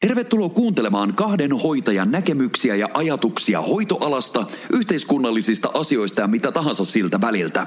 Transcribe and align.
Tervetuloa 0.00 0.48
kuuntelemaan 0.48 1.14
kahden 1.14 1.52
hoitajan 1.52 2.10
näkemyksiä 2.10 2.74
ja 2.76 2.88
ajatuksia 2.94 3.60
hoitoalasta, 3.60 4.46
yhteiskunnallisista 4.72 5.70
asioista 5.74 6.20
ja 6.20 6.26
mitä 6.26 6.52
tahansa 6.52 6.84
siltä 6.84 7.20
väliltä. 7.20 7.66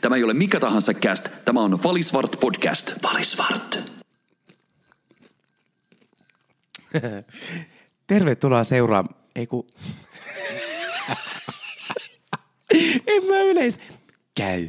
Tämä 0.00 0.16
ei 0.16 0.24
ole 0.24 0.34
mikä 0.34 0.60
tahansa 0.60 0.94
cast, 0.94 1.28
tämä 1.44 1.60
on 1.60 1.82
Valisvart 1.82 2.40
podcast. 2.40 2.92
Valisvart. 3.02 3.78
Tervetuloa 8.06 8.64
seuraa... 8.64 9.04
Ei 9.36 9.46
ku... 9.46 9.66
en 13.06 13.24
mä 13.28 13.42
yleis... 13.42 13.78
Käy. 14.34 14.68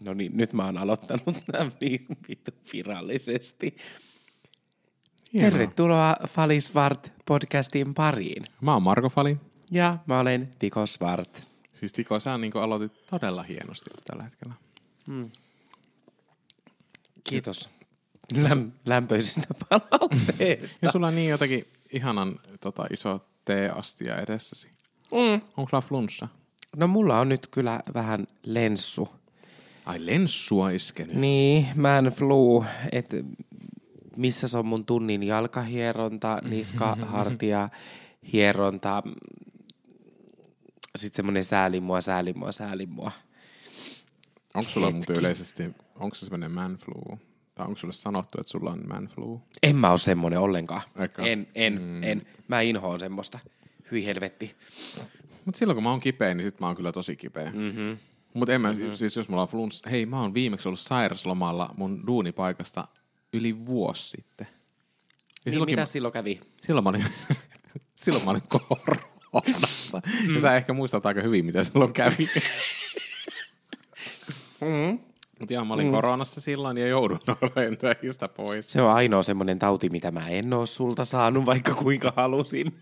No 0.00 0.14
niin, 0.14 0.36
nyt 0.36 0.52
mä 0.52 0.64
oon 0.64 0.78
aloittanut 0.78 1.36
tämän 1.52 1.72
vittu 2.28 2.50
virallisesti. 2.72 3.76
Hienoa. 5.34 5.50
Tervetuloa 5.50 6.16
Fali 6.28 6.60
Svart 6.60 7.12
podcastin 7.26 7.94
pariin. 7.94 8.42
Mä 8.60 8.72
oon 8.72 8.82
Marko 8.82 9.08
Fali. 9.08 9.36
Ja 9.70 9.98
mä 10.06 10.20
olen 10.20 10.50
Tiko 10.58 10.86
Svart. 10.86 11.46
Siis 11.72 11.92
Tiko, 11.92 12.20
sä 12.20 12.38
niin 12.38 12.56
aloitit 12.56 13.06
todella 13.06 13.42
hienosti 13.42 13.90
tällä 14.04 14.22
hetkellä. 14.22 14.54
Kiitos 17.24 17.70
Läm- 18.34 18.70
lämpöisistä 18.86 19.54
palautteista. 19.68 20.78
Ja 20.86 20.92
sulla 20.92 21.06
on 21.06 21.14
niin 21.14 21.30
jotenkin 21.30 21.66
ihanan 21.92 22.38
tota, 22.60 22.86
iso 22.90 23.20
teeastia 23.44 24.16
edessäsi. 24.18 24.68
Mm. 25.12 25.40
Onko 25.56 25.68
sulla 25.70 25.80
flunssa? 25.80 26.28
No 26.76 26.86
mulla 26.86 27.20
on 27.20 27.28
nyt 27.28 27.46
kyllä 27.46 27.80
vähän 27.94 28.26
lenssu. 28.42 29.08
Ai 29.86 30.06
lenssua 30.06 30.70
iskenyt. 30.70 31.16
Niin, 31.16 31.66
man 31.76 32.04
flu, 32.04 32.64
että 32.92 33.16
missä 34.16 34.48
se 34.48 34.58
on 34.58 34.66
mun 34.66 34.86
tunnin 34.86 35.22
jalkahieronta, 35.22 36.38
niska, 36.48 36.96
hartia, 36.96 37.68
hieronta, 38.32 39.02
sitten 40.96 41.16
semmoinen 41.16 41.44
sääli 41.44 41.80
mua, 41.80 42.00
sääli 42.00 42.32
mua, 42.32 42.52
sääli 42.52 42.86
mua. 42.86 43.12
Onko 44.54 44.70
sulla 44.70 44.90
muuten 44.90 45.16
yleisesti, 45.16 45.62
onko 46.00 46.14
se 46.14 46.26
semmoinen 46.26 46.50
man 46.50 46.76
flu? 46.76 47.18
Tai 47.54 47.66
onko 47.66 47.76
sulle 47.76 47.92
sanottu, 47.92 48.40
että 48.40 48.50
sulla 48.50 48.70
on 48.70 48.88
man 48.88 49.06
flu? 49.06 49.42
En 49.62 49.76
mä 49.76 49.90
oo 49.90 49.96
semmonen 49.96 50.38
ollenkaan. 50.38 50.82
Eikä? 50.96 51.22
En, 51.22 51.48
en, 51.54 51.80
mm. 51.82 52.02
en. 52.02 52.26
Mä 52.48 52.60
inhoon 52.60 53.00
semmoista. 53.00 53.38
Hyi 53.90 54.06
helvetti. 54.06 54.56
Mutta 55.44 55.58
silloin 55.58 55.76
kun 55.76 55.82
mä 55.82 55.90
oon 55.90 56.00
kipeä, 56.00 56.34
niin 56.34 56.44
sit 56.44 56.60
mä 56.60 56.66
oon 56.66 56.76
kyllä 56.76 56.92
tosi 56.92 57.16
kipeä. 57.16 57.50
Mm-hmm. 57.50 57.98
Mutta 58.34 58.52
en 58.52 58.60
mä, 58.60 58.72
mm-hmm. 58.72 58.92
siis 58.92 59.16
jos 59.16 59.28
mulla 59.28 59.42
on 59.42 59.48
flunssa, 59.48 59.90
hei 59.90 60.06
mä 60.06 60.20
oon 60.20 60.34
viimeksi 60.34 60.68
ollut 60.68 60.80
sairaslomalla 60.80 61.74
mun 61.76 62.06
duunipaikasta 62.06 62.88
yli 63.32 63.66
vuosi 63.66 64.10
sitten. 64.10 64.46
Ja 64.46 64.54
Niin, 65.44 65.52
silloinkin 65.52 65.72
mitä 65.72 65.82
mä- 65.82 65.86
silloin 65.86 66.12
kävi? 66.12 66.40
Silloin 66.60 66.84
mä 66.84 66.90
olin, 66.90 67.04
silloin 67.94 68.24
mä 68.24 68.30
olin 68.30 68.42
koronassa. 68.48 70.00
Mm. 70.28 70.34
Ja 70.34 70.40
sä 70.40 70.56
ehkä 70.56 70.72
muistat 70.72 71.06
aika 71.06 71.20
hyvin, 71.20 71.44
mitä 71.46 71.62
silloin 71.62 71.92
kävi. 71.92 72.28
mm. 74.60 74.98
Mutta 75.38 75.54
joo, 75.54 75.64
mä 75.64 75.74
olin 75.74 75.86
mm. 75.86 75.92
koronassa 75.92 76.40
silloin 76.40 76.76
ja 76.78 76.86
joudun 76.88 77.20
olemaan 77.40 77.76
töistä 77.78 78.28
pois. 78.28 78.72
Se 78.72 78.82
on 78.82 78.90
ainoa 78.92 79.22
semmoinen 79.22 79.58
tauti, 79.58 79.88
mitä 79.88 80.10
mä 80.10 80.28
en 80.28 80.52
oo 80.52 80.66
sulta 80.66 81.04
saanut, 81.04 81.46
vaikka 81.46 81.74
kuinka 81.74 82.12
halusin. 82.16 82.80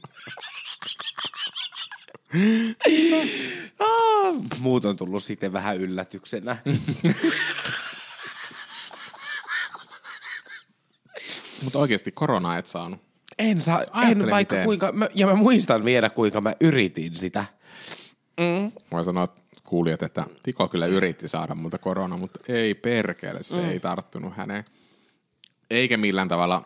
ah, 3.79 4.35
muut 4.61 4.85
on 4.85 4.97
tullut 4.97 5.25
sitten 5.25 5.53
vähän 5.53 5.77
yllätyksenä. 5.77 6.57
Mutta 11.63 11.79
oikeasti 11.79 12.13
koronaa 12.13 12.59
et 12.59 12.67
saanut. 12.67 13.01
En 13.39 13.61
saa, 13.61 13.81
en 13.83 13.89
Ajattele 13.93 14.31
vaikka 14.31 14.55
miten. 14.55 14.65
kuinka, 14.65 14.93
mä, 14.93 15.09
ja 15.15 15.27
mä 15.27 15.35
muistan 15.35 15.85
vielä 15.85 16.11
kuinka 16.11 16.41
mä 16.41 16.55
yritin 16.61 17.17
sitä. 17.17 17.45
Voin 18.93 19.05
sanoa 19.05 19.25
että 19.25 19.41
kuulijat, 19.69 20.03
että 20.03 20.25
Tiko 20.43 20.69
kyllä 20.69 20.87
yritti 20.87 21.29
saada 21.29 21.55
multa 21.55 21.79
korona, 21.79 22.17
mutta 22.17 22.39
ei 22.49 22.75
perkele, 22.75 23.43
se 23.43 23.61
mm. 23.61 23.69
ei 23.69 23.81
tarttunut 23.81 24.37
häneen. 24.37 24.65
Eikä 25.71 25.97
millään 25.97 26.29
tavalla 26.29 26.63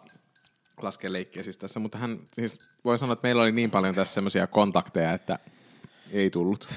laske 0.83 1.13
leikkiä 1.13 1.43
siis 1.43 1.59
tässä, 1.59 1.81
mutta 1.81 1.99
hän, 1.99 2.19
siis 2.33 2.59
voi 2.85 2.99
sanoa, 2.99 3.13
että 3.13 3.27
meillä 3.27 3.43
oli 3.43 3.53
niin 3.53 3.71
paljon 3.71 3.95
tässä 3.95 4.15
semmoisia 4.15 4.47
kontakteja, 4.47 5.13
että 5.13 5.39
ei 6.11 6.31
tullut 6.31 6.69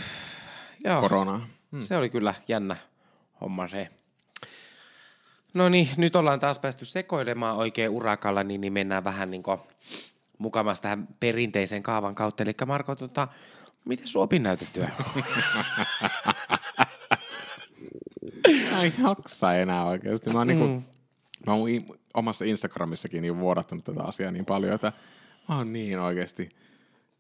Joo, 0.83 1.01
koronaa. 1.01 1.47
se 1.81 1.97
oli 1.97 2.09
kyllä 2.09 2.33
jännä 2.47 2.75
homma 3.41 3.67
se. 3.67 3.87
No 5.57 5.69
niin, 5.69 5.89
nyt 5.97 6.15
ollaan 6.15 6.39
taas 6.39 6.59
päästy 6.59 6.85
sekoilemaan 6.85 7.57
oikein 7.57 7.89
urakalla, 7.89 8.43
niin, 8.43 8.61
niin 8.61 8.73
mennään 8.73 9.03
vähän 9.03 9.31
niin 9.31 9.43
mukamassa 10.37 10.83
tähän 10.83 11.07
perinteisen 11.19 11.83
kaavan 11.83 12.15
kautta. 12.15 12.43
Eli 12.43 12.53
Marko, 12.65 12.95
tota, 12.95 13.27
miten 13.85 14.07
sun 14.07 14.23
opinnäytetyö? 14.23 14.87
Mä 18.71 18.83
en 18.83 18.93
jaksa 19.03 19.53
enää 19.53 19.85
oikeasti. 19.85 20.29
Mä 20.29 20.39
oon, 20.39 20.47
mm. 20.47 20.53
niinku, 20.57 20.83
mä 21.45 21.53
oon 21.53 21.69
omassa 22.13 22.45
Instagramissakin 22.45 23.21
niin 23.21 23.39
vuodattanut 23.39 23.85
tätä 23.85 24.03
asiaa 24.03 24.31
niin 24.31 24.45
paljon, 24.45 24.73
että 24.73 24.93
mä 25.49 25.57
oon 25.57 25.73
niin 25.73 25.99
oikeasti. 25.99 26.49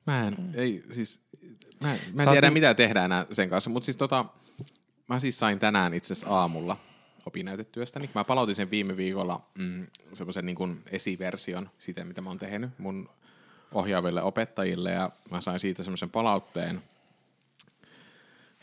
Mä 0.07 0.27
en, 0.27 0.35
mm. 0.37 0.51
ei, 0.53 0.83
siis, 0.91 1.21
mä, 1.83 1.87
mä 2.13 2.23
en 2.23 2.29
tiedä 2.29 2.47
niin- 2.47 2.53
mitä 2.53 2.73
tehdään 2.73 3.05
enää 3.05 3.25
sen 3.31 3.49
kanssa, 3.49 3.69
mutta 3.69 3.85
siis 3.85 3.97
tota, 3.97 4.25
mä 5.07 5.19
siis 5.19 5.39
sain 5.39 5.59
tänään 5.59 5.93
itse 5.93 6.13
asiassa 6.13 6.39
aamulla 6.39 6.86
opinnäytetyöstäni. 7.27 8.09
Mä 8.15 8.23
palautin 8.23 8.55
sen 8.55 8.71
viime 8.71 8.97
viikolla 8.97 9.41
mm, 9.57 9.87
semmoisen 10.13 10.45
niin 10.45 10.55
kuin 10.55 10.83
esiversion 10.91 11.69
siitä, 11.77 12.03
mitä 12.03 12.21
mä 12.21 12.29
oon 12.29 12.37
tehnyt 12.37 12.79
mun 12.79 13.09
ohjaaville 13.71 14.21
opettajille 14.21 14.91
ja 14.91 15.11
mä 15.31 15.41
sain 15.41 15.59
siitä 15.59 15.83
semmoisen 15.83 16.09
palautteen, 16.09 16.81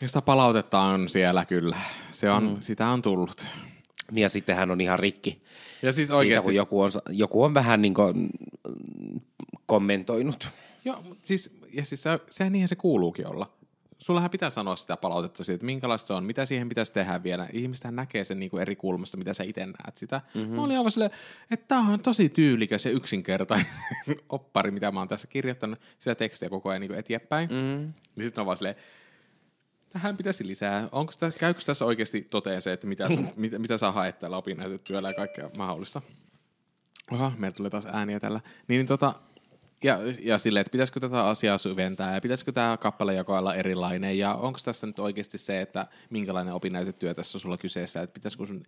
ja 0.01 0.09
sitä 0.09 0.23
palautetta 0.23 0.81
on 0.81 1.09
siellä 1.09 1.45
kyllä. 1.45 1.77
Se 2.11 2.31
on, 2.31 2.45
mm. 2.45 2.57
Sitä 2.61 2.89
on 2.89 3.03
tullut. 3.03 3.47
Niin 4.11 4.23
ja 4.23 4.29
sitten 4.29 4.57
hän 4.57 4.71
on 4.71 4.81
ihan 4.81 4.99
rikki. 4.99 5.43
Ja 5.83 5.93
siis 5.93 6.09
Siitä, 6.09 6.19
oikeasti... 6.19 6.45
kun 6.45 6.55
joku 6.55 6.81
on, 6.81 6.91
joku 7.11 7.43
on 7.43 7.55
vähän 7.55 7.83
niin 7.83 7.95
kuin 7.95 8.17
mm, 8.17 9.21
kommentoinut. 9.67 10.49
Joo, 10.85 11.05
siis, 11.23 11.59
ja 11.73 11.85
siis 11.85 12.03
se, 12.03 12.11
sehän 12.31 12.53
niinhän 12.53 12.69
se 12.69 12.77
kuuluukin 12.77 13.27
olla. 13.27 13.47
Sullahan 13.99 14.31
pitää 14.31 14.51
sanoa 14.51 14.77
sitä 14.77 14.97
palautetta 14.97 15.45
siitä, 15.45 15.55
että 15.55 15.67
minkälaista 15.67 16.07
se 16.07 16.13
on, 16.13 16.25
mitä 16.25 16.47
siihen 16.47 16.69
pitäisi 16.69 16.93
tehdä 16.93 17.23
vielä. 17.23 17.49
Ihmistähän 17.53 17.97
näkee 17.97 18.25
sen 18.25 18.41
niin 18.41 18.51
kuin 18.51 18.61
eri 18.61 18.77
kulmasta, 18.77 19.17
mitä 19.17 19.35
sä 19.35 19.45
itse 19.45 19.67
näet 19.67 19.97
sitä. 19.97 20.21
Mm-hmm. 20.35 20.55
Mä 20.55 20.63
olin 20.63 20.79
aivan 20.79 20.93
silleen, 20.93 21.11
että 21.51 21.69
tämä 21.69 21.93
on 21.93 22.01
tosi 22.01 22.29
tyylikäs 22.29 22.87
ja 22.87 22.93
yksinkertainen 22.93 23.67
oppari, 24.29 24.71
mitä 24.71 24.93
mä 24.93 25.01
oon 25.01 25.09
tässä 25.09 25.27
kirjoittanut. 25.27 25.81
Sitä 25.99 26.15
tekstiä 26.15 26.51
koko 26.51 26.69
ajan 26.69 26.81
niin 26.81 26.89
kuin 26.89 26.99
eteenpäin. 26.99 27.51
Mm-hmm. 27.51 27.93
Niin 28.17 28.25
sitten 28.25 28.43
on 28.43 28.47
vaan 28.47 28.57
silleen, 28.57 28.77
tähän 29.91 30.17
pitäisi 30.17 30.47
lisää. 30.47 30.89
Onko 30.93 31.13
sitä, 31.13 31.31
käykö 31.31 31.61
tässä 31.67 31.85
oikeasti 31.85 32.27
toteen 32.31 32.63
se, 32.63 32.73
että 32.73 32.87
mitä, 32.87 33.09
sun, 33.09 33.29
mitä, 33.37 33.59
mitä 33.59 33.79
sä 33.79 33.93
haet 33.93 34.19
tällä 34.19 34.37
opinnäytetyöllä 34.37 35.09
ja 35.09 35.15
kaikkea 35.15 35.51
mahdollista? 35.59 36.03
Oha, 37.11 37.33
meillä 37.39 37.57
tulee 37.57 37.71
taas 37.71 37.87
ääniä 37.87 38.21
tällä. 38.21 38.41
Niin, 38.69 38.79
niin 38.79 38.87
tota, 38.87 39.15
ja, 39.85 39.99
ja 40.23 40.39
silleen, 40.39 40.61
että 40.61 40.71
pitäisikö 40.71 41.01
tätä 41.01 41.27
asiaa 41.27 41.59
syventää 41.59 42.15
ja 42.15 42.21
pitäisikö 42.21 42.53
tämä 42.53 42.77
kappalejako 42.77 43.37
olla 43.37 43.55
erilainen 43.55 44.19
ja 44.19 44.35
onko 44.35 44.59
tässä 44.65 44.87
nyt 44.87 44.99
oikeasti 44.99 45.39
se, 45.39 45.61
että 45.61 45.87
minkälainen 46.11 46.55
opinnäytetyö 46.55 47.15
tässä 47.15 47.37
on 47.37 47.41
sulla 47.41 47.57
kyseessä, 47.57 48.03
että 48.03 48.15
pitäisikö 48.15 48.47
sun 48.47 48.63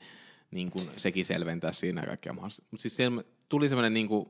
niin 0.50 0.70
kuin, 0.70 0.90
sekin 0.96 1.24
selventää 1.24 1.72
siinä 1.72 2.02
kaikkea 2.06 2.32
mahdollista. 2.32 2.62
Mutta 2.70 2.82
siis 2.82 2.96
siellä 2.96 3.22
tuli 3.48 3.68
semmoinen 3.68 3.94
niin 3.94 4.08
kuin, 4.08 4.26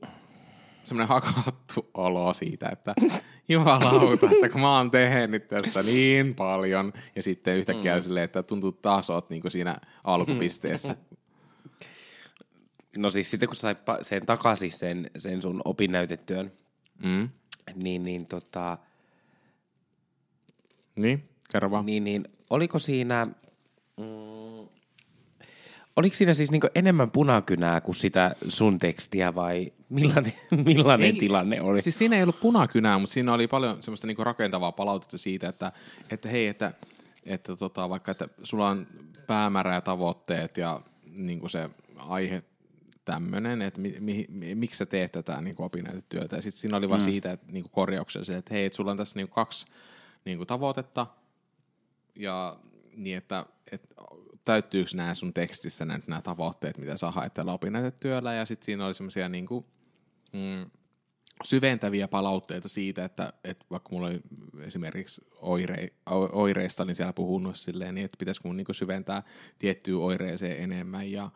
semmoinen 0.83 1.07
hakattu 1.07 1.89
olo 1.93 2.33
siitä, 2.33 2.69
että 2.69 2.93
jumalauta, 3.49 4.29
että 4.31 4.49
kun 4.49 4.61
mä 4.61 4.77
oon 4.77 4.91
tehnyt 4.91 5.47
tässä 5.47 5.83
niin 5.83 6.35
paljon 6.35 6.93
ja 7.15 7.23
sitten 7.23 7.57
yhtäkkiä 7.57 7.95
mm. 7.95 8.01
silleen, 8.01 8.25
että 8.25 8.43
tuntuu 8.43 8.71
taas 8.71 9.09
oot 9.09 9.29
niin 9.29 9.41
kuin 9.41 9.51
siinä 9.51 9.77
alkupisteessä. 10.03 10.95
No 12.97 13.09
siis 13.09 13.29
sitten 13.29 13.49
kun 13.49 13.55
sä 13.55 13.61
sait 13.61 13.77
pa- 13.77 13.99
sen 14.01 14.25
takaisin, 14.25 14.71
sen, 14.71 15.11
sen 15.17 15.41
sun 15.41 15.61
opinnäytetyön, 15.65 16.51
Mm. 17.03 17.29
niin, 17.75 18.03
niin, 18.03 18.25
tota, 18.25 18.77
Niin, 20.95 21.29
kerro 21.51 21.71
vaan. 21.71 21.85
niin, 21.85 22.03
niin 22.03 22.27
oliko 22.49 22.79
siinä, 22.79 23.25
mm, 23.97 24.67
oliko 25.95 26.15
siinä 26.15 26.33
siis 26.33 26.51
niinku 26.51 26.67
enemmän 26.75 27.11
punakynää 27.11 27.81
kuin 27.81 27.95
sitä 27.95 28.35
sun 28.47 28.79
tekstiä 28.79 29.35
vai 29.35 29.73
millainen, 29.89 30.33
millainen 30.65 31.05
ei, 31.05 31.19
tilanne 31.19 31.61
oli? 31.61 31.81
Siis 31.81 31.97
siinä 31.97 32.15
ei 32.15 32.23
ollut 32.23 32.39
punakynää, 32.39 32.97
mutta 32.99 33.13
siinä 33.13 33.33
oli 33.33 33.47
paljon 33.47 33.81
semmoista 33.81 34.07
niinku 34.07 34.23
rakentavaa 34.23 34.71
palautetta 34.71 35.17
siitä, 35.17 35.49
että, 35.49 35.71
että 36.11 36.29
hei, 36.29 36.47
että, 36.47 36.73
että 37.25 37.55
tota, 37.55 37.89
vaikka 37.89 38.11
että 38.11 38.27
sulla 38.43 38.65
on 38.69 38.87
päämäärä 39.27 39.73
ja 39.73 39.81
tavoitteet 39.81 40.57
ja 40.57 40.81
niinku 41.15 41.49
se 41.49 41.69
aihe 41.97 42.43
tämmöinen, 43.07 43.61
että 43.61 43.81
mi, 43.81 43.95
mi, 43.99 44.25
mi, 44.29 44.55
miksi 44.55 44.77
sä 44.77 44.85
teet 44.85 45.11
tätä 45.11 45.41
niin 45.41 45.55
opinnäytetyötä. 45.59 46.35
Ja 46.35 46.41
sitten 46.41 46.59
siinä 46.59 46.77
oli 46.77 46.89
vaan 46.89 47.01
mm. 47.01 47.05
siitä 47.05 47.31
että, 47.31 47.51
niin 47.51 47.65
korjauksia 47.71 48.23
se, 48.23 48.37
että 48.37 48.53
hei, 48.53 48.65
että 48.65 48.75
sulla 48.75 48.91
on 48.91 48.97
tässä 48.97 49.19
niin 49.19 49.27
kaksi 49.27 49.65
niin 50.25 50.47
tavoitetta 50.47 51.07
ja 52.15 52.59
niin, 52.95 53.17
että, 53.17 53.45
että 53.71 53.95
täyttyykö 54.43 54.89
nämä 54.95 55.13
sun 55.13 55.33
tekstissä 55.33 55.85
nämä, 55.85 55.99
nämä 56.07 56.21
tavoitteet, 56.21 56.77
mitä 56.77 56.97
sä 56.97 57.11
haet 57.11 57.33
tällä 57.33 57.53
opinnäytetyöllä. 57.53 58.33
Ja 58.33 58.45
sitten 58.45 58.65
siinä 58.65 58.85
oli 58.85 58.93
semmoisia 58.93 59.29
niin 59.29 59.45
kuin, 59.45 59.65
mm, 60.33 60.69
syventäviä 61.43 62.07
palautteita 62.07 62.69
siitä, 62.69 63.05
että, 63.05 63.33
että 63.43 63.65
vaikka 63.71 63.89
mulla 63.91 64.07
oli 64.07 64.21
esimerkiksi 64.61 65.21
oire, 65.41 65.89
oireista, 66.31 66.85
niin 66.85 66.95
siellä 66.95 67.13
puhunut 67.13 67.55
silleen, 67.55 67.95
niin 67.95 68.05
että 68.05 68.17
pitäisikö 68.19 68.47
mun 68.47 68.57
niin 68.57 68.67
syventää 68.71 69.23
tiettyyn 69.59 69.97
oireeseen 69.97 70.63
enemmän 70.63 71.11
ja, 71.11 71.29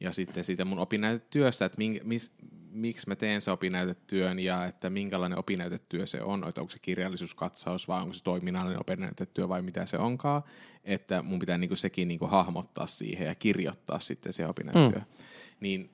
ja 0.00 0.12
sitten 0.12 0.44
siitä 0.44 0.64
mun 0.64 0.78
opinnäytetyöstä, 0.78 1.64
että 1.64 1.78
mink, 1.78 2.02
mis, 2.02 2.32
miksi 2.70 3.08
mä 3.08 3.16
teen 3.16 3.40
se 3.40 3.50
opinnäytetyön 3.50 4.38
ja 4.38 4.66
että 4.66 4.90
minkälainen 4.90 5.38
opinnäytetyö 5.38 6.06
se 6.06 6.22
on, 6.22 6.48
että 6.48 6.60
onko 6.60 6.70
se 6.70 6.78
kirjallisuuskatsaus 6.78 7.88
vai 7.88 8.02
onko 8.02 8.14
se 8.14 8.24
toiminnallinen 8.24 8.80
opinnäytetyö 8.80 9.48
vai 9.48 9.62
mitä 9.62 9.86
se 9.86 9.98
onkaan, 9.98 10.42
että 10.84 11.22
mun 11.22 11.38
pitää 11.38 11.58
niin 11.58 11.76
sekin 11.76 12.08
niin 12.08 12.20
hahmottaa 12.28 12.86
siihen 12.86 13.26
ja 13.26 13.34
kirjoittaa 13.34 14.00
sitten 14.00 14.32
se 14.32 14.46
opinnäytetyö. 14.46 15.00
Mm. 15.00 15.24
Niin 15.60 15.90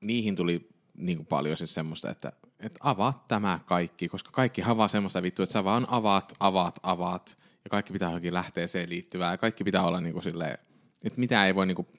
niihin 0.00 0.36
tuli 0.36 0.68
niin 0.94 1.18
kuin 1.18 1.26
paljon 1.26 1.56
siis 1.56 1.74
semmoista, 1.74 2.10
että, 2.10 2.32
että 2.60 2.80
avaat 2.82 3.28
tämä 3.28 3.60
kaikki, 3.66 4.08
koska 4.08 4.30
kaikki 4.30 4.60
havaa 4.60 4.88
semmoista 4.88 5.22
vittua, 5.22 5.42
että 5.42 5.52
sä 5.52 5.64
vaan 5.64 5.86
avaat, 5.90 6.32
avaat, 6.40 6.78
avaat, 6.82 7.38
ja 7.64 7.70
kaikki 7.70 7.92
pitää 7.92 8.08
johonkin 8.08 8.34
lähteeseen 8.34 8.88
liittyvää, 8.88 9.32
ja 9.32 9.38
kaikki 9.38 9.64
pitää 9.64 9.86
olla 9.86 10.00
niin 10.00 10.12
kuin 10.12 10.22
silleen, 10.22 10.58
että 11.04 11.20
mitä 11.20 11.46
ei 11.46 11.54
voi 11.54 11.66
niin 11.66 11.74
kuin, 11.74 11.88
että 11.92 11.97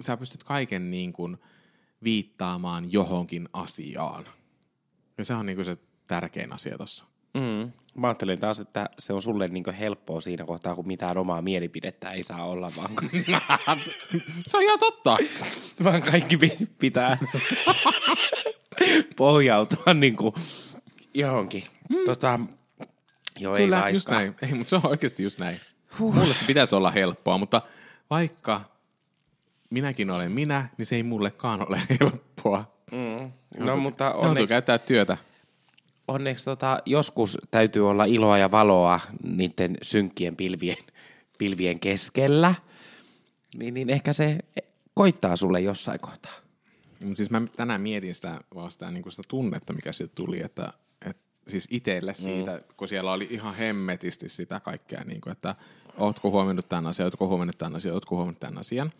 sä 0.00 0.16
pystyt 0.16 0.44
kaiken 0.44 0.90
niin 0.90 1.12
kuin 1.12 1.36
viittaamaan 2.04 2.92
johonkin 2.92 3.48
asiaan. 3.52 4.24
Ja 5.18 5.24
se 5.24 5.34
on 5.34 5.46
niin 5.46 5.56
kuin 5.56 5.64
se 5.64 5.76
tärkein 6.06 6.52
asia 6.52 6.76
tuossa. 6.76 7.04
Mm. 7.34 7.72
Mä 7.94 8.06
ajattelen 8.06 8.38
taas, 8.38 8.60
että 8.60 8.90
se 8.98 9.12
on 9.12 9.22
sulle 9.22 9.48
niin 9.48 9.74
helppoa 9.78 10.20
siinä 10.20 10.44
kohtaa, 10.44 10.74
kun 10.74 10.86
mitään 10.86 11.18
omaa 11.18 11.42
mielipidettä 11.42 12.10
ei 12.10 12.22
saa 12.22 12.44
olla, 12.44 12.72
vaan, 12.76 12.90
se 14.46 14.56
on 14.56 14.62
ihan 14.62 14.78
totta. 14.78 15.16
vaan 15.84 16.02
kaikki 16.02 16.38
pitää 16.78 17.18
pohjautua 19.16 19.94
niin 19.94 20.16
kuin 20.16 20.34
johonkin. 21.14 21.64
Mm. 21.88 21.96
Tota, 22.06 22.40
joo, 23.38 23.56
Kyllä, 23.56 23.86
ei 23.86 23.94
just 23.94 24.08
näin. 24.08 24.34
Ei, 24.42 24.54
mutta 24.54 24.70
se 24.70 24.76
on 24.76 24.86
oikeasti 24.86 25.22
just 25.22 25.38
näin. 25.38 25.56
Huh. 25.98 26.14
Mulle 26.14 26.34
se 26.34 26.44
pitäisi 26.44 26.74
olla 26.74 26.90
helppoa, 26.90 27.38
mutta 27.38 27.62
vaikka 28.10 28.60
minäkin 29.70 30.10
olen 30.10 30.32
minä, 30.32 30.68
niin 30.78 30.86
se 30.86 30.96
ei 30.96 31.02
mullekaan 31.02 31.68
ole 31.68 31.82
helppoa. 32.00 32.72
Mm. 32.92 33.32
No, 33.64 33.76
mutta 33.76 34.12
onneksi... 34.12 34.46
käyttää 34.46 34.78
työtä 34.78 35.16
onneksi 36.10 36.44
tota, 36.44 36.78
joskus 36.86 37.38
täytyy 37.50 37.88
olla 37.88 38.04
iloa 38.04 38.38
ja 38.38 38.50
valoa 38.50 39.00
niiden 39.22 39.76
synkkien 39.82 40.36
pilvien, 40.36 40.76
pilvien 41.38 41.80
keskellä, 41.80 42.54
niin, 43.58 43.74
niin 43.74 43.90
ehkä 43.90 44.12
se 44.12 44.38
koittaa 44.94 45.36
sulle 45.36 45.60
jossain 45.60 46.00
kohtaa. 46.00 46.32
Mutta 47.00 47.16
siis 47.16 47.30
mä 47.30 47.42
tänään 47.56 47.80
mietin 47.80 48.14
sitä, 48.14 48.40
vaan 48.54 48.70
sitä, 48.70 48.90
niin 48.90 49.10
sitä 49.10 49.22
tunnetta, 49.28 49.72
mikä 49.72 49.92
siitä 49.92 50.14
tuli, 50.14 50.42
että, 50.44 50.72
että 51.06 51.22
siis 51.48 51.68
itselle 51.70 52.14
siitä, 52.14 52.56
mm. 52.56 52.74
kun 52.76 52.88
siellä 52.88 53.12
oli 53.12 53.26
ihan 53.30 53.54
hemmetisti 53.54 54.28
sitä 54.28 54.60
kaikkea, 54.60 55.04
niin 55.04 55.20
kuin, 55.20 55.32
että 55.32 55.54
ootko 55.96 56.30
huomioinut 56.30 56.68
tämän 56.68 56.86
asian, 56.86 57.06
ootko 57.06 57.28
huomioinut 57.28 57.58
tämän 57.58 57.76
asian, 57.76 57.94
ootko 57.94 58.16
huomioinut 58.16 58.40
tämän 58.40 58.58
asian. 58.58 58.92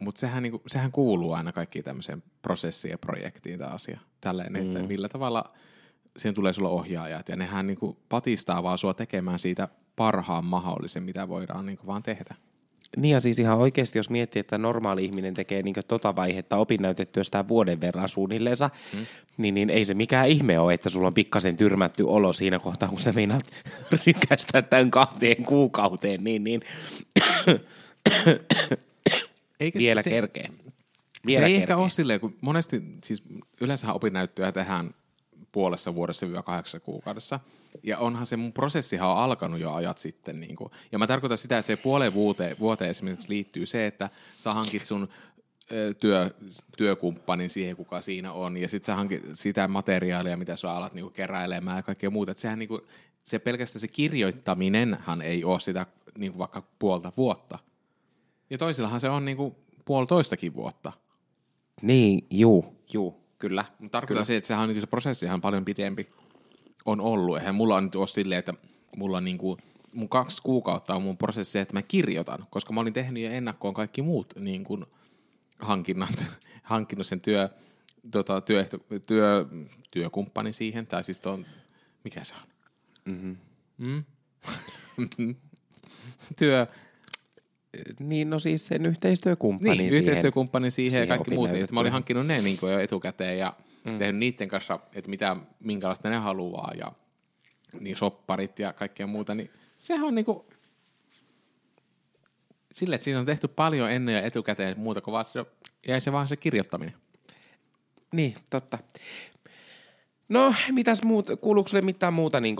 Mutta 0.00 0.20
sehän, 0.20 0.42
niin 0.42 0.50
kuin, 0.50 0.62
sehän 0.66 0.92
kuuluu 0.92 1.32
aina 1.32 1.52
kaikkiin 1.52 1.84
tämmöiseen 1.84 2.22
prosessiin 2.42 2.92
ja 2.92 2.98
projektiin 2.98 3.58
tämä 3.58 3.70
asia. 3.70 4.00
Tälleen, 4.20 4.52
mm. 4.52 4.56
että 4.56 4.82
millä 4.82 5.08
tavalla– 5.08 5.44
siihen 6.16 6.34
tulee 6.34 6.52
sulla 6.52 6.68
ohjaajat 6.68 7.28
ja 7.28 7.36
nehän 7.36 7.66
niin 7.66 7.78
kuin 7.78 7.96
patistaa 8.08 8.62
vaan 8.62 8.78
sua 8.78 8.94
tekemään 8.94 9.38
siitä 9.38 9.68
parhaan 9.96 10.44
mahdollisen, 10.44 11.02
mitä 11.02 11.28
voidaan 11.28 11.66
niin 11.66 11.78
kuin 11.78 11.86
vaan 11.86 12.02
tehdä. 12.02 12.34
Niin 12.96 13.12
ja 13.12 13.20
siis 13.20 13.38
ihan 13.38 13.58
oikeasti, 13.58 13.98
jos 13.98 14.10
miettii, 14.10 14.40
että 14.40 14.58
normaali 14.58 15.04
ihminen 15.04 15.34
tekee 15.34 15.62
niin 15.62 15.74
tota 15.88 16.16
vaihetta 16.16 16.56
opinnäytetyöstään 16.56 17.48
vuoden 17.48 17.80
verran 17.80 18.08
suunnilleensa, 18.08 18.70
hmm. 18.92 19.06
niin, 19.36 19.54
niin 19.54 19.70
ei 19.70 19.84
se 19.84 19.94
mikään 19.94 20.28
ihme 20.28 20.58
ole, 20.58 20.74
että 20.74 20.88
sulla 20.88 21.06
on 21.06 21.14
pikkasen 21.14 21.56
tyrmätty 21.56 22.02
olo 22.02 22.32
siinä 22.32 22.58
kohtaa, 22.58 22.88
kun 22.88 22.98
sä 22.98 23.12
meinaat 23.12 23.50
rykästä 24.06 24.62
tämän 24.62 24.90
kahteen 24.90 25.44
kuukauteen, 25.44 26.24
niin, 26.24 26.44
niin 26.44 26.60
Eikä 29.60 29.78
vielä 29.78 30.02
se, 30.02 30.10
kerkee. 30.10 30.48
Vielä 31.26 31.40
se 31.40 31.46
ei 31.46 31.52
kerkee. 31.52 31.62
ehkä 31.62 31.76
ole 31.76 31.90
silleen, 31.90 32.20
kun 32.20 32.34
monesti, 32.40 32.82
siis 33.04 33.22
yleensähän 33.60 33.96
opinnäyttöä 33.96 34.52
tehdään 34.52 34.94
puolessa 35.52 35.94
vuodessa 35.94 36.28
vielä 36.28 36.42
kahdeksassa 36.42 36.80
kuukaudessa. 36.80 37.40
Ja 37.82 37.98
onhan 37.98 38.26
se 38.26 38.36
mun 38.36 38.52
prosessihan 38.52 39.10
on 39.10 39.16
alkanut 39.16 39.60
jo 39.60 39.72
ajat 39.72 39.98
sitten. 39.98 40.40
Niin 40.40 40.56
kuin. 40.56 40.70
Ja 40.92 40.98
mä 40.98 41.06
tarkoitan 41.06 41.38
sitä, 41.38 41.58
että 41.58 41.66
se 41.66 41.76
puoleen 41.76 42.14
vuoteen, 42.14 42.56
vuoteen 42.58 42.90
esimerkiksi 42.90 43.28
liittyy 43.28 43.66
se, 43.66 43.86
että 43.86 44.10
sä 44.36 44.52
hankit 44.52 44.84
sun 44.84 45.08
työ, 46.00 46.30
työkumppanin 46.76 47.50
siihen, 47.50 47.76
kuka 47.76 48.02
siinä 48.02 48.32
on, 48.32 48.56
ja 48.56 48.68
sitten 48.68 48.86
sä 48.86 48.94
hankit 48.94 49.22
sitä 49.32 49.68
materiaalia, 49.68 50.36
mitä 50.36 50.56
sä 50.56 50.72
alat 50.72 50.94
niinku 50.94 51.10
keräilemään 51.10 51.76
ja 51.76 51.82
kaikkea 51.82 52.10
muuta. 52.10 52.32
Et 52.32 52.38
sehän 52.38 52.58
niinku, 52.58 52.86
se 53.24 53.38
pelkästään 53.38 53.80
se 53.80 53.88
kirjoittaminenhan 53.88 55.22
ei 55.22 55.44
ole 55.44 55.60
sitä 55.60 55.86
niinku 56.18 56.38
vaikka 56.38 56.62
puolta 56.78 57.12
vuotta. 57.16 57.58
Ja 58.50 58.58
toisillahan 58.58 59.00
se 59.00 59.08
on 59.08 59.24
niinku 59.24 59.56
puolitoistakin 59.84 60.54
vuotta. 60.54 60.92
Niin, 61.82 62.26
juu, 62.30 62.76
juu. 62.92 63.20
Kyllä. 63.38 63.64
Mutta 63.78 63.92
tarkoittaa 63.92 64.24
se, 64.24 64.36
että 64.36 64.48
sehän 64.48 64.62
on, 64.62 64.68
niin 64.68 64.80
se 64.80 64.86
prosessi 64.86 65.26
ihan 65.26 65.40
paljon 65.40 65.64
pidempi 65.64 66.08
on 66.84 67.00
ollut. 67.00 67.38
Eihän 67.38 67.54
mulla 67.54 67.76
on 67.76 67.84
nyt 67.84 67.94
ole 67.94 68.06
silleen, 68.06 68.38
että 68.38 68.54
mulla 68.96 69.16
on 69.16 69.24
niin 69.24 69.38
kuin, 69.38 69.58
mun 69.92 70.08
kaksi 70.08 70.42
kuukautta 70.42 70.94
on 70.94 71.02
mun 71.02 71.16
prosessi 71.16 71.58
että 71.58 71.74
mä 71.74 71.82
kirjoitan, 71.82 72.46
koska 72.50 72.72
mä 72.72 72.80
olin 72.80 72.92
tehnyt 72.92 73.22
jo 73.22 73.30
ennakkoon 73.30 73.74
kaikki 73.74 74.02
muut 74.02 74.34
niin 74.38 74.64
kuin 74.64 74.86
hankinnat, 75.58 76.30
hankkinut 76.62 77.06
sen 77.06 77.22
työ, 77.22 77.48
tota, 78.10 78.40
työehto, 78.40 78.78
työ, 79.06 79.46
työkumppani 79.90 80.52
siihen, 80.52 80.86
tai 80.86 81.04
siis 81.04 81.20
ton, 81.20 81.46
mikä 82.04 82.24
se 82.24 82.34
on? 82.34 82.48
Mm-hmm. 83.04 83.36
Mm? 83.78 84.04
työ, 86.38 86.66
niin, 87.98 88.30
no 88.30 88.38
siis 88.38 88.66
sen 88.66 88.86
yhteistyökumppani 88.86 89.70
niin, 89.70 89.78
siihen. 89.78 89.98
yhteistyökumppani 89.98 90.70
siihen, 90.70 90.90
siihen 90.90 91.08
ja 91.08 91.16
kaikki 91.16 91.30
muut. 91.34 91.50
Että 91.50 91.74
mä 91.74 91.80
olin 91.80 91.92
hankkinut 91.92 92.26
ne 92.26 92.40
niin 92.40 92.58
jo 92.62 92.78
etukäteen 92.78 93.38
ja 93.38 93.54
mm. 93.84 93.98
tehnyt 93.98 94.16
niiden 94.16 94.48
kanssa, 94.48 94.80
että 94.94 95.10
mitä, 95.10 95.36
minkälaista 95.60 96.10
ne 96.10 96.16
haluaa 96.16 96.72
ja 96.78 96.92
niin 97.80 97.96
sopparit 97.96 98.58
ja 98.58 98.72
kaikkea 98.72 99.06
muuta, 99.06 99.34
niin 99.34 99.50
sehän 99.78 100.06
on 100.06 100.14
niinku 100.14 100.46
sille, 102.74 102.94
että 102.94 103.04
siinä 103.04 103.20
on 103.20 103.26
tehty 103.26 103.48
paljon 103.48 103.90
ennen 103.90 104.14
ja 104.14 104.22
etukäteen 104.22 104.78
muuta 104.78 105.00
kuin 105.00 105.12
vaan 105.12 105.24
se, 105.24 105.44
jäi 105.88 106.00
se 106.00 106.12
vaan 106.12 106.28
se 106.28 106.36
kirjoittaminen. 106.36 106.94
Niin, 108.12 108.34
totta. 108.50 108.78
No, 110.28 110.54
mitäs 110.70 111.02
muut, 111.02 111.26
kuuluuko 111.40 111.68
sulle 111.68 111.82
mitään 111.82 112.14
muuta 112.14 112.40
niin 112.40 112.56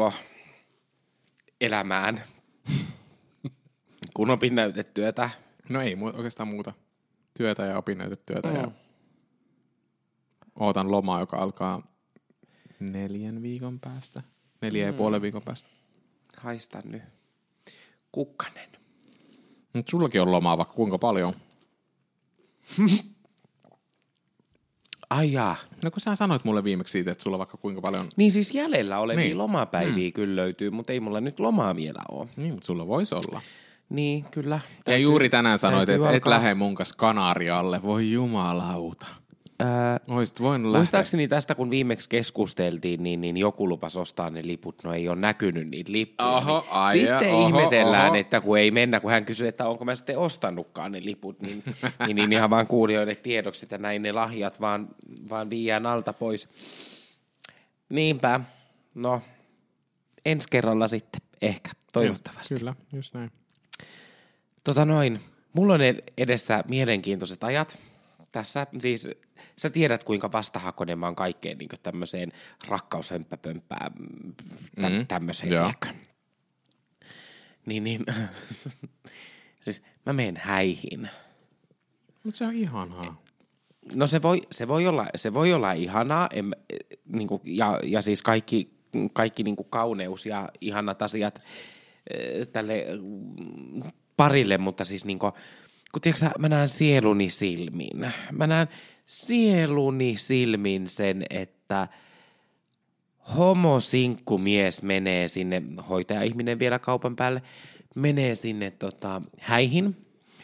elämään? 1.61 2.25
Kun 4.21 4.31
opinnäytetyötä. 4.31 5.31
No 5.69 5.81
ei 5.81 5.97
oikeastaan 6.13 6.49
muuta. 6.49 6.73
Työtä 7.35 7.63
ja 7.63 7.79
opinnäytetyötä 7.79 8.49
mm. 8.49 8.55
ja 8.55 8.71
ootan 10.59 10.91
lomaa, 10.91 11.21
joka 11.21 11.37
alkaa 11.37 11.83
neljän 12.81 13.43
viikon 13.43 13.81
päästä. 13.81 14.23
Neljä 14.61 14.85
mm. 14.85 14.87
ja 14.87 14.93
puolen 14.93 15.23
viikon 15.23 15.43
päästä. 15.43 15.69
Haista 16.41 16.83
nyt. 16.85 17.03
Kukkanen. 18.13 18.71
Nyt 19.75 19.89
sullakin 19.89 20.23
on 20.23 20.33
lomaa 20.33 20.59
vaikka 20.59 20.75
kuinka 20.75 20.99
paljon. 20.99 21.33
Ai 25.11 25.33
jaa. 25.33 25.57
No 25.83 25.91
kun 25.91 26.01
sä 26.01 26.15
sanoit 26.15 26.45
mulle 26.45 26.65
viimeksi 26.65 26.93
siitä, 26.93 27.11
että 27.11 27.25
sulla 27.25 27.39
vaikka 27.39 27.57
kuinka 27.57 27.81
paljon... 27.81 28.09
Niin 28.17 28.31
siis 28.31 28.55
jäljellä 28.55 28.99
olevia 28.99 29.25
niin. 29.25 29.39
lomapäiviä 29.39 30.09
mm. 30.09 30.13
kyllä 30.13 30.37
löytyy, 30.37 30.71
mutta 30.71 30.93
ei 30.93 31.01
mulla 31.01 31.21
nyt 31.21 31.41
lomaa 31.41 31.77
vielä 31.77 32.03
ole. 32.11 32.29
Niin, 32.37 32.53
mutta 32.53 32.67
sulla 32.67 32.87
voisi 32.87 33.15
olla. 33.15 33.41
Niin, 33.91 34.25
kyllä. 34.31 34.61
Täytyy, 34.85 34.95
ja 34.95 34.99
juuri 34.99 35.29
tänään 35.29 35.59
sanoit, 35.59 35.89
että 35.89 36.11
et 36.11 36.27
lähde 36.27 36.55
mun 36.55 36.75
kanssa 36.75 36.97
Kanarialle. 36.97 37.83
Voi 37.83 38.13
jumalauta. 38.13 39.07
Ää, 39.61 40.01
Oisit 40.09 40.41
voinut 40.41 40.73
Muistaakseni 40.77 41.29
tästä, 41.29 41.55
kun 41.55 41.71
viimeksi 41.71 42.09
keskusteltiin, 42.09 43.03
niin, 43.03 43.21
niin 43.21 43.37
joku 43.37 43.69
lupas 43.69 43.97
ostaa 43.97 44.31
ne 44.31 44.41
liput. 44.45 44.85
No 44.85 44.93
ei 44.93 45.09
ole 45.09 45.17
näkynyt 45.17 45.71
niitä 45.71 45.93
lippuja. 45.93 46.29
Oho, 46.29 46.61
niin 46.61 46.73
ai 46.73 46.99
sitten 46.99 47.35
oho, 47.35 47.49
ihmetellään, 47.49 48.09
oho. 48.09 48.19
että 48.19 48.41
kun 48.41 48.59
ei 48.59 48.71
mennä, 48.71 49.01
kun 49.01 49.11
hän 49.11 49.25
kysyy, 49.25 49.49
että 49.49 49.69
onko 49.69 49.85
mä 49.85 49.95
sitten 49.95 50.19
ostanutkaan 50.19 50.93
ne 50.93 51.05
liput, 51.05 51.41
niin, 51.41 51.63
niin, 52.07 52.17
niin 52.17 52.33
ihan 52.33 52.51
vaan 52.51 52.67
kuulijoille 52.67 53.15
tiedoksi, 53.15 53.65
että 53.65 53.79
näin 53.79 54.03
ne 54.03 54.13
lahjat 54.13 54.61
vaan, 54.61 54.89
vaan 55.31 55.51
viiään 55.51 55.87
alta 55.87 56.13
pois. 56.13 56.49
Niinpä. 57.89 58.41
No, 58.95 59.23
ensi 60.25 60.49
kerralla 60.51 60.89
sitten 60.89 61.21
ehkä, 61.43 61.71
toivottavasti. 61.93 62.55
Kyllä, 62.55 62.75
just 62.93 63.15
näin. 63.15 63.31
Tota 64.65 64.85
noin, 64.85 65.21
mulla 65.53 65.75
on 65.75 65.81
edessä 66.19 66.65
mielenkiintoiset 66.69 67.45
ajat. 67.45 67.79
Tässä 68.33 68.67
siis, 68.79 69.09
sä 69.57 69.71
tiedät 69.71 70.05
kuinka 70.05 70.33
vastahakoinen 70.33 70.99
mä 70.99 71.07
oon 71.07 71.17
kaikkeen 71.17 71.59
niin 71.59 71.69
tämmöiseen 71.83 72.33
rakkaushömppäpömppään, 72.69 73.93
tä, 74.81 74.89
mm, 74.89 75.07
tämmöiseen, 75.07 75.53
joo. 75.53 75.73
Niin, 77.67 77.85
niin, 77.85 78.05
siis 79.65 79.83
mä 80.07 80.13
menen 80.13 80.37
häihin. 80.37 81.11
Mutta 82.25 82.39
se 82.39 82.45
on 82.45 82.55
ihanaa. 82.55 83.23
No 83.95 84.07
se 84.07 84.23
voi, 84.23 84.43
se 84.51 84.69
voi, 84.69 84.87
olla, 84.87 85.07
se 85.17 85.35
voi 85.35 85.53
olla 85.53 85.73
ihanaa, 85.73 86.29
en, 86.33 86.57
niin 87.13 87.29
kuin, 87.29 87.43
ja, 87.45 87.81
ja 87.85 88.03
siis 88.03 88.23
kaikki, 88.23 88.71
kaikki 89.13 89.43
niin 89.43 89.57
kuin 89.57 89.71
kauneus 89.71 90.27
ja 90.27 90.49
ihanat 90.61 91.03
asiat 91.03 91.43
eh, 92.11 92.49
tälle 92.49 92.87
parille, 94.21 94.59
mutta 94.59 94.85
siis 94.85 95.05
niin 95.05 95.19
kuin, 95.19 95.33
kun 95.93 96.03
tiedätkö, 96.03 96.27
sä, 96.27 96.31
mä 96.39 96.49
näen 96.49 96.69
sieluni 96.69 97.31
silmin. 97.31 98.13
Mä 98.33 98.47
näen 98.47 98.69
sieluni 99.07 100.17
silmin 100.17 100.89
sen, 100.89 101.25
että 101.31 101.89
homosinkkumies 103.37 104.83
menee 104.83 105.29
sinne, 105.29 105.63
hoitaja-ihminen 105.89 106.59
vielä 106.59 106.79
kaupan 106.79 107.17
päälle, 107.17 107.43
menee 107.95 108.35
sinne 108.35 108.71
tota, 108.71 109.23
häihin. 109.39 109.97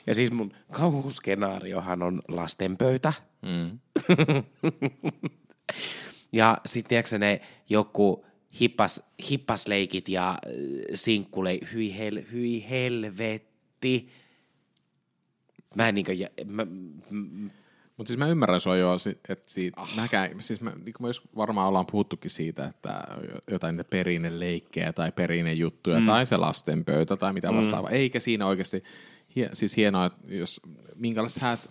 Ja 0.06 0.14
siis 0.14 0.30
mun 0.30 0.52
kauhuskenaariohan 0.71 2.02
on 2.02 2.23
lastenpöytä. 2.28 3.12
Mm. 3.42 3.78
Ja 6.33 6.59
sitten 6.66 6.88
tiedätkö 6.88 7.18
ne 7.18 7.40
joku 7.68 8.25
hippas, 8.61 9.02
hippasleikit 9.30 10.09
ja 10.09 10.30
äh, 10.30 10.37
sinkkule, 10.95 11.59
hyi, 11.73 11.99
hel, 11.99 12.23
hyi 12.33 12.66
helvetti. 13.93 14.26
Mä 15.75 15.88
en 15.88 15.95
niinkö, 15.95 16.12
jä- 16.12 16.31
mä, 16.45 16.64
m- 17.11 17.50
Mutta 17.97 18.09
siis 18.09 18.19
mä 18.19 18.28
ymmärrän 18.28 18.61
sua 18.61 18.76
jo, 18.76 18.97
että 19.28 19.45
siitä, 19.47 19.81
oh. 19.81 19.97
mäkään, 19.97 20.31
siis 20.43 20.61
mä, 20.61 20.73
niin 20.85 20.93
kuin 20.93 21.09
jos 21.09 21.23
varmaan 21.37 21.69
ollaan 21.69 21.87
puhuttukin 21.87 22.31
siitä, 22.31 22.64
että 22.66 23.05
jotain 23.50 23.76
niitä 23.76 23.90
perinneleikkejä 23.90 24.93
tai 24.93 25.12
perinnejuttuja 25.12 26.00
mm. 26.00 26.07
tai 26.07 26.26
se 26.26 26.37
lastenpöytä 26.37 27.16
tai 27.16 27.33
mitä 27.33 27.55
vastaavaa, 27.55 27.90
mm. 27.90 27.97
eikä 27.97 28.21
siinä 28.21 28.47
oikeasti, 28.47 28.85
hie, 29.37 29.50
siis 29.52 29.76
hienoa, 29.76 30.07
että 30.07 30.21
jos 30.35 30.61
minkälaiset 30.95 31.43
häät 31.43 31.71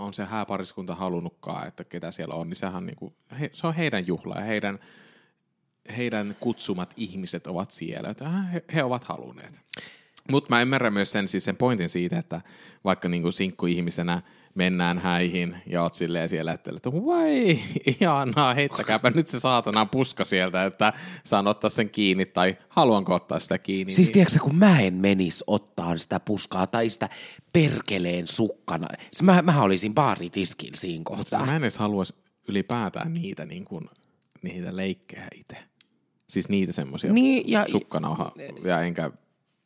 on 0.00 0.14
se 0.14 0.24
hääpariskunta 0.24 0.94
halunnutkaan, 0.94 1.68
että 1.68 1.84
ketä 1.84 2.10
siellä 2.10 2.34
on, 2.34 2.48
niin 2.48 2.56
sehän 2.56 2.76
on, 2.76 2.86
niin 2.86 2.96
kuin, 2.96 3.14
he, 3.40 3.50
se 3.52 3.66
on 3.66 3.74
heidän 3.74 4.06
juhla 4.06 4.34
ja 4.34 4.44
heidän, 4.44 4.78
heidän 5.96 6.34
kutsumat 6.40 6.94
ihmiset 6.96 7.46
ovat 7.46 7.70
siellä, 7.70 8.08
että 8.10 8.28
he, 8.28 8.64
he 8.74 8.84
ovat 8.84 9.04
halunneet. 9.04 9.60
Mutta 10.30 10.50
mä 10.50 10.62
ymmärrän 10.62 10.92
myös 10.92 11.12
sen, 11.12 11.28
siis 11.28 11.44
sen 11.44 11.56
pointin 11.56 11.88
siitä, 11.88 12.18
että 12.18 12.40
vaikka 12.84 13.08
niinku 13.08 13.30
sinkkuihmisenä 13.32 14.22
mennään 14.54 14.98
häihin 14.98 15.56
ja 15.66 15.82
oot 15.82 15.94
silleen 15.94 16.28
siellä, 16.28 16.52
että 16.52 16.70
vai, 16.92 17.58
ihanaa, 18.00 18.54
heittäkääpä 18.54 19.10
nyt 19.10 19.26
se 19.26 19.40
saatana 19.40 19.86
puska 19.86 20.24
sieltä, 20.24 20.64
että 20.64 20.92
saan 21.24 21.46
ottaa 21.46 21.70
sen 21.70 21.90
kiinni 21.90 22.26
tai 22.26 22.56
haluanko 22.68 23.14
ottaa 23.14 23.38
sitä 23.38 23.58
kiinni. 23.58 23.92
Siis 23.92 24.08
niin, 24.08 24.12
tiedätkö, 24.12 24.38
kun 24.38 24.56
mä 24.56 24.80
en 24.80 24.94
menis 24.94 25.44
ottaa 25.46 25.98
sitä 25.98 26.20
puskaa 26.20 26.66
tai 26.66 26.90
sitä 26.90 27.08
perkeleen 27.52 28.26
sukkana. 28.26 28.88
Siis 29.00 29.22
mä, 29.22 29.42
mä 29.42 29.62
olisin 29.62 29.94
baaritiskillä 29.94 30.76
siinä 30.76 30.98
Mutta 30.98 31.16
kohtaa. 31.16 31.38
siis 31.38 31.50
mä 31.50 31.56
en 31.56 31.62
edes 31.62 31.78
haluaisi 31.78 32.14
ylipäätään 32.48 33.12
niitä, 33.12 33.44
niin 33.44 33.64
kuin, 33.64 33.84
niitä 34.42 34.76
leikkejä 34.76 35.26
itse. 35.36 35.56
Siis 36.28 36.48
niitä 36.48 36.72
semmoisia 36.72 37.12
Niin, 37.12 37.44
ja- 37.50 37.66
sukkanauha 37.68 38.32
ja 38.64 38.80
enkä 38.82 39.10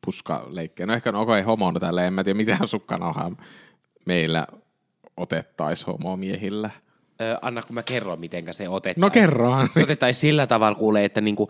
puskaleikkejä. 0.06 0.86
No 0.86 0.92
ehkä 0.92 1.12
no, 1.12 1.20
okei, 1.20 1.42
homona 1.42 1.80
tälleen, 1.80 2.06
en 2.06 2.12
mä 2.12 2.24
tiedä 2.24 2.36
mitä 2.36 2.58
sukkanauhaa 2.64 3.32
meillä 4.04 4.46
otettaisiin 5.16 5.86
homomiehillä. 5.86 6.70
Ö, 7.20 7.38
Anna, 7.42 7.62
kun 7.62 7.74
mä 7.74 7.82
kerron, 7.82 8.20
miten 8.20 8.54
se 8.54 8.68
otettaisiin. 8.68 9.00
No 9.00 9.10
kerrohan. 9.10 9.68
Se 9.72 9.82
otettaisiin 9.82 10.20
sillä 10.20 10.46
tavalla, 10.46 10.78
kuulee, 10.78 11.04
että 11.04 11.20
niinku, 11.20 11.48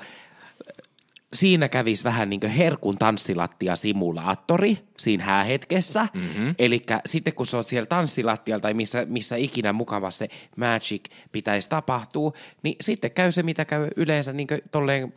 siinä 1.32 1.68
kävisi 1.68 2.04
vähän 2.04 2.30
niin 2.30 2.40
kuin 2.40 2.52
herkun 2.52 2.98
tanssilattia 2.98 3.76
simulaattori 3.76 4.78
siinä 4.98 5.24
häähetkessä. 5.24 6.08
Mm-hmm. 6.14 6.54
Eli 6.58 6.82
sitten 7.06 7.34
kun 7.34 7.46
sä 7.46 7.56
oot 7.56 7.68
siellä 7.68 7.86
tanssilattialla 7.86 8.60
tai 8.60 8.74
missä, 8.74 9.06
missä 9.08 9.36
ikinä 9.36 9.72
mukava 9.72 10.10
se 10.10 10.28
magic 10.56 11.04
pitäisi 11.32 11.68
tapahtua, 11.68 12.32
niin 12.62 12.76
sitten 12.80 13.10
käy 13.10 13.32
se, 13.32 13.42
mitä 13.42 13.64
käy 13.64 13.88
yleensä 13.96 14.32
niin 14.32 14.46
kuin 14.46 14.60
tolleen 14.70 15.02
äh, 15.04 15.10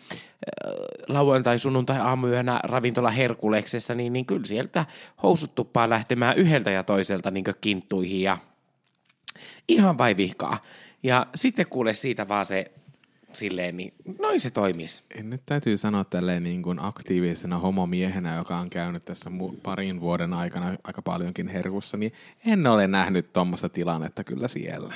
lauantai, 1.07 1.59
sunnuntai, 1.59 1.99
aamuyönä 1.99 2.59
ravintola 2.63 3.11
Herkuleksessa, 3.11 3.95
niin, 3.95 4.13
niin 4.13 4.25
kyllä 4.25 4.45
sieltä 4.45 4.85
housut 5.23 5.55
tuppaa 5.55 5.89
lähtemään 5.89 6.37
yhdeltä 6.37 6.71
ja 6.71 6.83
toiselta 6.83 7.31
niin 7.31 7.45
kinttuihin 7.61 8.21
ja 8.21 8.37
ihan 9.67 9.97
vai 9.97 10.17
vihkaa. 10.17 10.57
Ja 11.03 11.27
sitten 11.35 11.67
kuule 11.67 11.93
siitä 11.93 12.27
vaan 12.27 12.45
se 12.45 12.71
silleen, 13.33 13.77
niin 13.77 13.93
noin 14.19 14.41
se 14.41 14.49
toimis. 14.49 15.03
En 15.15 15.29
nyt 15.29 15.41
täytyy 15.45 15.77
sanoa 15.77 16.03
tälleen 16.03 16.43
niin 16.43 16.63
kuin 16.63 16.79
aktiivisena 16.81 17.57
homomiehenä, 17.57 18.35
joka 18.35 18.57
on 18.57 18.69
käynyt 18.69 19.05
tässä 19.05 19.31
parin 19.63 20.01
vuoden 20.01 20.33
aikana 20.33 20.75
aika 20.83 21.01
paljonkin 21.01 21.47
herkussa, 21.47 21.97
niin 21.97 22.13
en 22.45 22.67
ole 22.67 22.87
nähnyt 22.87 23.33
tuommoista 23.33 23.69
tilannetta 23.69 24.23
kyllä 24.23 24.47
siellä. 24.47 24.93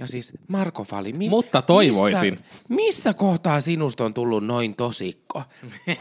Ja 0.00 0.06
siis 0.06 0.32
Marko 0.48 0.84
Fali, 0.84 1.12
mi- 1.12 1.28
Mutta 1.28 1.62
toivoisin. 1.62 2.34
Missä, 2.34 2.64
missä 2.68 3.14
kohtaa 3.14 3.60
sinusta 3.60 4.04
on 4.04 4.14
tullut 4.14 4.46
noin 4.46 4.74
tosikko? 4.74 5.42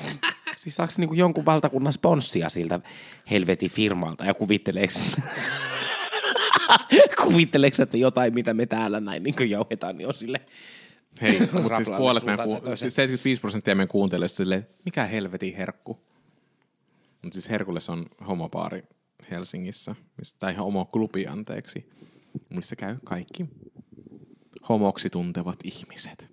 siis 0.57 0.75
saaks 0.75 0.97
niinku 0.97 1.15
jonkun 1.15 1.45
valtakunnan 1.45 1.93
sponssia 1.93 2.49
siltä 2.49 2.79
helvetin 3.31 3.71
firmalta 3.71 4.25
ja 4.25 4.33
kuvitteleeko 4.33 4.93
Kuvitteleeko, 7.23 7.83
että 7.83 7.97
jotain, 7.97 8.33
mitä 8.33 8.53
me 8.53 8.65
täällä 8.65 8.99
näin 8.99 9.23
niin 9.23 9.49
jauhetaan, 9.49 9.97
niin 9.97 10.07
on 10.07 10.13
sille 10.13 10.41
Hei, 11.21 11.39
mutta 11.61 11.75
siis 11.75 11.89
puolet 11.97 12.23
meidän, 12.23 12.47
ku- 12.47 12.53
toiseen. 12.53 12.77
siis 12.77 12.95
75 12.95 13.41
prosenttia 13.41 13.75
meidän 13.75 13.87
kuuntelijoista 13.87 14.37
silleen, 14.37 14.67
mikä 14.85 15.05
helvetin 15.05 15.55
herkku. 15.55 15.99
Mutta 17.21 17.33
siis 17.33 17.49
Herkules 17.49 17.89
on 17.89 18.05
homopaari 18.27 18.83
Helsingissä, 19.31 19.95
missä, 20.17 20.35
tai 20.39 20.53
homoklubi 20.55 21.27
anteeksi, 21.27 21.89
missä 22.49 22.75
käy 22.75 22.95
kaikki 23.05 23.45
homoksi 24.69 25.09
tuntevat 25.09 25.59
ihmiset. 25.63 26.29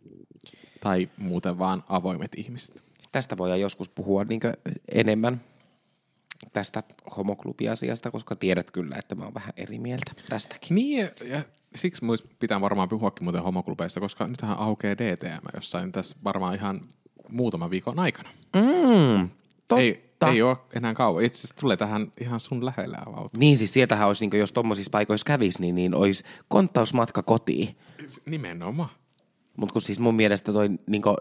Tai 0.80 1.08
muuten 1.16 1.58
vaan 1.58 1.84
avoimet 1.88 2.32
ihmiset. 2.36 2.82
Tästä 3.12 3.36
voidaan 3.36 3.60
joskus 3.60 3.88
puhua 3.88 4.24
niin 4.24 4.40
enemmän 4.94 5.40
tästä 6.52 6.82
homoklubiasiasta, 7.16 8.10
koska 8.10 8.34
tiedät 8.34 8.70
kyllä, 8.70 8.96
että 8.98 9.14
mä 9.14 9.24
oon 9.24 9.34
vähän 9.34 9.52
eri 9.56 9.78
mieltä 9.78 10.12
tästäkin. 10.28 10.74
Niin, 10.74 11.10
ja 11.24 11.42
siksi 11.74 12.04
muist 12.04 12.26
pitää 12.38 12.60
varmaan 12.60 12.88
puhuakin 12.88 13.24
muuten 13.24 13.42
homoklubeista, 13.42 14.00
koska 14.00 14.28
nythän 14.28 14.58
aukeaa 14.58 14.96
DTM 14.96 15.46
jossain 15.54 15.92
tässä 15.92 16.16
varmaan 16.24 16.54
ihan 16.54 16.80
muutaman 17.28 17.70
viikon 17.70 17.98
aikana. 17.98 18.28
Mm, 18.56 19.30
totta. 19.68 19.82
Ei, 19.82 20.12
ei 20.30 20.42
ole 20.42 20.56
enää 20.74 20.94
kauan. 20.94 21.24
Itse 21.24 21.38
asiassa 21.38 21.54
tulee 21.60 21.76
tähän 21.76 22.12
ihan 22.20 22.40
sun 22.40 22.66
lähellä 22.66 22.98
avautua. 23.06 23.38
Niin 23.38 23.58
siis 23.58 23.72
sieltähän 23.72 24.08
olisi, 24.08 24.26
niin 24.26 24.40
jos 24.40 24.52
tommosissa 24.52 24.90
paikoissa 24.90 25.24
kävisi, 25.24 25.60
niin, 25.60 25.74
niin 25.74 25.94
olisi 25.94 26.24
konttausmatka 26.48 27.22
kotiin. 27.22 27.76
Nimenomaan. 28.26 28.90
Mutta 29.56 29.72
kun 29.72 29.82
siis 29.82 30.00
mun 30.00 30.14
mielestä 30.14 30.52
toi 30.52 30.68
niinku, 30.86 31.16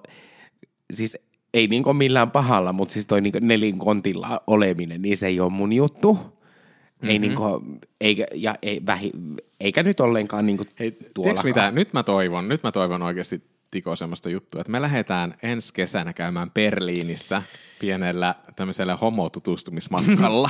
siis 0.93 1.17
ei 1.53 1.67
niinku 1.67 1.93
millään 1.93 2.31
pahalla, 2.31 2.73
mutta 2.73 2.93
siis 2.93 3.07
toi 3.07 3.21
niinku 3.21 3.39
nelinkontilla 3.41 4.41
oleminen, 4.47 5.01
niin 5.01 5.17
se 5.17 5.27
ei 5.27 5.39
ole 5.39 5.49
mun 5.49 5.73
juttu. 5.73 6.13
Mm-hmm. 6.13 7.09
Ei 7.09 7.19
niinku, 7.19 7.63
eikä, 8.01 8.25
ja 8.33 8.55
ei, 8.61 8.81
vähi, 8.85 9.11
eikä 9.59 9.83
nyt 9.83 9.99
ollenkaan 9.99 10.45
niinku 10.45 10.63
Hei, 10.79 10.91
tuolla. 10.91 11.23
tiedätkö 11.23 11.47
mitä? 11.47 11.71
Nyt 11.71 11.93
mä 11.93 12.03
toivon, 12.03 12.47
nyt 12.47 12.63
mä 12.63 12.71
toivon 12.71 13.01
oikeasti 13.01 13.43
Tiko 13.71 13.95
semmoista 13.95 14.29
juttua, 14.29 14.61
että 14.61 14.71
me 14.71 14.81
lähdetään 14.81 15.35
ensi 15.43 15.73
kesänä 15.73 16.13
käymään 16.13 16.51
Berliinissä 16.51 17.41
pienellä 17.79 18.35
tämmöisellä 18.55 18.95
homotutustumismatkalla. 18.95 20.49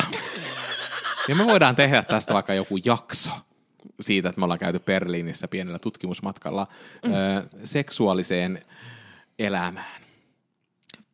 ja 1.29 1.36
me 1.36 1.46
voidaan 1.46 1.75
tehdä 1.75 2.03
tästä 2.03 2.34
vaikka 2.34 2.53
joku 2.53 2.77
jakso 2.86 3.31
siitä, 4.01 4.29
että 4.29 4.39
me 4.39 4.43
ollaan 4.43 4.60
käyty 4.60 4.79
Berliinissä 4.79 5.48
pienellä 5.48 5.79
tutkimusmatkalla 5.79 6.67
mm. 7.05 7.13
ö, 7.13 7.43
seksuaaliseen 7.63 8.62
elämään. 9.39 10.01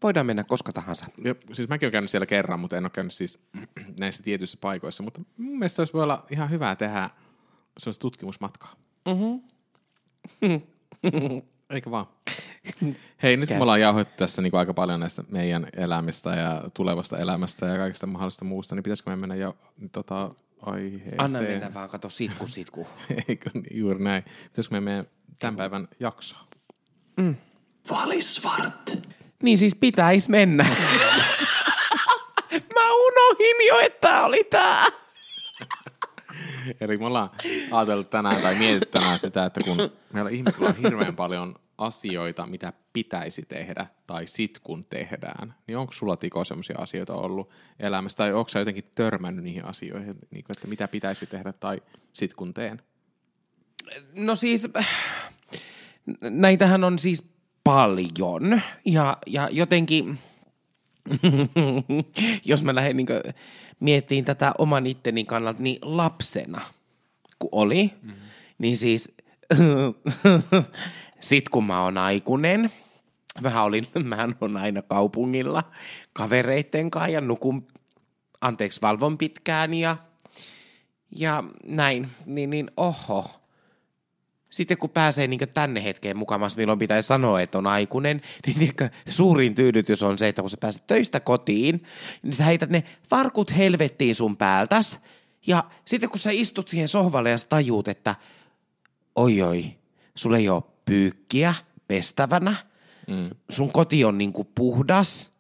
Voidaan 0.04 0.25
mennä 0.25 0.44
koska 0.44 0.72
tahansa. 0.72 1.06
Ja, 1.24 1.36
siis 1.54 1.70
mäkin 1.70 1.86
olen 1.86 1.92
käynyt 1.92 2.12
siellä 2.12 2.25
kerran, 2.25 2.60
mutta 2.60 2.77
en 2.77 2.86
ole 2.86 2.89
käynyt 2.89 3.13
siis 3.13 3.39
näissä 4.00 4.24
tietyissä 4.24 4.58
paikoissa. 4.62 5.04
Mutta 5.04 5.22
mun 5.38 5.58
mielestä 5.60 5.75
se 5.75 5.82
olisi 5.82 5.94
voi 5.94 6.04
olla 6.04 6.25
ihan 6.32 6.50
hyvä 6.50 6.75
tehdä 6.75 7.10
sellaista 7.77 8.01
tutkimusmatkaa. 8.01 8.75
Mm-hmm. 9.06 9.42
Eikö 11.70 11.92
vaan? 11.92 12.06
Hei, 13.24 13.38
nyt 13.38 13.50
Käy. 13.50 13.58
me 13.58 13.62
ollaan 13.62 13.82
jauhoittu 13.82 14.13
tässä 14.18 14.42
niin 14.42 14.56
aika 14.56 14.74
paljon 14.74 15.00
näistä 15.00 15.24
meidän 15.30 15.68
elämistä 15.77 16.30
ja 16.30 16.63
tulevasta 16.74 17.18
elämästä 17.18 17.66
ja 17.66 17.77
kaikista 17.77 18.08
mahdollisesta 18.08 18.46
muusta, 18.46 18.75
niin 18.75 18.84
pitäisikö 18.84 19.10
me 19.10 19.16
mennä 19.16 19.36
jo 19.36 19.58
tota, 19.92 20.36
aiheeseen? 20.62 21.22
Anna 21.22 21.39
mennä 21.39 21.74
vaan, 21.74 21.89
kato 21.89 22.10
sitku 22.10 22.48
sitku. 22.48 22.88
Eikö 23.27 23.50
niin, 23.54 23.77
juuri 23.77 24.04
näin. 24.04 24.24
Pitäisikö 24.44 24.75
me 24.75 24.82
mennä 24.82 25.06
tämän 25.39 25.56
päivän 25.56 25.88
jaksoon? 26.00 26.46
Valisvart. 27.89 28.98
Niin 29.44 29.58
siis 29.58 29.75
pitäis 29.75 30.29
mennä. 30.29 30.63
Mä 32.74 32.94
unohin 32.94 33.67
jo, 33.67 33.79
että 33.79 34.08
tää 34.08 34.25
oli 34.25 34.44
tää. 34.44 34.86
Eli 36.82 36.98
me 36.98 37.06
ollaan 37.06 37.29
ajatellut 37.72 38.10
tänään 38.10 38.41
tai 38.41 38.56
mietitty 38.56 38.86
tänään 38.86 39.20
sitä, 39.20 39.46
että 39.46 39.62
kun 39.63 39.91
meillä 40.13 40.29
ihmisillä 40.29 40.70
on 40.70 40.75
hirveän 40.75 41.15
paljon 41.15 41.56
asioita, 41.77 42.48
mitä 42.48 42.74
pitäisi 42.94 43.46
tehdä 43.48 43.86
tai 44.08 44.27
sit 44.27 44.60
kun 44.60 44.86
tehdään, 44.89 45.56
niin 45.67 45.77
onko 45.77 45.94
sulla 45.94 46.17
Tiko 46.17 46.44
sellaisia 46.44 46.75
asioita 46.79 47.13
ollut 47.13 47.50
elämässä 47.79 48.17
tai 48.17 48.34
onko 48.34 48.50
sä 48.50 48.60
jotenkin 48.60 48.91
törmännyt 48.96 49.44
niihin 49.44 49.65
asioihin, 49.65 50.15
niin 50.32 50.44
kuin, 50.44 50.58
että 50.58 50.67
mitä 50.67 50.88
pitäisi 50.88 51.25
tehdä 51.25 51.53
tai 51.53 51.82
sit 52.13 52.34
kun 52.34 52.53
teen? 52.53 52.82
No 54.13 54.36
siis, 54.36 54.67
näitähän 56.22 56.84
on 56.84 57.00
siis 57.00 57.37
paljon 57.67 58.62
ja, 58.86 59.17
ja 59.27 59.50
jotenkin, 59.51 60.19
jos 62.45 62.63
mä 62.63 62.75
lähden 62.75 62.97
niin 62.97 63.07
miettiin 63.79 64.25
tätä 64.25 64.53
oman 64.57 64.88
itteni 64.88 65.25
kannalta, 65.25 65.62
niin 65.62 65.79
lapsena 65.81 66.62
kun 67.39 67.50
oli, 67.51 67.93
mm. 68.01 68.13
niin 68.57 68.77
siis 68.77 69.15
sit 71.19 71.50
kun 71.50 71.63
mä 71.63 71.83
oon 71.83 71.97
aikuinen, 71.97 72.71
mä 73.41 73.63
olin, 73.63 73.88
mä 74.03 74.27
on 74.41 74.57
aina 74.57 74.81
kaupungilla 74.81 75.63
kavereitten 76.13 76.91
kanssa 76.91 77.09
ja 77.09 77.21
nukun, 77.21 77.67
anteeksi, 78.41 78.81
valvon 78.81 79.17
pitkään 79.17 79.74
ja, 79.74 79.97
ja 81.15 81.43
näin, 81.65 82.09
niin, 82.25 82.50
niin 82.50 82.71
oho, 82.77 83.37
sitten 84.50 84.77
kun 84.77 84.89
pääsee 84.89 85.27
niin 85.27 85.39
tänne 85.54 85.84
hetkeen 85.84 86.18
mukamassa, 86.18 86.58
milloin 86.58 86.80
pitäisi 86.80 87.08
sanoa, 87.08 87.42
että 87.42 87.58
on 87.58 87.68
aikuinen, 87.68 88.22
niin 88.46 88.58
tiedätkö, 88.58 88.89
suurin 89.08 89.56
tyydytys 89.56 90.04
on 90.04 90.18
se, 90.18 90.27
että 90.27 90.42
kun 90.42 90.50
sä 90.50 90.58
pääset 90.58 90.88
töistä 90.88 91.20
kotiin, 91.20 91.84
niin 92.24 92.34
sä 92.34 92.44
heität 92.44 92.70
ne 92.70 92.84
farkut 93.10 93.58
helvettiin 93.58 94.16
sun 94.16 94.38
päältäs. 94.38 95.00
Ja 95.48 95.63
sitten 95.86 96.10
kun 96.10 96.20
sä 96.20 96.32
istut 96.32 96.68
siihen 96.68 96.88
sohvalle 96.88 97.30
ja 97.30 97.38
sä 97.38 97.48
tajuut, 97.50 97.88
että 97.88 98.16
oi 99.16 99.42
oi, 99.42 99.66
sulla 100.16 100.38
ei 100.38 100.50
ole 100.50 100.63
pyykkiä 100.86 101.54
pestävänä, 101.88 102.56
mm. 103.08 103.30
sun 103.50 103.72
koti 103.72 104.06
on 104.06 104.18
niin 104.18 104.34
puhdas, 104.56 105.38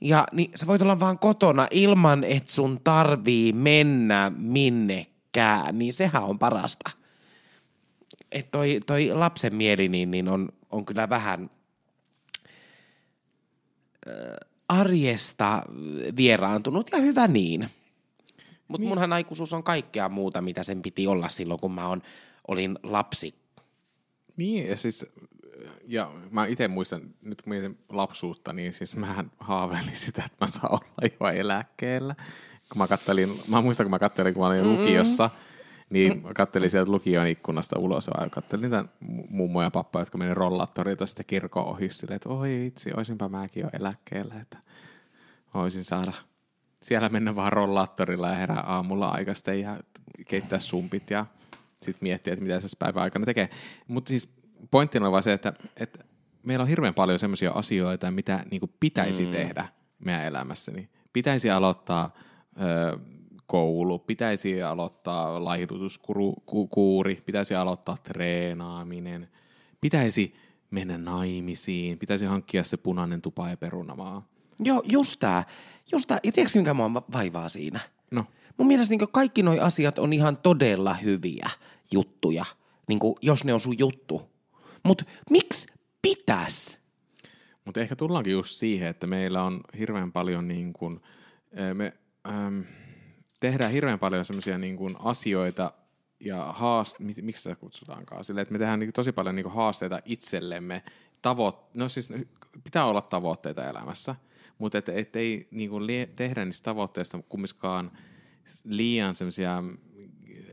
ja 0.00 0.26
niin 0.32 0.50
sä 0.54 0.66
voit 0.66 0.82
olla 0.82 1.00
vaan 1.00 1.18
kotona 1.18 1.68
ilman, 1.70 2.24
että 2.24 2.52
sun 2.52 2.80
tarvii 2.84 3.52
mennä 3.52 4.32
minnekään, 4.36 5.78
niin 5.78 5.92
sehän 5.92 6.24
on 6.24 6.38
parasta 6.38 6.90
että 8.34 8.50
toi, 8.50 8.80
toi 8.86 9.10
lapsen 9.12 9.54
mieli 9.54 9.88
niin, 9.88 10.10
niin 10.10 10.28
on, 10.28 10.48
on 10.70 10.84
kyllä 10.84 11.08
vähän 11.08 11.50
arjesta 14.68 15.62
vieraantunut 16.16 16.90
ja 16.92 16.98
hyvä 16.98 17.28
niin. 17.28 17.70
Mutta 18.68 18.82
niin. 18.82 18.88
munhan 18.88 19.12
aikuisuus 19.12 19.52
on 19.52 19.62
kaikkea 19.62 20.08
muuta, 20.08 20.40
mitä 20.40 20.62
sen 20.62 20.82
piti 20.82 21.06
olla 21.06 21.28
silloin, 21.28 21.60
kun 21.60 21.72
mä 21.72 21.88
on, 21.88 22.02
olin 22.48 22.78
lapsi. 22.82 23.34
Niin, 24.36 24.68
ja 24.68 24.76
siis, 24.76 25.06
ja 25.86 26.12
mä 26.30 26.46
itse 26.46 26.68
muistan, 26.68 27.00
nyt 27.22 27.42
kun 27.42 27.50
mietin 27.50 27.78
lapsuutta, 27.88 28.52
niin 28.52 28.72
siis 28.72 28.96
mä 28.96 29.24
haaveilin 29.38 29.96
sitä, 29.96 30.22
että 30.24 30.44
mä 30.44 30.46
saan 30.46 30.72
olla 30.72 31.10
jo 31.20 31.40
eläkkeellä. 31.40 32.14
Kun 32.68 32.78
mä 32.78 32.88
kattelin, 32.88 33.40
mä 33.48 33.60
muistan, 33.60 33.84
kun 33.84 33.90
mä 33.90 33.98
kattelin, 33.98 34.34
kun 34.34 34.42
mä 34.42 34.46
olin 34.46 34.64
mm. 34.64 34.72
lukiossa– 34.72 35.30
niin 35.94 36.22
mä 36.22 36.34
kattelin 36.34 36.70
sieltä 36.70 36.90
lukion 36.90 37.26
ikkunasta 37.26 37.78
ulos 37.78 38.10
ja 38.20 38.28
kattelin 38.30 38.62
niitä 38.62 38.84
mummoja 39.28 39.66
ja 39.66 39.70
pappa, 39.70 39.98
jotka 39.98 40.18
meni 40.18 40.34
rollaattorilta 40.34 41.06
sitten 41.06 41.26
kirkon 41.26 41.64
ohi 41.64 41.90
silleen, 41.90 42.16
että 42.16 42.28
oi 42.28 42.66
itse, 42.66 42.90
olisinpa 42.96 43.28
mäkin 43.28 43.60
jo 43.60 43.70
eläkkeellä, 43.72 44.34
että 44.40 44.58
voisin 45.54 45.84
saada 45.84 46.12
siellä 46.82 47.08
mennä 47.08 47.36
vaan 47.36 47.52
rollaattorilla 47.52 48.28
ja 48.28 48.34
herää 48.34 48.60
aamulla 48.60 49.08
aikaisten 49.08 49.60
ja 49.60 49.80
keittää 50.26 50.58
sumpit 50.58 51.10
ja 51.10 51.26
sitten 51.76 52.08
miettiä, 52.08 52.32
että 52.32 52.42
mitä 52.42 52.60
se 52.60 52.68
päivän 52.78 53.02
aikana 53.02 53.24
tekee. 53.24 53.50
Mutta 53.88 54.08
siis 54.08 54.28
pointtina 54.70 55.06
on 55.06 55.12
vaan 55.12 55.22
se, 55.22 55.32
että, 55.32 55.52
että 55.76 56.04
meillä 56.42 56.62
on 56.62 56.68
hirveän 56.68 56.94
paljon 56.94 57.18
sellaisia 57.18 57.50
asioita, 57.50 58.10
mitä 58.10 58.44
niin 58.50 58.60
pitäisi 58.80 59.24
mm. 59.24 59.30
tehdä 59.30 59.68
meidän 60.04 60.24
elämässäni. 60.24 60.88
Pitäisi 61.12 61.50
aloittaa 61.50 62.14
ö, 62.60 62.98
koulu, 63.46 63.98
pitäisi 63.98 64.62
aloittaa 64.62 65.44
laihdutuskuuri, 65.44 67.22
pitäisi 67.26 67.54
aloittaa 67.54 67.96
treenaaminen, 68.02 69.28
pitäisi 69.80 70.34
mennä 70.70 70.98
naimisiin, 70.98 71.98
pitäisi 71.98 72.24
hankkia 72.24 72.64
se 72.64 72.76
punainen 72.76 73.22
tupa 73.22 73.48
ja 73.48 73.56
perunamaa. 73.56 74.28
Joo, 74.60 74.82
just 74.84 75.20
tää. 75.20 75.44
Just 75.92 76.08
tää. 76.08 76.20
Ja 76.24 76.32
tiedätkö, 76.32 76.58
mikä 76.58 76.74
mua 76.74 77.02
vaivaa 77.12 77.48
siinä? 77.48 77.80
No. 78.10 78.24
Mun 78.56 78.66
mielestä 78.66 78.94
niin 78.96 79.08
kaikki 79.12 79.42
nuo 79.42 79.60
asiat 79.60 79.98
on 79.98 80.12
ihan 80.12 80.36
todella 80.36 80.94
hyviä 80.94 81.50
juttuja, 81.92 82.44
niin 82.88 82.98
kuin, 82.98 83.14
jos 83.22 83.44
ne 83.44 83.52
on 83.52 83.60
sun 83.60 83.78
juttu. 83.78 84.22
Mutta 84.82 85.04
miksi 85.30 85.66
pitäisi? 86.02 86.78
Mutta 87.64 87.80
ehkä 87.80 87.96
tullaankin 87.96 88.32
just 88.32 88.50
siihen, 88.50 88.88
että 88.88 89.06
meillä 89.06 89.42
on 89.42 89.60
hirveän 89.78 90.12
paljon 90.12 90.48
niin 90.48 90.72
kuin, 90.72 91.00
me, 91.74 91.92
ähm, 92.28 92.60
tehdään 93.44 93.72
hirveän 93.72 93.98
paljon 93.98 94.24
semmoisia 94.24 94.58
niin 94.58 94.76
kuin 94.76 94.96
asioita 94.98 95.72
ja 96.20 96.52
haast, 96.56 96.98
miksi 96.98 97.42
sitä 97.42 97.56
kutsutaankaan, 97.56 98.24
sille, 98.24 98.40
että 98.40 98.52
me 98.52 98.58
tehdään 98.58 98.78
niin 98.78 98.92
tosi 98.92 99.12
paljon 99.12 99.34
niin 99.34 99.44
kuin 99.44 99.54
haasteita 99.54 100.00
itsellemme. 100.04 100.82
Tavoit, 101.22 101.56
no 101.74 101.88
siis 101.88 102.12
pitää 102.64 102.86
olla 102.86 103.02
tavoitteita 103.02 103.70
elämässä, 103.70 104.14
mutta 104.58 104.78
et, 104.78 104.88
et 104.88 105.16
ei 105.16 105.48
niin 105.50 105.70
kuin 105.70 105.84
tehdä 106.16 106.44
niistä 106.44 106.64
tavoitteista 106.64 107.20
kumminkaan 107.28 107.92
liian 108.64 109.14
semmoisia 109.14 109.62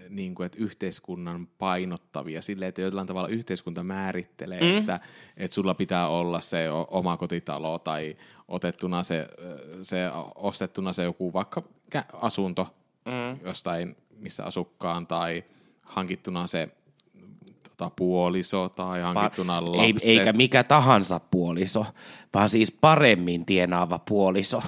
niin 0.09 0.35
kuin, 0.35 0.45
että 0.45 0.57
yhteiskunnan 0.61 1.47
painottavia 1.57 2.41
sille, 2.41 2.67
että 2.67 2.81
jollain 2.81 3.07
tavalla 3.07 3.27
yhteiskunta 3.27 3.83
määrittelee, 3.83 4.61
mm. 4.61 4.77
että, 4.77 4.99
että 5.37 5.55
sulla 5.55 5.73
pitää 5.73 6.07
olla 6.07 6.39
se 6.39 6.69
oma 6.87 7.17
kotitalo 7.17 7.79
tai 7.79 8.17
otettuna 8.47 9.03
se, 9.03 9.27
se 9.81 9.97
ostettuna 10.35 10.93
se 10.93 11.03
joku 11.03 11.33
vaikka 11.33 11.63
asunto 12.13 12.75
mm. 13.05 13.45
jostain, 13.45 13.95
missä 14.17 14.45
asukkaan, 14.45 15.07
tai 15.07 15.43
hankittuna 15.81 16.47
se 16.47 16.69
tota, 17.69 17.91
puoliso 17.95 18.69
tai 18.69 19.01
hankittuna 19.01 19.61
Va- 19.61 19.71
lapset. 19.71 20.03
Ei, 20.03 20.19
eikä 20.19 20.33
mikä 20.33 20.63
tahansa 20.63 21.19
puoliso, 21.19 21.85
vaan 22.33 22.49
siis 22.49 22.71
paremmin 22.71 23.45
tienaava 23.45 23.99
puoliso. 23.99 24.63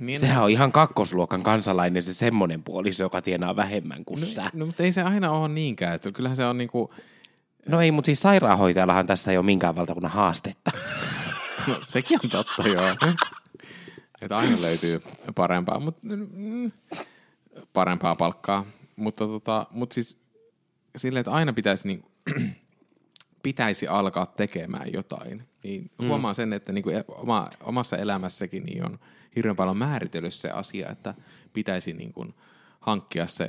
Niin, 0.00 0.20
Sehän 0.20 0.44
on 0.44 0.50
ihan 0.50 0.72
kakkosluokan 0.72 1.42
kansalainen 1.42 2.02
se 2.02 2.12
semmoinen 2.12 2.62
puoliso, 2.62 3.02
joka 3.02 3.22
tienaa 3.22 3.56
vähemmän 3.56 4.04
kuin 4.04 4.20
no, 4.20 4.26
sä. 4.26 4.50
No, 4.52 4.66
mutta 4.66 4.82
ei 4.82 4.92
se 4.92 5.02
aina 5.02 5.30
ole 5.30 5.48
niinkään. 5.48 5.94
Että 5.94 6.12
kyllähän 6.12 6.36
se 6.36 6.44
on 6.44 6.58
niinku... 6.58 6.94
No 7.68 7.80
ei, 7.80 7.90
mutta 7.90 8.06
siis 8.06 8.20
sairaanhoitajallahan 8.20 9.06
tässä 9.06 9.30
ei 9.30 9.36
ole 9.36 9.46
minkään 9.46 9.76
valtakunnan 9.76 10.12
haastetta. 10.12 10.70
no 11.66 11.78
sekin 11.84 12.18
on 12.24 12.30
totta, 12.30 12.68
joo. 12.68 12.84
Että 14.22 14.36
aina 14.36 14.62
löytyy 14.62 15.02
parempaa, 15.34 15.80
mutta 15.80 16.08
mm, 16.32 16.72
parempaa 17.72 18.16
palkkaa. 18.16 18.64
Mutta 18.96 19.26
tota, 19.26 19.66
mut 19.70 19.92
siis 19.92 20.22
silleen, 20.96 21.20
että 21.20 21.30
aina 21.30 21.52
pitäisi, 21.52 21.88
niin, 21.88 22.04
pitäisi 23.42 23.86
alkaa 23.86 24.26
tekemään 24.26 24.92
jotain. 24.92 25.48
Niin 25.62 25.90
mm. 25.98 26.08
huomaa 26.08 26.34
sen, 26.34 26.52
että 26.52 26.72
niin 26.72 26.82
kuin 26.82 26.96
e, 26.96 27.04
oma, 27.08 27.48
omassa 27.60 27.96
elämässäkin 27.96 28.64
niin 28.64 28.84
on 28.86 28.98
hirveän 29.36 29.56
paljon 29.56 29.76
määritellyt 29.76 30.34
se 30.34 30.50
asia, 30.50 30.90
että 30.90 31.14
pitäisi 31.52 31.92
niin 31.92 32.12
kuin 32.12 32.34
hankkia 32.80 33.26
se 33.26 33.48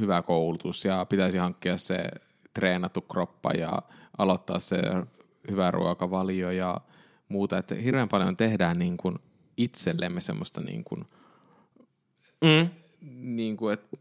hyvä 0.00 0.22
koulutus 0.22 0.84
ja 0.84 1.04
pitäisi 1.04 1.38
hankkia 1.38 1.76
se 1.76 2.04
treenattu 2.54 3.00
kroppa 3.00 3.50
ja 3.50 3.82
aloittaa 4.18 4.60
se 4.60 4.76
hyvä 5.50 5.70
ruokavalio 5.70 6.50
ja 6.50 6.80
muuta. 7.28 7.58
Että 7.58 7.74
hirveän 7.74 8.08
paljon 8.08 8.36
tehdään 8.36 8.78
niin 8.78 8.96
kuin 8.96 9.18
itsellemme 9.56 10.20
semmoista 10.20 10.60
niin 10.60 10.84
kuin, 10.84 11.04
mm 12.44 12.83
niin 13.12 13.56
kuin, 13.56 13.74
että 13.74 13.96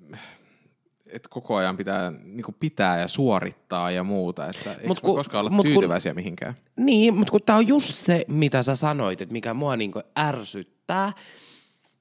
että 1.13 1.29
koko 1.29 1.55
ajan 1.55 1.77
pitää 1.77 2.11
niin 2.23 2.43
kuin 2.43 2.55
pitää 2.59 2.99
ja 2.99 3.07
suorittaa 3.07 3.91
ja 3.91 4.03
muuta, 4.03 4.45
että 4.45 4.73
eikö 4.73 5.01
kun, 5.01 5.15
koskaan 5.15 5.45
olla 5.45 5.63
tyytyväisiä 5.63 6.11
kun, 6.11 6.19
mihinkään. 6.19 6.55
Niin, 6.75 7.13
mutta 7.13 7.31
kun 7.31 7.41
tämä 7.45 7.57
on 7.57 7.67
just 7.67 7.95
se, 7.95 8.25
mitä 8.27 8.63
sä 8.63 8.75
sanoit, 8.75 9.21
että 9.21 9.33
mikä 9.33 9.53
mua 9.53 9.77
niin 9.77 9.91
kuin 9.91 10.03
ärsyttää, 10.19 11.13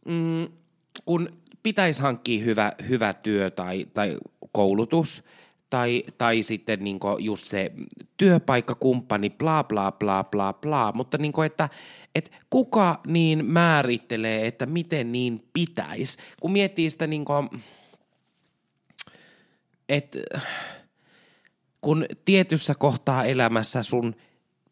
mm, 0.06 0.48
kun 1.04 1.28
pitäisi 1.62 2.02
hankkia 2.02 2.44
hyvä, 2.44 2.72
hyvä 2.88 3.14
työ 3.14 3.50
tai, 3.50 3.86
tai 3.94 4.18
koulutus, 4.52 5.24
tai, 5.72 6.04
tai 6.18 6.42
sitten 6.42 6.84
niin 6.84 6.98
just 7.18 7.46
se 7.46 7.72
työpaikkakumppani, 8.16 9.30
bla 9.30 9.64
bla 9.64 9.92
bla 9.92 10.24
bla 10.24 10.52
bla, 10.52 10.92
mutta 10.94 11.18
niin 11.18 11.32
kuin, 11.32 11.46
että 11.46 11.68
että 12.14 12.30
kuka 12.50 13.00
niin 13.06 13.44
määrittelee, 13.44 14.46
että 14.46 14.66
miten 14.66 15.12
niin 15.12 15.48
pitäisi, 15.52 16.18
kun 16.40 16.52
miettii 16.52 16.90
sitä 16.90 17.06
niin 17.06 17.24
kuin, 17.24 17.48
että 19.88 20.18
kun 21.80 22.06
tietyssä 22.24 22.74
kohtaa 22.74 23.24
elämässä 23.24 23.82
sun 23.82 24.14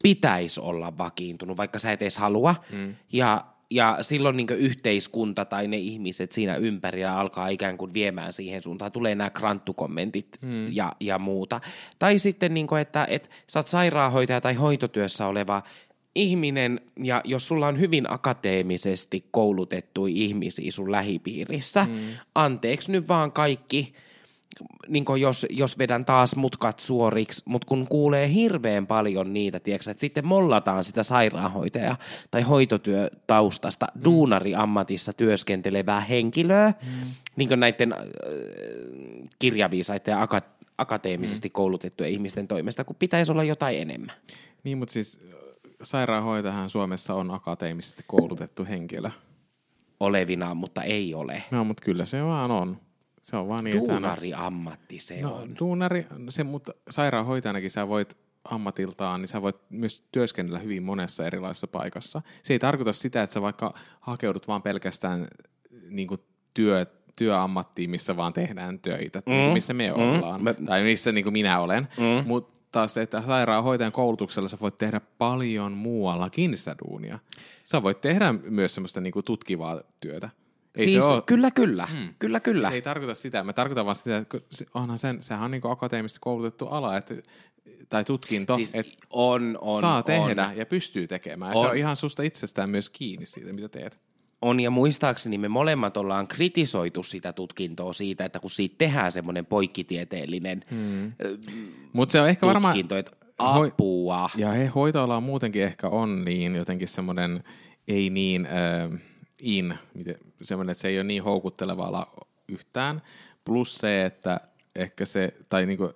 pitäisi 0.03 0.61
olla 0.61 0.99
vakiintunut, 0.99 1.57
vaikka 1.57 1.79
sä 1.79 1.93
et 1.93 2.03
edes 2.03 2.19
halua, 2.19 2.55
mm. 2.73 2.97
ja 3.13 3.45
ja 3.71 3.99
silloin 4.01 4.37
niin 4.37 4.51
yhteiskunta 4.51 5.45
tai 5.45 5.69
ne 5.69 5.77
ihmiset 5.77 6.33
siinä 6.33 6.57
ympärillä 6.57 7.17
alkaa 7.17 7.49
ikään 7.49 7.79
kuin 7.79 7.95
viemään 7.95 8.33
siihen 8.33 8.63
suuntaan. 8.63 8.93
Tulee 8.93 9.15
nämä 9.15 9.31
kranttukommentit 9.31 10.39
mm. 10.43 10.73
ja, 10.73 10.93
ja 11.01 11.19
muuta. 11.19 11.61
Tai 11.99 12.19
sitten, 12.19 12.55
niin 12.55 12.67
kuin, 12.67 12.83
että, 12.83 13.07
että 13.11 13.29
sä 13.47 13.59
oot 13.59 13.69
sairaanhoitaja 13.69 14.41
tai 14.41 14.55
hoitotyössä 14.55 15.27
oleva 15.27 15.63
ihminen, 16.15 16.81
ja 17.03 17.21
jos 17.25 17.49
sulla 17.49 17.67
on 17.67 17.81
hyvin 17.81 18.13
akateemisesti 18.13 19.25
koulutettu 19.31 20.07
ihmisiä 20.07 20.71
sun 20.71 20.93
lähipiirissä, 20.93 21.87
mm. 21.91 21.99
anteeksi 22.35 22.93
nyt 22.93 23.09
vaan 23.09 23.33
kaikki 23.33 23.93
niin 24.89 25.05
jos, 25.21 25.47
jos 25.51 25.79
vedän 25.79 26.05
taas 26.05 26.37
mutkat 26.37 26.79
suoriksi, 26.79 27.43
mutta 27.47 27.67
kun 27.67 27.87
kuulee 27.89 28.33
hirveän 28.33 28.87
paljon 28.87 29.33
niitä, 29.33 29.61
tiedätkö, 29.61 29.91
että 29.91 30.01
sitten 30.01 30.27
mollataan 30.27 30.85
sitä 30.85 31.03
sairaanhoitaja- 31.03 31.97
tai 32.31 32.43
hoitotyötaustasta 32.43 33.87
mm. 33.95 34.05
duunariammatissa 34.05 35.13
työskentelevää 35.13 36.01
henkilöä, 36.01 36.73
mm. 36.83 37.11
niin 37.37 37.61
näiden 37.61 37.93
äh, 37.93 37.99
kirjaviisaiden 39.39 40.13
ja 40.13 40.23
aka- 40.23 40.51
akateemisesti 40.79 41.49
mm. 41.49 41.53
koulutettujen 41.53 42.13
ihmisten 42.13 42.49
toimesta, 42.49 42.85
kun 42.85 42.97
pitäisi 42.99 43.33
olla 43.33 43.45
jotain 43.45 43.79
enemmän. 43.79 44.17
Niin, 44.65 44.79
mutta 44.79 44.93
siis 44.93 45.21
sairaanhoitajahan 45.83 46.71
Suomessa 46.71 47.15
on 47.15 47.31
akateemisesti 47.31 48.05
koulutettu 48.07 48.65
henkilö. 48.65 49.11
Olevinaan, 50.01 50.57
mutta 50.57 50.83
ei 50.83 51.15
ole. 51.15 51.43
No, 51.51 51.65
mutta 51.65 51.85
kyllä 51.85 52.05
se 52.05 52.25
vaan 52.25 52.51
on. 52.51 52.81
Se 53.21 53.37
on 53.37 53.49
vaan 53.49 53.65
niin, 53.65 53.77
Duunari 53.77 54.35
ammatti 54.35 54.99
se 54.99 55.21
no, 55.21 55.35
on. 55.35 55.55
Duunari, 55.59 56.07
se, 56.29 56.45
mutta 56.45 56.75
sairaanhoitajanakin 56.91 57.71
sä 57.71 57.89
voit 57.89 58.17
ammatiltaan, 58.45 59.21
niin 59.21 59.29
sä 59.29 59.43
voit 59.43 59.57
myös 59.71 60.09
työskennellä 60.13 60.59
hyvin 60.59 60.83
monessa 60.83 61.27
erilaisessa 61.27 61.67
paikassa. 61.67 62.23
Se 62.43 62.53
ei 62.53 62.59
tarkoita 62.59 62.93
sitä, 62.93 63.23
että 63.23 63.35
sä 63.35 63.43
vaikka 63.43 63.75
hakeudut 64.01 64.49
vaan 64.49 64.63
pelkästään 64.63 65.27
niin 65.89 66.09
kuin 66.09 66.21
työ, 66.55 66.87
työammattiin, 67.19 67.91
missä 67.91 68.17
vaan 68.17 68.33
tehdään 68.33 68.79
töitä, 68.79 69.23
mm. 69.27 69.53
missä 69.53 69.75
me 69.75 69.89
mm. 69.91 69.95
ollaan, 69.95 70.45
me... 70.45 70.55
tai 70.55 70.83
missä 70.83 71.13
niin 71.13 71.25
kuin 71.25 71.33
minä 71.33 71.61
olen. 71.61 71.89
Mm. 71.99 72.29
Mutta 72.29 72.89
se, 72.89 73.03
että 73.03 73.23
sairaanhoitajan 73.27 73.93
koulutuksella 73.93 74.49
sä 74.49 74.59
voit 74.61 74.77
tehdä 74.77 75.01
paljon 75.19 75.73
muuallakin 75.73 76.57
sitä 76.57 76.77
duunia. 76.85 77.19
Sä 77.63 77.83
voit 77.83 78.01
tehdä 78.01 78.33
myös 78.33 78.75
semmoista 78.75 79.01
niin 79.01 79.13
kuin 79.13 79.25
tutkivaa 79.25 79.81
työtä. 80.03 80.31
Ei 80.81 80.89
siis, 80.89 81.05
se 81.05 81.13
ole... 81.13 81.23
kyllä, 81.27 81.51
kyllä, 81.51 81.89
mm. 81.93 82.15
kyllä, 82.19 82.41
kyllä. 82.41 82.69
Se 82.69 82.75
ei 82.75 82.83
tarkoita 82.83 83.15
sitä. 83.15 83.45
Mä 83.45 83.53
tarkoitan 83.53 83.85
vaan 83.85 83.97
sitä, 83.97 84.17
että 84.17 84.39
onhan 84.75 84.99
sen, 84.99 85.23
sehän 85.23 85.45
on 85.45 85.51
niin 85.51 85.63
akateemisesti 85.65 86.19
koulutettu 86.21 86.67
ala, 86.67 86.97
että, 86.97 87.15
tai 87.89 88.05
tutkinto, 88.05 88.55
siis 88.55 88.75
että 88.75 88.93
on, 89.11 89.59
on, 89.61 89.81
saa 89.81 90.03
tehdä 90.03 90.49
on. 90.49 90.57
ja 90.57 90.67
pystyy 90.67 91.07
tekemään. 91.07 91.57
On. 91.57 91.65
Se 91.65 91.71
on 91.71 91.77
ihan 91.77 91.97
susta 91.97 92.23
itsestään 92.23 92.71
myös 92.71 92.91
kiinni 92.91 93.27
siitä, 93.27 93.53
mitä 93.53 93.69
teet. 93.69 94.01
On, 94.43 94.61
ja 94.61 94.71
muistaakseni 94.71 95.39
me 95.39 95.49
molemmat 95.49 95.97
ollaan 95.97 96.29
kritisoitu 96.29 97.03
sitä 97.03 97.33
tutkintoa 97.33 97.93
siitä, 97.93 98.25
että 98.25 98.41
kun 98.41 98.51
siitä 98.51 98.75
tehdään 98.79 99.13
semmoinen 99.13 99.47
poikkitieteellinen 99.47 100.63
hmm. 100.71 101.13
Mut 101.93 102.11
se 102.11 102.21
on 102.21 102.29
ehkä 102.29 102.47
varmaan... 102.47 102.75
että 102.79 103.13
apua. 103.39 104.31
Ja 104.37 104.51
he 104.51 104.67
hoitoala 104.67 105.21
muutenkin 105.21 105.63
ehkä 105.63 105.89
on 105.89 106.25
niin 106.25 106.57
jotenkin 106.57 106.89
semmoinen, 106.89 107.45
ei 107.89 108.11
niin... 108.11 108.47
Äh, 108.47 109.01
in, 109.43 109.79
semmoinen, 110.43 110.73
että 110.73 110.81
se 110.83 110.89
ei 110.89 110.99
ole 110.99 111.05
niin 111.05 111.23
houkutteleva 111.23 111.85
ala 111.85 112.13
yhtään. 112.49 113.03
Plus 113.45 113.79
se, 113.79 114.05
että 114.05 114.41
ehkä 114.77 115.05
se, 115.05 115.35
tai 115.49 115.67
niinku 115.67 115.93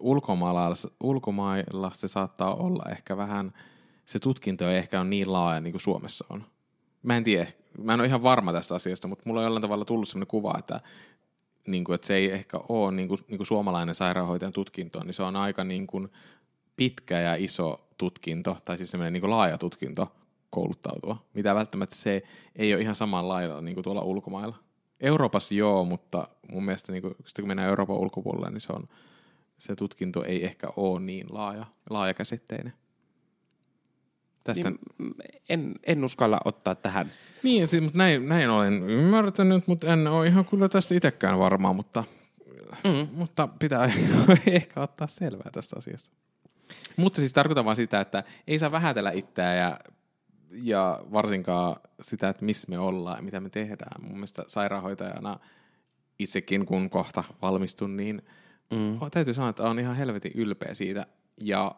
ulkomailla, 0.00 0.72
ulkomailla 1.00 1.90
se 1.94 2.08
saattaa 2.08 2.54
olla 2.54 2.84
ehkä 2.90 3.16
vähän, 3.16 3.52
se 4.04 4.18
tutkinto 4.18 4.70
ei 4.70 4.76
ehkä 4.76 5.00
ole 5.00 5.08
niin 5.08 5.32
laaja 5.32 5.60
niin 5.60 5.72
kuin 5.72 5.80
Suomessa 5.80 6.24
on. 6.30 6.44
Mä 7.02 7.16
en 7.16 7.24
tiedä, 7.24 7.46
mä 7.78 7.94
en 7.94 8.00
ole 8.00 8.08
ihan 8.08 8.22
varma 8.22 8.52
tästä 8.52 8.74
asiasta, 8.74 9.08
mutta 9.08 9.22
mulla 9.26 9.40
on 9.40 9.44
jollain 9.44 9.62
tavalla 9.62 9.84
tullut 9.84 10.08
sellainen 10.08 10.26
kuva, 10.26 10.54
että, 10.58 10.80
niin 11.66 11.84
kuin, 11.84 11.94
että 11.94 12.06
se 12.06 12.14
ei 12.14 12.30
ehkä 12.30 12.60
ole 12.68 12.92
niin 12.92 13.08
kuin, 13.08 13.20
niin 13.28 13.38
kuin 13.38 13.46
suomalainen 13.46 13.94
sairaanhoitajan 13.94 14.52
tutkinto, 14.52 15.04
niin 15.04 15.14
se 15.14 15.22
on 15.22 15.36
aika 15.36 15.64
niin 15.64 15.86
kuin 15.86 16.08
pitkä 16.76 17.20
ja 17.20 17.34
iso 17.34 17.88
tutkinto, 17.98 18.56
tai 18.64 18.76
siis 18.76 18.90
semmoinen 18.90 19.12
niin 19.12 19.20
kuin 19.20 19.30
laaja 19.30 19.58
tutkinto, 19.58 20.12
kouluttautua, 20.52 21.16
mitä 21.34 21.54
välttämättä 21.54 21.94
se 21.96 22.22
ei 22.56 22.74
ole 22.74 22.82
ihan 22.82 22.94
samalla 22.94 23.34
lailla 23.34 23.60
niin 23.60 23.74
kuin 23.74 23.84
tuolla 23.84 24.02
ulkomailla. 24.02 24.56
Euroopassa 25.00 25.54
joo, 25.54 25.84
mutta 25.84 26.28
mun 26.52 26.64
mielestä 26.64 26.92
niin 26.92 27.02
kuin, 27.02 27.14
kun 27.36 27.48
mennään 27.48 27.68
Euroopan 27.68 27.96
ulkopuolelle, 27.96 28.50
niin 28.50 28.60
se, 28.60 28.72
on, 28.72 28.88
se 29.58 29.76
tutkinto 29.76 30.24
ei 30.24 30.44
ehkä 30.44 30.68
ole 30.76 31.00
niin 31.00 31.26
laaja, 31.30 31.66
laajakäsitteinen. 31.90 32.72
Tästä... 34.44 34.70
Niin, 34.70 34.78
en, 35.48 35.74
en 35.86 36.04
uskalla 36.04 36.40
ottaa 36.44 36.74
tähän. 36.74 37.10
Niin, 37.42 37.68
siis, 37.68 37.82
mutta 37.82 37.98
näin, 37.98 38.28
näin 38.28 38.50
olen 38.50 38.90
ymmärtänyt, 38.90 39.66
mutta 39.66 39.92
en 39.92 40.06
ole 40.06 40.26
ihan 40.26 40.44
kyllä 40.44 40.68
tästä 40.68 40.94
itsekään 40.94 41.38
varmaa, 41.38 41.72
mutta, 41.72 42.04
mm. 42.84 43.08
mutta 43.12 43.48
pitää 43.58 43.84
ehkä 44.46 44.80
ottaa 44.80 45.06
selvää 45.06 45.50
tästä 45.52 45.76
asiasta. 45.78 46.16
Mutta 46.96 47.20
siis 47.20 47.32
tarkoitan 47.32 47.64
vaan 47.64 47.76
sitä, 47.76 48.00
että 48.00 48.24
ei 48.46 48.58
saa 48.58 48.72
vähätellä 48.72 49.10
itseään 49.10 49.58
ja 49.58 49.78
ja 50.52 51.00
varsinkaan 51.12 51.76
sitä, 52.02 52.28
että 52.28 52.44
missä 52.44 52.70
me 52.70 52.78
ollaan 52.78 53.18
ja 53.18 53.22
mitä 53.22 53.40
me 53.40 53.50
tehdään. 53.50 54.02
Mun 54.02 54.12
mielestä 54.12 54.44
sairaanhoitajana 54.46 55.38
itsekin, 56.18 56.66
kun 56.66 56.90
kohta 56.90 57.24
valmistun, 57.42 57.96
niin 57.96 58.22
mm. 58.70 59.10
täytyy 59.10 59.34
sanoa, 59.34 59.50
että 59.50 59.70
on 59.70 59.78
ihan 59.78 59.96
helvetin 59.96 60.32
ylpeä 60.34 60.74
siitä 60.74 61.06
ja 61.40 61.74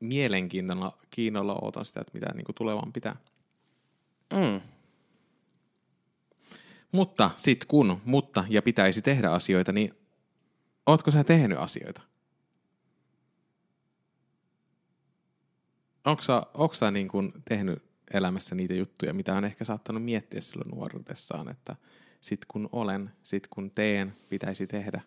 mielenkiintoilla 0.00 0.98
kiinnolla 1.10 1.58
ootan 1.62 1.84
sitä, 1.84 2.00
että 2.00 2.12
mitä 2.14 2.32
niin 2.34 2.44
kuin 2.44 2.56
tulevan 2.56 2.92
pitää. 2.92 3.16
Mm. 4.32 4.60
Mutta 6.92 7.30
sit 7.36 7.64
kun, 7.64 8.00
mutta 8.04 8.44
ja 8.48 8.62
pitäisi 8.62 9.02
tehdä 9.02 9.30
asioita, 9.30 9.72
niin 9.72 9.94
ootko 10.86 11.10
sä 11.10 11.24
tehnyt 11.24 11.58
asioita? 11.58 12.02
Onko 16.04 16.22
sä, 16.22 16.42
onko 16.54 16.74
sä 16.74 16.90
niin 16.90 17.08
kuin 17.08 17.32
tehnyt 17.44 17.87
elämässä 18.14 18.54
niitä 18.54 18.74
juttuja, 18.74 19.14
mitä 19.14 19.34
on 19.34 19.44
ehkä 19.44 19.64
saattanut 19.64 20.04
miettiä 20.04 20.40
silloin 20.40 20.70
nuoruudessaan, 20.70 21.48
että 21.48 21.76
sit 22.20 22.44
kun 22.48 22.68
olen, 22.72 23.10
sit 23.22 23.46
kun 23.46 23.70
teen, 23.70 24.16
pitäisi 24.28 24.66
tehdä. 24.66 25.00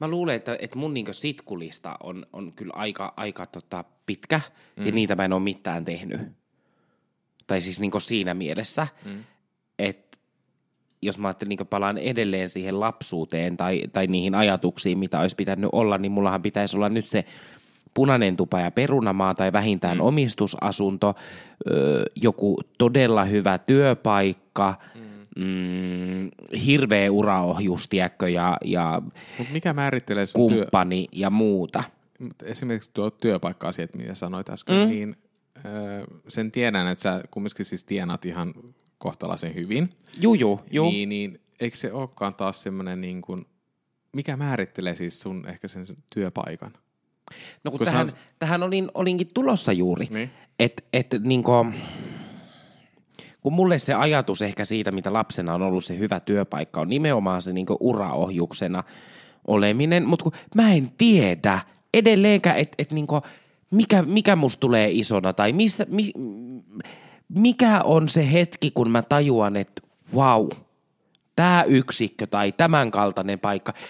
Mä 0.00 0.08
luulen, 0.08 0.36
että, 0.36 0.56
että 0.60 0.78
mun 0.78 0.94
niin 0.94 1.14
sitkulista 1.14 1.96
on, 2.02 2.26
on 2.32 2.52
kyllä 2.52 2.72
aika, 2.76 3.14
aika 3.16 3.44
tota 3.44 3.84
pitkä, 4.06 4.40
mm. 4.76 4.86
ja 4.86 4.92
niitä 4.92 5.16
mä 5.16 5.24
en 5.24 5.32
ole 5.32 5.42
mitään 5.42 5.84
tehnyt. 5.84 6.20
Tai 7.46 7.60
siis 7.60 7.80
niin 7.80 7.92
siinä 7.98 8.34
mielessä, 8.34 8.86
mm. 9.04 9.24
että 9.78 10.18
jos 11.02 11.18
mä 11.18 11.28
ajattelin, 11.28 11.48
niin 11.48 11.66
palaan 11.66 11.98
edelleen 11.98 12.48
siihen 12.48 12.80
lapsuuteen 12.80 13.56
tai, 13.56 13.82
tai 13.92 14.06
niihin 14.06 14.34
ajatuksiin, 14.34 14.98
mitä 14.98 15.20
olisi 15.20 15.36
pitänyt 15.36 15.70
olla, 15.72 15.98
niin 15.98 16.12
mullahan 16.12 16.42
pitäisi 16.42 16.76
olla 16.76 16.88
nyt 16.88 17.06
se 17.06 17.24
punainen 17.98 18.36
tupa 18.36 18.60
ja 18.60 18.70
perunamaa 18.70 19.34
tai 19.34 19.52
vähintään 19.52 19.96
mm. 19.96 20.04
omistusasunto, 20.04 21.14
joku 22.22 22.60
todella 22.78 23.24
hyvä 23.24 23.58
työpaikka, 23.58 24.74
mm. 24.94 25.44
mm, 25.44 26.30
hirveä 26.66 27.12
uraohjus, 27.12 27.88
tiedätkö, 27.88 28.28
ja, 28.28 28.56
ja 28.64 29.02
Mut 29.38 29.50
mikä 29.50 29.72
määrittelee 29.72 30.26
sun 30.26 30.48
kumppani 30.48 31.08
työ... 31.10 31.20
ja 31.20 31.30
muuta. 31.30 31.84
Esimerkiksi 32.42 32.90
tuo 32.94 33.10
työpaikka-asiat, 33.10 33.94
mitä 33.94 34.14
sanoit 34.14 34.50
äsken, 34.50 34.76
mm. 34.76 34.88
niin 34.88 35.16
sen 36.28 36.50
tiedän, 36.50 36.86
että 36.86 37.02
sä 37.02 37.22
kumminkin 37.30 37.64
siis 37.64 37.84
tienaat 37.84 38.24
ihan 38.24 38.54
kohtalaisen 38.98 39.54
hyvin. 39.54 39.88
Juu, 40.20 40.34
juu, 40.34 40.60
juu. 40.70 40.90
Niin, 40.90 41.08
niin 41.08 41.40
eikö 41.60 41.76
se 41.76 41.92
olekaan 41.92 42.34
taas 42.34 42.62
semmoinen 42.62 43.00
niin 43.00 43.22
kuin, 43.22 43.46
mikä 44.12 44.36
määrittelee 44.36 44.94
siis 44.94 45.20
sun 45.20 45.46
ehkä 45.48 45.68
sen 45.68 45.84
työpaikan? 46.14 46.72
No 47.64 47.70
kun, 47.70 47.78
kun 47.78 47.84
tähän, 47.84 48.06
on... 48.06 48.12
tähän 48.38 48.62
olin, 48.62 48.90
olinkin 48.94 49.28
tulossa 49.34 49.72
juuri, 49.72 50.06
niin. 50.10 50.30
että 50.58 50.82
et, 50.92 51.06
niin 51.20 51.42
kun 51.42 51.74
mulle 53.52 53.78
se 53.78 53.94
ajatus 53.94 54.42
ehkä 54.42 54.64
siitä, 54.64 54.90
mitä 54.90 55.12
lapsena 55.12 55.54
on 55.54 55.62
ollut 55.62 55.84
se 55.84 55.98
hyvä 55.98 56.20
työpaikka, 56.20 56.80
on 56.80 56.88
nimenomaan 56.88 57.42
se 57.42 57.52
niin 57.52 57.66
uraohjuksena 57.80 58.84
oleminen, 59.46 60.06
mutta 60.06 60.22
kun 60.22 60.32
mä 60.54 60.72
en 60.72 60.92
tiedä 60.98 61.60
edelleenkään, 61.94 62.58
että 62.58 62.74
et 62.78 62.92
niin 62.92 63.06
mikä, 63.70 64.02
mikä 64.02 64.36
musta 64.36 64.60
tulee 64.60 64.90
isona 64.90 65.32
tai 65.32 65.52
missä, 65.52 65.86
mi, 65.88 66.12
mikä 67.28 67.80
on 67.84 68.08
se 68.08 68.32
hetki, 68.32 68.70
kun 68.70 68.90
mä 68.90 69.02
tajuan, 69.02 69.56
että 69.56 69.82
wow, 70.14 70.48
tämä 71.36 71.64
yksikkö 71.66 72.26
tai 72.26 72.52
tämän 72.52 72.90
kaltainen 72.90 73.38
paikka– 73.38 73.74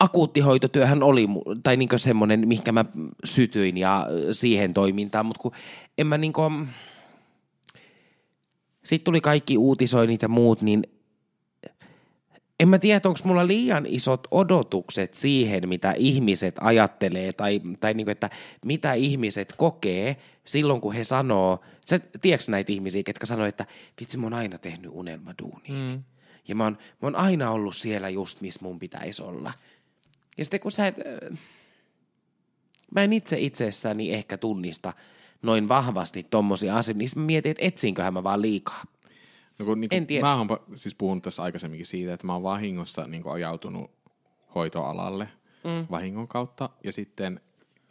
akuuttihoitotyöhän 0.00 1.02
oli, 1.02 1.28
tai 1.62 1.76
niin 1.76 1.88
semmoinen, 1.96 2.48
mihinkä 2.48 2.72
mä 2.72 2.84
sytyin 3.24 3.76
ja 3.76 4.06
siihen 4.32 4.74
toimintaan, 4.74 5.26
mutta 5.26 5.42
kun 5.42 5.52
en 5.98 6.06
mä 6.06 6.18
niinku, 6.18 6.40
sitten 8.84 9.04
tuli 9.04 9.20
kaikki 9.20 9.58
uutisoinnit 9.58 10.22
ja 10.22 10.28
muut, 10.28 10.62
niin 10.62 10.82
en 12.60 12.68
mä 12.68 12.78
tiedä, 12.78 13.00
onko 13.04 13.20
mulla 13.24 13.46
liian 13.46 13.86
isot 13.86 14.26
odotukset 14.30 15.14
siihen, 15.14 15.68
mitä 15.68 15.94
ihmiset 15.96 16.54
ajattelee 16.60 17.32
tai, 17.32 17.60
tai 17.80 17.94
niin 17.94 18.04
kuin, 18.04 18.12
että 18.12 18.30
mitä 18.64 18.92
ihmiset 18.94 19.52
kokee 19.56 20.16
silloin, 20.44 20.80
kun 20.80 20.92
he 20.92 21.04
sanoo, 21.04 21.60
sä 21.86 21.98
tiedätkö 21.98 22.50
näitä 22.50 22.72
ihmisiä, 22.72 23.02
ketkä 23.02 23.26
sanoo, 23.26 23.46
että 23.46 23.66
vitsi, 24.00 24.18
mä 24.18 24.26
oon 24.26 24.34
aina 24.34 24.58
tehnyt 24.58 24.90
unelmaduunia. 24.94 25.72
Mm. 25.72 26.02
Ja 26.48 26.54
mä 26.54 26.64
oon, 26.64 26.78
mä 27.02 27.06
oon 27.06 27.16
aina 27.16 27.50
ollut 27.50 27.76
siellä 27.76 28.08
just, 28.08 28.40
missä 28.40 28.60
mun 28.62 28.78
pitäisi 28.78 29.22
olla. 29.22 29.52
Ja 30.38 30.44
sitten 30.44 30.60
kun 30.60 30.72
sä 30.72 30.86
et, 30.86 30.96
mä 32.94 33.02
en 33.02 33.12
itse 33.12 33.38
itsessäni 33.38 34.12
ehkä 34.12 34.38
tunnista 34.38 34.92
noin 35.42 35.68
vahvasti 35.68 36.22
tommosia 36.22 36.76
asioita, 36.76 36.98
niin 36.98 37.08
mä 37.16 37.22
mietin, 37.22 37.50
että 37.50 37.64
etsinköhän 37.64 38.14
mä 38.14 38.24
vaan 38.24 38.42
liikaa. 38.42 38.84
No 39.58 39.64
kun, 39.64 39.80
niin 39.80 39.94
En 39.94 40.06
tiedä. 40.06 40.26
Mä 40.26 40.36
oon 40.36 40.48
siis 40.74 40.94
puhunut 40.94 41.22
tässä 41.22 41.42
aikaisemminkin 41.42 41.86
siitä, 41.86 42.14
että 42.14 42.26
mä 42.26 42.32
oon 42.32 42.42
vahingossa 42.42 43.06
niin 43.06 43.22
ajautunut 43.26 43.90
hoitoalalle 44.54 45.28
mm. 45.64 45.86
vahingon 45.90 46.28
kautta. 46.28 46.70
Ja 46.84 46.92
sitten 46.92 47.40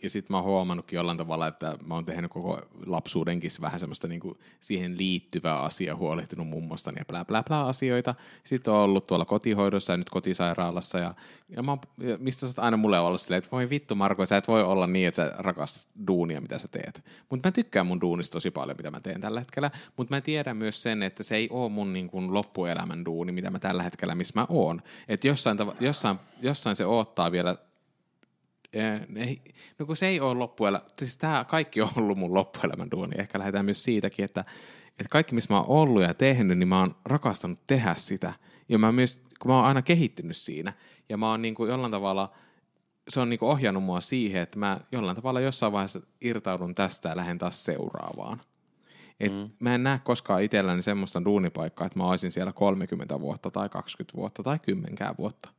ja 0.03 0.09
sitten 0.09 0.33
mä 0.33 0.37
oon 0.37 0.45
huomannutkin 0.45 0.97
jollain 0.97 1.17
tavalla, 1.17 1.47
että 1.47 1.77
mä 1.85 1.93
oon 1.93 2.03
tehnyt 2.03 2.31
koko 2.31 2.61
lapsuudenkin 2.85 3.51
vähän 3.61 3.79
semmoista 3.79 4.07
niinku 4.07 4.37
siihen 4.59 4.97
liittyvää 4.97 5.59
asiaa, 5.59 5.95
huolehtinut 5.95 6.47
mummostani 6.47 6.99
ja 6.99 7.05
blä 7.05 7.25
blä 7.25 7.43
blä 7.43 7.65
asioita. 7.65 8.15
Sitten 8.43 8.73
on 8.73 8.79
ollut 8.79 9.05
tuolla 9.05 9.25
kotihoidossa 9.25 9.93
ja 9.93 9.97
nyt 9.97 10.09
kotisairaalassa 10.09 10.99
ja, 10.99 11.13
ja, 11.49 11.63
mä 11.63 11.77
ja 11.97 12.17
mistä 12.17 12.39
sä 12.39 12.47
oot 12.47 12.59
aina 12.59 12.77
mulle 12.77 12.99
olla 12.99 13.17
silleen, 13.17 13.37
että 13.37 13.51
voi 13.51 13.69
vittu 13.69 13.95
Marko, 13.95 14.25
sä 14.25 14.37
et 14.37 14.47
voi 14.47 14.63
olla 14.63 14.87
niin, 14.87 15.07
että 15.07 15.15
sä 15.15 15.33
rakastat 15.37 15.91
duunia, 16.07 16.41
mitä 16.41 16.59
sä 16.59 16.67
teet. 16.67 17.05
Mutta 17.29 17.47
mä 17.47 17.51
tykkään 17.51 17.87
mun 17.87 18.01
duunista 18.01 18.33
tosi 18.33 18.51
paljon, 18.51 18.77
mitä 18.77 18.91
mä 18.91 18.99
teen 18.99 19.21
tällä 19.21 19.39
hetkellä, 19.39 19.71
mutta 19.97 20.15
mä 20.15 20.21
tiedän 20.21 20.57
myös 20.57 20.83
sen, 20.83 21.03
että 21.03 21.23
se 21.23 21.35
ei 21.35 21.49
ole 21.51 21.69
mun 21.69 21.93
niin 21.93 22.07
kuin 22.07 22.33
loppuelämän 22.33 23.05
duuni, 23.05 23.31
mitä 23.31 23.49
mä 23.49 23.59
tällä 23.59 23.83
hetkellä, 23.83 24.15
missä 24.15 24.39
mä 24.39 24.45
oon. 24.49 24.81
Että 25.07 25.27
jossain, 25.27 25.59
tav- 25.59 25.75
jossain, 25.79 26.19
jossain 26.41 26.75
se 26.75 26.85
odottaa 26.85 27.31
vielä 27.31 27.55
Ei, 29.15 29.41
no 29.79 29.85
kun 29.85 29.95
se 29.95 30.07
ei 30.07 30.19
ole 30.19 30.33
loppuelä, 30.33 30.81
siis 30.99 31.17
tämä 31.17 31.45
kaikki 31.47 31.81
on 31.81 31.89
ollut 31.95 32.17
mun 32.17 32.33
loppuelämän 32.33 32.91
duuni. 32.91 33.15
Ehkä 33.17 33.39
lähdetään 33.39 33.65
myös 33.65 33.83
siitäkin, 33.83 34.25
että, 34.25 34.45
että 34.89 35.09
kaikki 35.09 35.35
missä 35.35 35.53
mä 35.53 35.61
oon 35.61 35.69
ollut 35.69 36.03
ja 36.03 36.13
tehnyt, 36.13 36.57
niin 36.57 36.67
mä 36.67 36.79
oon 36.79 36.95
rakastanut 37.05 37.59
tehdä 37.67 37.95
sitä. 37.97 38.33
Ja 38.69 38.79
mä 38.79 38.91
myös, 38.91 39.23
kun 39.39 39.51
mä 39.51 39.55
oon 39.55 39.65
aina 39.65 39.81
kehittynyt 39.81 40.37
siinä, 40.37 40.73
ja 41.09 41.17
mä 41.17 41.29
oon 41.29 41.41
niin 41.41 41.55
kuin 41.55 41.69
jollain 41.69 41.91
tavalla, 41.91 42.31
se 43.07 43.19
on 43.19 43.29
niin 43.29 43.39
kuin 43.39 43.49
ohjannut 43.49 43.83
mua 43.83 44.01
siihen, 44.01 44.41
että 44.41 44.59
mä 44.59 44.79
jollain 44.91 45.15
tavalla 45.15 45.39
jossain 45.39 45.73
vaiheessa 45.73 46.01
irtaudun 46.21 46.73
tästä 46.73 47.09
ja 47.09 47.15
lähden 47.15 47.37
taas 47.37 47.65
seuraavaan. 47.65 48.41
Et 49.19 49.33
mm. 49.33 49.49
Mä 49.59 49.75
en 49.75 49.83
näe 49.83 49.99
koskaan 50.03 50.43
itselläni 50.43 50.81
semmoista 50.81 51.25
duunipaikkaa, 51.25 51.87
että 51.87 51.99
mä 51.99 52.09
olisin 52.09 52.31
siellä 52.31 52.53
30 52.53 53.19
vuotta 53.19 53.51
tai 53.51 53.69
20 53.69 54.17
vuotta 54.17 54.43
tai 54.43 54.59
10 54.59 54.97
vuotta. 55.17 55.49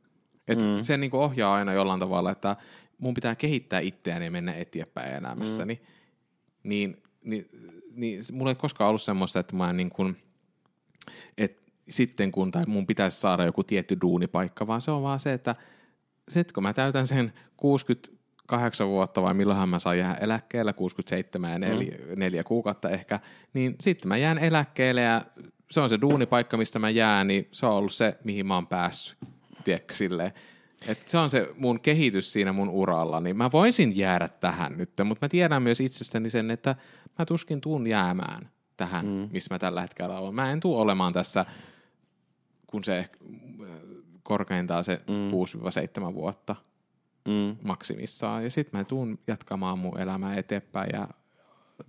Et 0.49 0.59
mm. 0.59 0.81
Se 0.81 0.97
niin 0.97 1.11
kuin 1.11 1.21
ohjaa 1.21 1.55
aina 1.55 1.73
jollain 1.73 2.01
tavalla, 2.01 2.31
että 2.31 2.57
mun 2.99 3.15
pitää 3.15 3.35
kehittää 3.35 3.81
itseäni 3.81 4.25
ja 4.25 4.31
mennä 4.31 4.55
eteenpäin 4.55 5.15
elämässäni, 5.15 5.75
mm. 5.75 6.69
niin, 6.69 7.03
niin, 7.25 7.49
niin 7.95 8.21
mulla 8.33 8.51
ei 8.51 8.55
koskaan 8.55 8.89
ollut 8.89 9.03
semmoista, 9.03 9.41
että 9.41 9.57
mä 9.57 9.71
en 9.71 9.77
niin 9.77 9.91
kuin, 9.91 10.17
että 11.39 11.73
sitten 11.89 12.33
kun, 12.33 12.51
tai 12.51 12.63
mun 12.67 12.87
pitäisi 12.87 13.21
saada 13.21 13.45
joku 13.45 13.65
tietty 13.65 13.97
duunipaikka, 14.03 14.67
vaan 14.67 14.81
se 14.81 14.91
on 14.91 15.03
vaan 15.03 15.21
se, 15.21 15.33
että 15.33 15.55
että 16.37 16.55
kun 16.55 16.63
mä 16.63 16.73
täytän 16.73 17.07
sen 17.07 17.33
68 17.57 18.89
vuotta 18.89 19.23
vai 19.23 19.35
milloinhan 19.35 19.69
mä 19.69 19.79
saan 19.79 19.99
jäädä 19.99 20.19
eläkkeelle, 20.19 20.73
67 20.73 21.53
ja 21.53 21.59
4, 21.59 21.99
mm. 21.99 22.19
4 22.19 22.45
kuukautta 22.45 22.91
ehkä, 22.91 23.21
niin 23.53 23.77
sitten 23.81 24.09
mä 24.09 24.17
jään 24.17 24.39
eläkkeelle 24.39 25.01
ja 25.01 25.23
se 25.71 25.81
on 25.81 25.89
se 25.89 26.01
duunipaikka, 26.01 26.57
mistä 26.57 26.79
mä 26.79 26.91
jään, 26.91 27.29
niin 27.29 27.49
se 27.53 27.67
on 27.67 27.73
ollut 27.73 27.93
se, 27.93 28.19
mihin 28.25 28.47
mä 28.47 28.55
oon 28.55 28.67
päässyt, 28.67 29.19
tiedätkö, 29.65 29.95
silleen. 29.95 30.33
Et 30.89 31.09
se 31.09 31.19
on 31.19 31.31
se 31.31 31.49
mun 31.57 31.81
kehitys 31.81 32.33
siinä 32.33 32.53
mun 32.53 32.69
uralla, 32.69 33.21
niin 33.21 33.37
mä 33.37 33.53
voisin 33.53 33.97
jäädä 33.97 34.29
tähän 34.29 34.77
nyt, 34.77 34.91
mutta 35.05 35.25
mä 35.25 35.29
tiedän 35.29 35.63
myös 35.63 35.81
itsestäni 35.81 36.31
sen, 36.31 36.51
että 36.51 36.77
mä 37.19 37.25
tuskin 37.25 37.61
tuun 37.61 37.87
jäämään 37.87 38.51
tähän, 38.77 39.07
mm. 39.07 39.29
missä 39.33 39.55
mä 39.55 39.59
tällä 39.59 39.81
hetkellä 39.81 40.19
olen. 40.19 40.35
Mä 40.35 40.53
en 40.53 40.61
tule 40.61 40.81
olemaan 40.81 41.13
tässä, 41.13 41.47
kun 42.67 42.85
se 42.85 42.99
ehkä 42.99 43.19
korkeintaan 44.23 44.85
se 44.85 45.03
mm. 45.09 46.11
6-7 46.11 46.15
vuotta 46.15 46.57
mm. 47.29 47.57
maksimissaan. 47.65 48.45
Ja 48.45 48.51
sitten 48.51 48.81
mä 48.81 48.85
tuun 48.85 49.19
jatkamaan 49.27 49.79
mun 49.79 50.01
elämää 50.01 50.37
eteenpäin 50.37 50.91
ja 50.93 51.09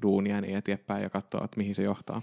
duuniani 0.01 0.53
eteenpäin 0.53 1.03
ja 1.03 1.09
katsoa, 1.09 1.45
että 1.45 1.57
mihin 1.57 1.75
se 1.75 1.83
johtaa. 1.83 2.21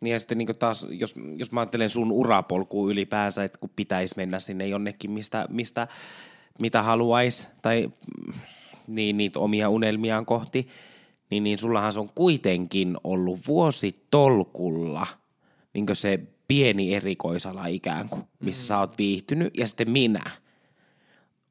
Niin 0.00 0.12
ja 0.12 0.18
sitten 0.18 0.38
niin 0.38 0.58
taas, 0.58 0.86
jos, 0.90 1.14
jos 1.36 1.52
mä 1.52 1.60
ajattelen 1.60 1.90
sun 1.90 2.12
urapolkuun 2.12 2.90
ylipäänsä, 2.90 3.44
että 3.44 3.58
kun 3.58 3.70
pitäisi 3.76 4.14
mennä 4.16 4.38
sinne 4.38 4.66
jonnekin, 4.66 5.10
mistä, 5.10 5.46
mistä 5.48 5.88
mitä 6.58 6.82
haluaisi, 6.82 7.48
tai 7.62 7.90
niin, 8.86 9.16
niitä 9.16 9.38
omia 9.38 9.68
unelmiaan 9.68 10.26
kohti, 10.26 10.68
niin, 11.30 11.44
niin 11.44 11.58
sullahan 11.58 11.92
se 11.92 12.00
on 12.00 12.10
kuitenkin 12.14 12.96
ollut 13.04 13.38
vuositolkulla 13.46 15.06
niin 15.74 15.86
se 15.92 16.20
pieni 16.48 16.94
erikoisala 16.94 17.66
ikään 17.66 18.08
kuin, 18.08 18.22
missä 18.40 18.62
mm. 18.62 18.66
sä 18.66 18.78
oot 18.78 18.98
viihtynyt, 18.98 19.56
ja 19.56 19.66
sitten 19.66 19.90
minä. 19.90 20.30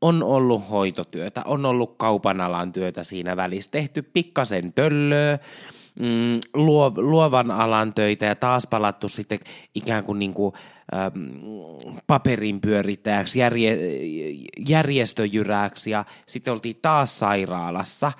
On 0.01 0.23
ollut 0.23 0.69
hoitotyötä, 0.69 1.41
on 1.45 1.65
ollut 1.65 1.95
kaupan 1.97 2.41
alan 2.41 2.73
työtä 2.73 3.03
siinä 3.03 3.35
välissä, 3.37 3.71
tehty 3.71 4.01
pikkasen 4.01 4.73
töllöä, 4.73 5.39
mm, 5.99 6.39
luov, 6.53 6.97
luovan 6.97 7.51
alan 7.51 7.93
töitä 7.93 8.25
ja 8.25 8.35
taas 8.35 8.67
palattu 8.67 9.09
sitten 9.09 9.39
ikään 9.75 10.03
kuin, 10.03 10.19
niin 10.19 10.33
kuin 10.33 10.53
ähm, 10.95 11.97
paperin 12.07 12.61
pyörittäjäksi, 12.61 13.39
järje, 13.39 13.77
järjestöjyräksi 14.67 15.91
ja 15.91 16.05
sitten 16.25 16.53
oltiin 16.53 16.79
taas 16.81 17.19
sairaalassa, 17.19 18.11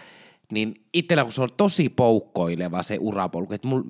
niin 0.52 0.74
itsellä 0.94 1.24
kun 1.24 1.34
se 1.34 1.42
on 1.42 1.50
tosi 1.58 1.90
poukkoileva 1.90 2.84
se 2.84 2.98
urapolku, 3.00 3.54
että 3.54 3.68
mul, 3.68 3.84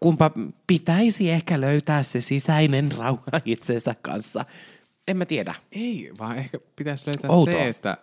kumpa 0.00 0.30
pitäisi 0.66 1.30
ehkä 1.30 1.60
löytää 1.60 2.02
se 2.02 2.20
sisäinen 2.20 2.92
rauha 2.92 3.40
itsensä 3.44 3.94
kanssa. 4.02 4.44
En 5.08 5.16
mä 5.16 5.26
tiedä. 5.26 5.54
Ei, 5.72 6.10
vaan 6.18 6.38
ehkä 6.38 6.58
pitäisi 6.76 7.06
löytää 7.06 7.30
Outoa. 7.30 7.54
se, 7.54 7.68
että 7.68 7.96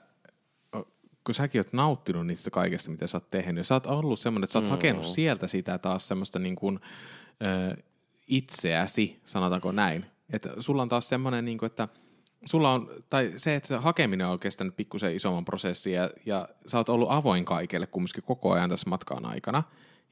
kun 1.23 1.36
säkin 1.36 1.59
oot 1.59 1.73
nauttinut 1.73 2.27
niistä 2.27 2.51
kaikesta, 2.51 2.91
mitä 2.91 3.07
sä 3.07 3.17
oot 3.17 3.29
tehnyt, 3.29 3.57
ja 3.57 3.63
sä 3.63 3.75
oot 3.75 3.86
ollut 3.86 4.19
semmoinen, 4.19 4.43
että 4.43 4.51
sä 4.51 4.59
oot 4.59 4.65
mm. 4.65 4.71
hakenut 4.71 5.05
sieltä 5.05 5.47
sitä 5.47 5.77
taas 5.77 6.07
semmoista 6.07 6.39
niin 6.39 6.55
kuin, 6.55 6.79
ö, 7.43 7.83
itseäsi, 8.27 9.19
sanotaanko 9.23 9.71
näin. 9.71 10.05
Että 10.33 10.49
sulla 10.59 10.81
on 10.81 10.89
taas 10.89 11.09
semmoinen, 11.09 11.45
niin 11.45 11.57
kuin, 11.57 11.67
että 11.67 11.88
sulla 12.45 12.73
on, 12.73 12.89
tai 13.09 13.33
se, 13.38 13.55
että 13.55 13.67
se 13.67 13.75
hakeminen 13.75 14.27
on 14.27 14.39
kestänyt 14.39 14.75
pikkusen 14.77 15.15
isomman 15.15 15.45
prosessin, 15.45 15.93
ja, 15.93 16.09
ja 16.25 16.49
sä 16.67 16.77
oot 16.77 16.89
ollut 16.89 17.12
avoin 17.12 17.45
kaikille 17.45 17.88
kumminkin 17.88 18.23
koko 18.23 18.51
ajan 18.51 18.69
tässä 18.69 18.89
matkan 18.89 19.25
aikana, 19.25 19.63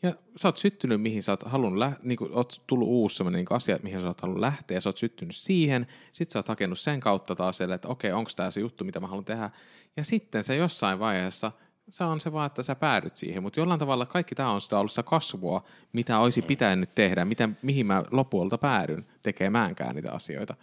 ja 0.03 0.13
sä 0.37 0.47
oot 0.47 0.57
syttynyt, 0.57 1.01
mihin 1.01 1.23
sä 1.23 1.31
oot 1.31 1.43
halunnut, 1.43 1.79
lä- 1.79 1.99
niin 2.03 2.17
kuin, 2.17 2.31
oot 2.33 2.61
tullut 2.67 2.87
uusi 2.87 3.15
sellainen 3.15 3.39
niin 3.39 3.55
asia, 3.55 3.79
mihin 3.83 4.01
sä 4.01 4.07
oot 4.07 4.21
halunnut 4.21 4.41
lähteä, 4.41 4.77
ja 4.77 4.81
sä 4.81 4.89
oot 4.89 4.97
syttynyt 4.97 5.35
siihen, 5.35 5.87
sit 6.13 6.31
sä 6.31 6.39
oot 6.39 6.47
hakenut 6.47 6.79
sen 6.79 6.99
kautta 6.99 7.35
taas 7.35 7.57
selle, 7.57 7.75
että 7.75 7.87
okei, 7.87 8.11
onko 8.11 8.31
tämä 8.35 8.51
se 8.51 8.59
juttu, 8.59 8.83
mitä 8.83 8.99
mä 8.99 9.07
haluan 9.07 9.25
tehdä, 9.25 9.49
ja 9.97 10.03
sitten 10.03 10.43
se 10.43 10.55
jossain 10.55 10.99
vaiheessa, 10.99 11.51
se 11.89 12.03
on 12.03 12.19
se 12.19 12.31
vaan, 12.31 12.47
että 12.47 12.63
sä 12.63 12.75
päädyt 12.75 13.15
siihen, 13.15 13.43
mutta 13.43 13.59
jollain 13.59 13.79
tavalla 13.79 14.05
kaikki 14.05 14.35
tämä 14.35 14.51
on 14.51 14.61
sitä 14.61 14.79
ollut 14.79 14.91
sitä 14.91 15.03
kasvua, 15.03 15.63
mitä 15.93 16.19
olisi 16.19 16.41
pitänyt 16.41 16.89
tehdä, 16.95 17.25
mitä, 17.25 17.49
mihin 17.61 17.85
mä 17.85 18.03
lopulta 18.11 18.57
päädyn 18.57 19.05
tekemäänkään 19.21 19.95
niitä 19.95 20.11
asioita. 20.11 20.55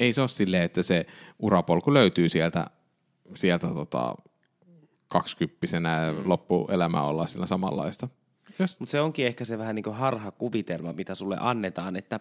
Ei 0.00 0.12
se 0.12 0.20
ole 0.20 0.28
silleen, 0.28 0.62
että 0.62 0.82
se 0.82 1.06
urapolku 1.38 1.94
löytyy 1.94 2.28
sieltä, 2.28 2.66
sieltä 3.34 3.66
tota, 3.66 4.14
kaksikymppisenä 5.08 6.12
mm. 6.12 6.28
loppuelämä 6.28 7.02
olla 7.02 7.26
sillä 7.26 7.46
samanlaista. 7.46 8.08
Mutta 8.58 8.90
se 8.90 9.00
onkin 9.00 9.26
ehkä 9.26 9.44
se 9.44 9.58
vähän 9.58 9.74
niin 9.74 9.82
kuin 9.82 9.96
harhakuvitelma, 9.96 10.92
mitä 10.92 11.14
sulle 11.14 11.36
annetaan, 11.40 11.96
että 11.96 12.20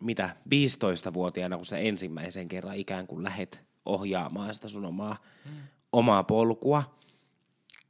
mitä 0.00 0.36
15-vuotiaana, 0.54 1.56
kun 1.56 1.66
sä 1.66 1.78
ensimmäisen 1.78 2.48
kerran 2.48 2.76
ikään 2.76 3.06
kuin 3.06 3.24
lähet 3.24 3.62
ohjaamaan 3.86 4.54
sitä 4.54 4.68
sun 4.68 4.84
omaa, 4.84 5.22
mm. 5.44 5.50
omaa 5.92 6.22
polkua, 6.22 6.94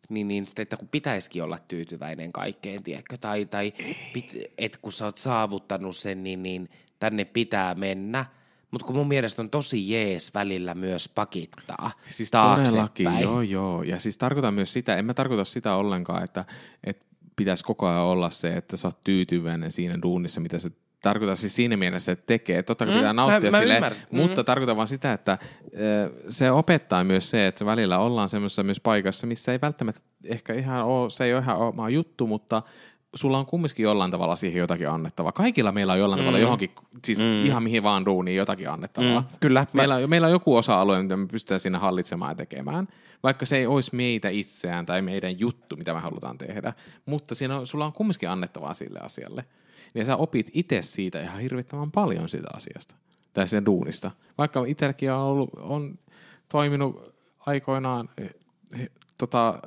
niin, 0.08 0.28
niin 0.28 0.46
sitten, 0.46 0.62
että 0.62 0.76
kun 0.76 0.88
pitäisikin 0.88 1.42
olla 1.42 1.58
tyytyväinen 1.68 2.32
kaikkeen, 2.32 2.82
tiedätkö, 2.82 3.16
tai, 3.16 3.46
tai 3.46 3.72
pit, 4.12 4.36
että 4.58 4.78
kun 4.82 4.92
sä 4.92 5.04
oot 5.04 5.18
saavuttanut 5.18 5.96
sen, 5.96 6.22
niin, 6.22 6.42
niin 6.42 6.68
tänne 6.98 7.24
pitää 7.24 7.74
mennä, 7.74 8.24
mutta 8.74 8.86
kun 8.86 8.96
mun 8.96 9.08
mielestä 9.08 9.42
on 9.42 9.50
tosi 9.50 9.90
jees 9.90 10.34
välillä 10.34 10.74
myös 10.74 11.08
pakittaa 11.14 11.90
Siis 12.08 12.30
todellakin, 12.30 13.20
joo 13.20 13.42
joo. 13.42 13.82
Ja 13.82 13.98
siis 13.98 14.18
tarkoitan 14.18 14.54
myös 14.54 14.72
sitä, 14.72 14.96
en 14.96 15.04
mä 15.04 15.14
tarkoita 15.14 15.44
sitä 15.44 15.74
ollenkaan, 15.74 16.24
että, 16.24 16.44
että 16.84 17.04
pitäisi 17.36 17.64
koko 17.64 17.86
ajan 17.86 18.00
olla 18.02 18.30
se, 18.30 18.48
että 18.48 18.76
sä 18.76 18.88
oot 18.88 18.98
tyytyväinen 19.04 19.72
siinä 19.72 19.98
duunissa, 20.02 20.40
mitä 20.40 20.58
sä 20.58 20.70
tarkoita 21.02 21.34
siis 21.36 21.54
siinä 21.56 21.76
mielessä, 21.76 22.12
että 22.12 22.26
tekee. 22.26 22.62
Totta 22.62 22.86
kai 22.86 22.94
Mm, 22.94 22.98
pitää 22.98 23.12
nauttia 23.12 23.50
mä- 23.50 23.56
mä 23.56 23.60
sille, 23.60 23.74
ymmärsin. 23.74 24.06
Mm. 24.10 24.16
mutta 24.20 24.44
tarkoitan 24.44 24.76
vaan 24.76 24.88
sitä, 24.88 25.12
että 25.12 25.38
ö, 25.78 26.12
se 26.30 26.50
opettaa 26.50 27.04
myös 27.04 27.30
se, 27.30 27.46
että 27.46 27.66
välillä 27.66 27.98
ollaan 27.98 28.28
semmoisessa 28.28 28.62
myös 28.62 28.80
paikassa, 28.80 29.26
missä 29.26 29.52
ei 29.52 29.58
välttämättä 29.62 30.00
ehkä 30.24 30.54
ihan 30.54 30.84
ole, 30.84 31.10
se 31.10 31.24
ei 31.24 31.34
ole 31.34 31.42
ihan 31.42 31.56
oma 31.58 31.88
juttu, 31.88 32.26
mutta 32.26 32.62
sulla 33.14 33.38
on 33.38 33.46
kumminkin 33.46 33.84
jollain 33.84 34.10
tavalla 34.10 34.36
siihen 34.36 34.58
jotakin 34.58 34.88
annettavaa. 34.88 35.32
Kaikilla 35.32 35.72
meillä 35.72 35.92
on 35.92 35.98
jollain 35.98 36.20
mm. 36.20 36.22
tavalla 36.22 36.38
johonkin, 36.38 36.70
siis 37.04 37.18
mm. 37.18 37.40
ihan 37.40 37.62
mihin 37.62 37.82
vaan 37.82 38.04
duuniin 38.04 38.36
jotakin 38.36 38.70
annettavaa. 38.70 39.20
Mm, 39.20 39.26
kyllä. 39.40 39.66
Meillä, 39.72 39.96
on, 39.96 40.10
meillä 40.10 40.26
on 40.26 40.32
joku 40.32 40.56
osa-alue, 40.56 41.02
mitä 41.02 41.16
me 41.16 41.26
pystytään 41.26 41.60
siinä 41.60 41.78
hallitsemaan 41.78 42.30
ja 42.30 42.34
tekemään, 42.34 42.88
vaikka 43.22 43.46
se 43.46 43.56
ei 43.56 43.66
olisi 43.66 43.96
meitä 43.96 44.28
itseään 44.28 44.86
tai 44.86 45.02
meidän 45.02 45.40
juttu, 45.40 45.76
mitä 45.76 45.94
me 45.94 46.00
halutaan 46.00 46.38
tehdä. 46.38 46.72
Mutta 47.06 47.34
siinä 47.34 47.58
on, 47.58 47.66
sulla 47.66 47.86
on 47.86 47.92
kumminkin 47.92 48.30
annettavaa 48.30 48.74
sille 48.74 48.98
asialle. 49.02 49.44
Ja 49.94 50.04
sä 50.04 50.16
opit 50.16 50.50
itse 50.52 50.82
siitä 50.82 51.22
ihan 51.22 51.40
hirvittävän 51.40 51.90
paljon 51.90 52.28
siitä 52.28 52.48
asiasta, 52.56 52.94
tai 53.32 53.48
sen 53.48 53.66
duunista. 53.66 54.10
Vaikka 54.38 54.64
itselläkin 54.64 55.12
on, 55.12 55.20
ollut, 55.20 55.50
on 55.58 55.98
toiminut 56.48 57.14
aikoinaan 57.46 58.08
eh, 58.18 58.90
tota, 59.18 59.58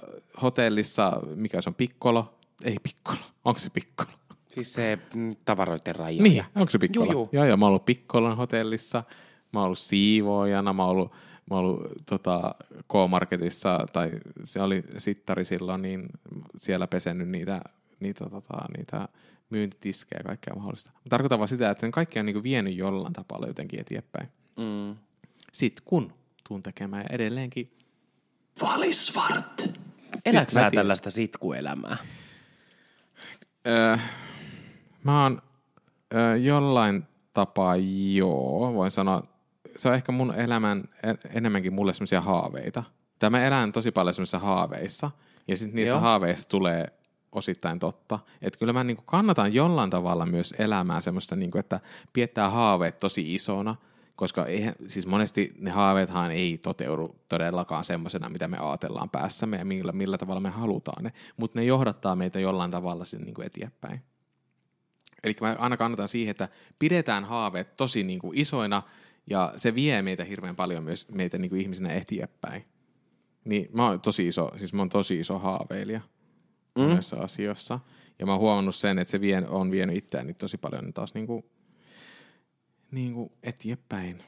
hotellissa, 0.42 1.22
mikä 1.36 1.62
se 1.62 1.70
on 1.70 1.76
Piccolo, 1.76 2.37
Ei 2.63 2.78
pikkolo. 2.84 3.20
Onko 3.46 3.60
se 3.60 3.70
pikkolo? 3.70 4.10
Siis 4.48 4.74
se 4.74 5.00
mm, 5.15 5.36
tavaroiden 5.46 5.96
raja. 5.96 6.24
Niin, 6.24 6.43
onko 6.56 6.70
se? 6.70 6.80
Juu, 6.96 7.12
juu. 7.12 7.30
Joo, 7.32 7.46
joo, 7.46 7.58
mä 7.58 7.65
oon 7.65 7.70
ollut 7.70 7.86
pikkolon 7.86 8.38
hotellissa, 8.38 9.04
mä 9.54 9.60
oon 9.60 9.65
ollut 9.65 9.80
siivoojana, 9.80 10.74
mä 10.74 10.84
oon 10.84 10.91
ollut, 10.91 11.12
mä 11.50 11.56
oon 11.56 11.65
ollut 11.65 11.91
tota, 12.10 12.56
K-Marketissa, 12.88 13.86
tai 13.93 14.12
se 14.43 14.62
oli 14.62 14.84
sittari 14.98 15.46
silloin, 15.46 15.82
niin 15.82 16.06
siellä 16.58 16.88
pesennyt 16.88 17.30
niitä, 17.30 17.62
niitä, 18.00 18.30
tota, 18.30 18.58
niitä 18.78 19.08
myyntitiskejä 19.50 20.20
ja 20.20 20.24
kaikkea 20.24 20.56
mahdollista. 20.56 20.91
Mä 20.93 21.10
tarkoitan 21.10 21.39
vaan 21.39 21.48
sitä, 21.48 21.70
että 21.70 21.86
ne 21.86 21.91
kaikki 21.91 22.20
on 22.20 22.26
niinku 22.26 22.43
vienyt 22.43 22.76
jollain 22.76 23.13
tapaa 23.13 23.48
jotenkin 23.48 23.80
eteenpäin. 23.80 24.28
Mm. 24.58 24.96
Sitten 25.52 25.84
kun 25.86 26.13
tuun 26.48 26.63
tekemään 26.63 27.04
ja 27.10 27.15
edelleenkin 27.15 27.72
Valisvart. 28.62 29.74
Elätkö 30.26 30.52
sä 30.52 30.72
tällaista 30.76 31.12
sitkuelämää? 31.12 31.98
Öö, 33.67 33.97
mä 35.03 35.23
oon 35.23 35.41
öö, 36.13 36.36
jollain 36.36 37.03
tapaa 37.34 37.75
joo, 38.15 38.73
voin 38.73 38.91
sanoa. 38.91 39.23
Se 39.77 39.89
on 39.89 39.95
ehkä 39.95 40.12
mun 40.12 40.34
elämän 40.36 40.84
en- 41.03 41.19
enemmänkin 41.34 41.73
mulle 41.73 41.93
semmoisia 41.93 42.21
haaveita. 42.21 42.84
Tai 43.19 43.30
mä 43.30 43.45
elän 43.45 43.71
tosi 43.71 43.91
paljon 43.91 44.13
semmoisissa 44.13 44.39
haaveissa. 44.39 45.12
Ja 45.47 45.58
sitten 45.58 45.75
niistä 45.75 45.91
Joo. 45.91 45.97
joo. 45.97 46.03
haaveista 46.03 46.49
tulee 46.49 46.86
osittain 47.32 47.80
totta. 47.80 48.19
Että 48.41 48.60
kyllä 48.60 48.73
mä 48.73 48.84
niinku 48.84 49.03
kannatan 49.06 49.53
jollain 49.53 49.89
tavalla 49.89 50.25
myös 50.25 50.53
elämää 50.60 51.01
semmoista, 51.01 51.36
niinku, 51.36 51.58
että 51.58 51.80
piettää 52.13 52.49
haaveet 52.49 52.97
tosi 52.97 53.34
isona, 53.34 53.75
koska 54.17 54.45
eihän, 54.45 54.75
siis 54.88 55.08
monesti 55.08 55.53
ne 55.58 55.71
haaveethan 55.71 56.32
ei 56.32 56.58
toteudu 56.58 57.15
todellakaan 57.30 57.84
semmoisena, 57.84 58.30
mitä 58.30 58.47
me 58.47 58.58
ajatellaan 58.58 59.10
päässämme 59.10 59.58
ja 59.58 59.65
millä, 59.65 59.91
millä 59.91 60.17
tavalla 60.17 60.41
me 60.41 60.49
halutaan 60.49 61.03
ne, 61.03 61.12
mutta 61.38 61.60
ne 61.60 61.65
johdattaa 61.65 62.15
meitä 62.15 62.39
jollain 62.39 62.71
tavalla 62.71 63.06
sinne 63.06 63.25
niinku 63.25 63.41
eteenpäin. 63.41 64.01
Eli 65.23 65.36
mä 65.41 65.56
aina 65.60 65.77
kannatan 65.77 66.08
siihen, 66.08 66.32
että 66.32 66.49
pidetään 66.80 67.23
haaveet 67.23 67.75
tosi 67.75 68.03
niin 68.03 68.19
kuin 68.19 68.38
isoina 68.38 68.82
ja 69.30 69.53
se 69.56 69.75
vie 69.75 70.01
meitä 70.01 70.23
hirveän 70.23 70.56
paljon 70.56 70.84
myös 70.84 71.12
meitä 71.12 71.38
niin 71.38 71.49
kuin 71.49 71.62
ihmisinä 71.62 71.93
eteenpäin. 71.93 72.65
Niin 73.45 73.69
mä 73.73 73.88
oon 73.88 74.01
tosi 74.01 74.27
iso, 74.27 74.51
siis 74.56 74.73
mä 74.73 74.82
oon 74.82 74.89
tosi 74.89 75.19
iso 75.19 75.39
haaveilija 75.39 76.01
mm. 76.75 76.82
monessa 76.84 77.17
asioissa. 77.17 77.80
Ja 78.19 78.25
mä 78.25 78.32
oon 78.32 78.41
huomannut 78.41 78.75
sen, 78.75 78.99
että 78.99 79.12
se 79.12 79.21
vie, 79.21 79.43
on 79.47 79.71
vienyt 79.71 79.95
itseäni 79.95 80.34
tosi 80.34 80.58
paljon 80.58 80.93
taas 80.93 81.13
niin 81.13 81.27
kuin, 81.27 81.45
niin 82.91 83.13
kuin 83.13 83.32
eteenpäin. 83.43 84.23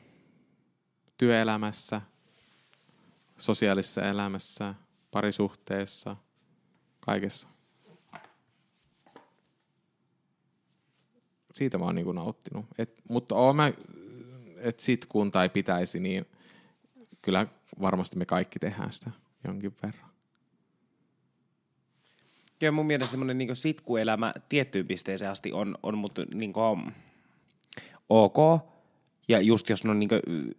Työelämässä, 1.18 2.02
sosiaalisessa 3.38 4.02
elämässä, 4.02 4.76
parisuhteessa, 5.12 6.16
kaikessa. 7.00 7.48
siitä 11.60 11.78
mä 11.78 11.86
oon 11.86 11.96
niinku 11.96 12.12
nauttinut. 12.12 12.66
Et, 12.78 12.94
mutta 13.10 13.36
oon 13.36 13.56
mä, 13.56 13.74
että 14.58 14.84
sit 14.84 15.06
kun 15.06 15.32
tai 15.32 15.50
pitäisi, 15.50 16.00
niin 16.00 16.26
kyllä 17.22 17.48
varmasti 17.82 18.18
me 18.18 18.26
kaikki 18.26 18.60
tehdään 18.60 18.92
sitä 18.92 19.12
jonkin 19.48 19.74
verran. 19.84 20.10
Kyllä 22.60 22.72
mun 22.72 22.86
mielestä 22.86 23.12
semmoinen 23.12 23.38
niin 23.38 23.56
sitkuelämä 23.56 24.34
tiettyyn 24.50 24.88
pisteeseen 24.88 25.32
asti 25.32 25.52
on, 25.52 25.78
on 25.84 25.98
mutta 25.98 26.26
niin 26.34 26.54
ok. 28.10 28.38
Ja 29.28 29.42
just 29.42 29.70
jos 29.70 29.84
ne 29.84 29.92
on 29.92 30.00
niin 30.00 30.10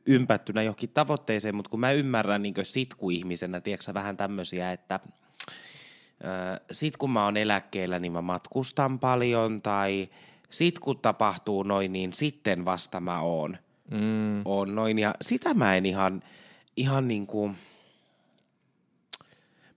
ympättynä 0.06 0.62
johonkin 0.62 0.90
tavoitteeseen, 0.90 1.54
mutta 1.54 1.70
kun 1.70 1.80
mä 1.80 1.92
ymmärrän 1.92 2.42
niin 2.42 2.54
sitkuihmisenä, 2.62 3.60
tiedätkö 3.60 3.94
vähän 3.94 4.16
tämmöisiä, 4.16 4.72
että 4.72 5.00
sit 6.70 6.96
kun 6.96 7.10
mä 7.10 7.24
oon 7.24 7.36
eläkkeellä, 7.36 7.98
niin 7.98 8.12
mä 8.12 8.22
matkustan 8.22 8.98
paljon, 8.98 9.62
tai 9.62 10.08
sit 10.50 10.78
kun 10.78 10.98
tapahtuu 10.98 11.62
noin, 11.62 11.92
niin 11.92 12.12
sitten 12.12 12.64
vasta 12.64 13.00
mä 13.00 13.20
oon, 13.20 13.58
mm. 13.90 14.42
oon 14.44 14.74
noin. 14.74 14.98
Ja 14.98 15.14
sitä 15.20 15.54
mä 15.54 15.76
en 15.76 15.86
ihan, 15.86 16.22
ihan 16.76 17.08
niin 17.08 17.26
kuin, 17.26 17.56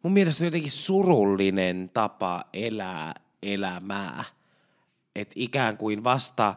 mun 0.03 0.13
mielestä 0.13 0.43
on 0.43 0.47
jotenkin 0.47 0.71
surullinen 0.71 1.91
tapa 1.93 2.45
elää 2.53 3.13
elämää. 3.43 4.23
Että 5.15 5.33
ikään 5.37 5.77
kuin 5.77 6.03
vasta, 6.03 6.55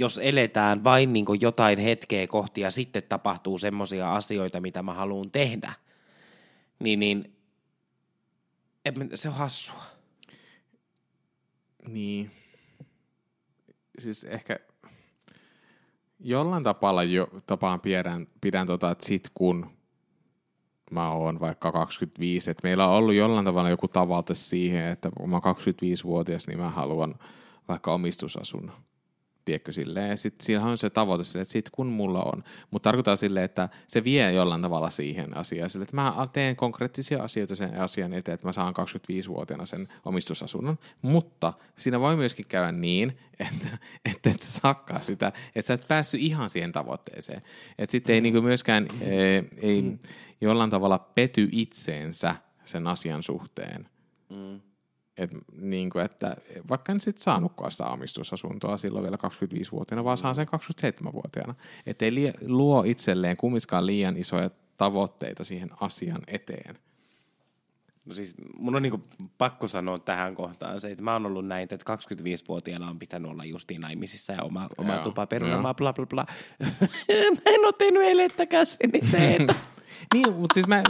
jos 0.00 0.20
eletään 0.22 0.84
vain 0.84 1.12
niin 1.12 1.26
jotain 1.40 1.78
hetkeä 1.78 2.26
kohti 2.26 2.60
ja 2.60 2.70
sitten 2.70 3.02
tapahtuu 3.08 3.58
semmoisia 3.58 4.14
asioita, 4.14 4.60
mitä 4.60 4.82
mä 4.82 4.94
haluan 4.94 5.30
tehdä, 5.30 5.72
niin, 6.78 7.00
niin 7.00 7.36
en 8.84 9.10
se 9.14 9.28
on 9.28 9.34
hassua. 9.34 9.82
Niin. 11.88 12.30
Siis 13.98 14.24
ehkä 14.24 14.58
jollain 16.20 16.62
tapalla 16.62 17.04
jo, 17.04 17.28
tapaan 17.46 17.80
pidän, 17.80 18.26
pidän 18.40 18.66
tota, 18.66 18.90
että 18.90 19.06
sit 19.06 19.30
kun 19.34 19.70
mä 20.90 21.12
oon 21.12 21.40
vaikka 21.40 21.72
25, 21.72 22.50
että 22.50 22.68
meillä 22.68 22.88
on 22.88 22.94
ollut 22.94 23.14
jollain 23.14 23.44
tavalla 23.44 23.70
joku 23.70 23.88
tavoite 23.88 24.34
siihen, 24.34 24.86
että 24.86 25.10
kun 25.16 25.30
mä 25.30 25.40
oon 25.44 25.56
25-vuotias, 25.56 26.46
niin 26.46 26.58
mä 26.58 26.70
haluan 26.70 27.14
vaikka 27.68 27.94
omistusasunnon. 27.94 28.76
Tiedätkö 29.48 29.72
silleen? 29.72 30.10
Ja 30.10 30.16
sit 30.16 30.40
siinä 30.40 30.64
on 30.64 30.78
se 30.78 30.90
tavoite 30.90 31.24
silleen, 31.24 31.42
että 31.42 31.52
sit 31.52 31.70
kun 31.70 31.86
mulla 31.86 32.22
on. 32.22 32.44
Mutta 32.70 32.88
tarkoittaa 32.88 33.16
silleen, 33.16 33.44
että 33.44 33.68
se 33.86 34.04
vie 34.04 34.32
jollain 34.32 34.62
tavalla 34.62 34.90
siihen 34.90 35.36
asiaan. 35.36 35.70
Silleen, 35.70 35.84
että 35.84 35.96
mä 35.96 36.28
teen 36.32 36.56
konkreettisia 36.56 37.22
asioita 37.22 37.56
sen 37.56 37.80
asian 37.80 38.12
eteen, 38.14 38.34
että 38.34 38.46
mä 38.46 38.52
saan 38.52 38.74
25-vuotiaana 38.78 39.66
sen 39.66 39.88
omistusasunnon. 40.04 40.78
Mutta 41.02 41.52
siinä 41.76 42.00
voi 42.00 42.16
myöskin 42.16 42.46
käydä 42.48 42.72
niin, 42.72 43.18
että, 43.48 43.78
että 44.04 44.30
et 44.30 44.40
sä 44.40 44.60
saakkaa 44.60 45.00
sitä, 45.00 45.32
että 45.54 45.66
sä 45.66 45.74
et 45.74 45.88
päässyt 45.88 46.20
ihan 46.20 46.50
siihen 46.50 46.72
tavoitteeseen. 46.72 47.42
Että 47.78 47.92
sitten 47.92 48.14
ei 48.14 48.20
niinku 48.20 48.42
myöskään 48.42 48.88
ei, 49.00 49.42
ei 49.62 49.98
jollain 50.40 50.70
tavalla 50.70 50.98
pety 50.98 51.48
itseensä 51.52 52.36
sen 52.64 52.86
asian 52.86 53.22
suhteen. 53.22 53.88
Et, 55.18 55.30
niin 55.60 55.90
kuin, 55.90 56.04
että 56.04 56.36
vaikka 56.68 56.92
en 56.92 57.00
sitten 57.00 57.22
saanutkaan 57.22 57.70
sitä 57.70 57.86
omistusasuntoa 57.86 58.78
silloin 58.78 59.02
vielä 59.02 59.16
25-vuotiaana, 59.16 60.04
vaan 60.04 60.18
saan 60.18 60.34
sen 60.34 60.46
27-vuotiaana. 60.48 61.54
Että 61.86 62.04
ei 62.04 62.32
luo 62.46 62.82
itselleen 62.86 63.36
kumminkaan 63.36 63.86
liian 63.86 64.16
isoja 64.16 64.50
tavoitteita 64.76 65.44
siihen 65.44 65.70
asian 65.80 66.22
eteen. 66.26 66.78
No 68.08 68.14
siis 68.14 68.34
mun 68.58 68.76
on 68.76 68.82
niinku 68.82 69.02
pakko 69.38 69.66
sanoa 69.66 69.98
tähän 69.98 70.34
kohtaan 70.34 70.80
se, 70.80 70.90
että 70.90 71.02
mä 71.02 71.12
oon 71.12 71.26
ollut 71.26 71.46
näin, 71.46 71.68
että 71.70 71.96
25-vuotiaana 72.14 72.90
on 72.90 72.98
pitänyt 72.98 73.30
olla 73.30 73.44
justiin 73.44 73.80
naimisissa 73.80 74.32
ja 74.32 74.42
oma, 74.42 74.68
oma 74.78 74.94
Joo, 74.94 75.04
tupa 75.04 75.26
perunamaa, 75.26 75.74
bla 75.74 75.92
bla 75.92 76.06
bla. 76.06 76.26
mä 77.34 77.40
en 77.46 77.64
oo 77.64 77.72
tehnyt 77.72 78.02
elettäkään 78.02 78.66
sen 78.66 78.90
eteen. 78.92 79.46
Niin, 80.14 80.34
mutta 80.34 80.54
siis 80.54 80.66
mä, 80.68 80.82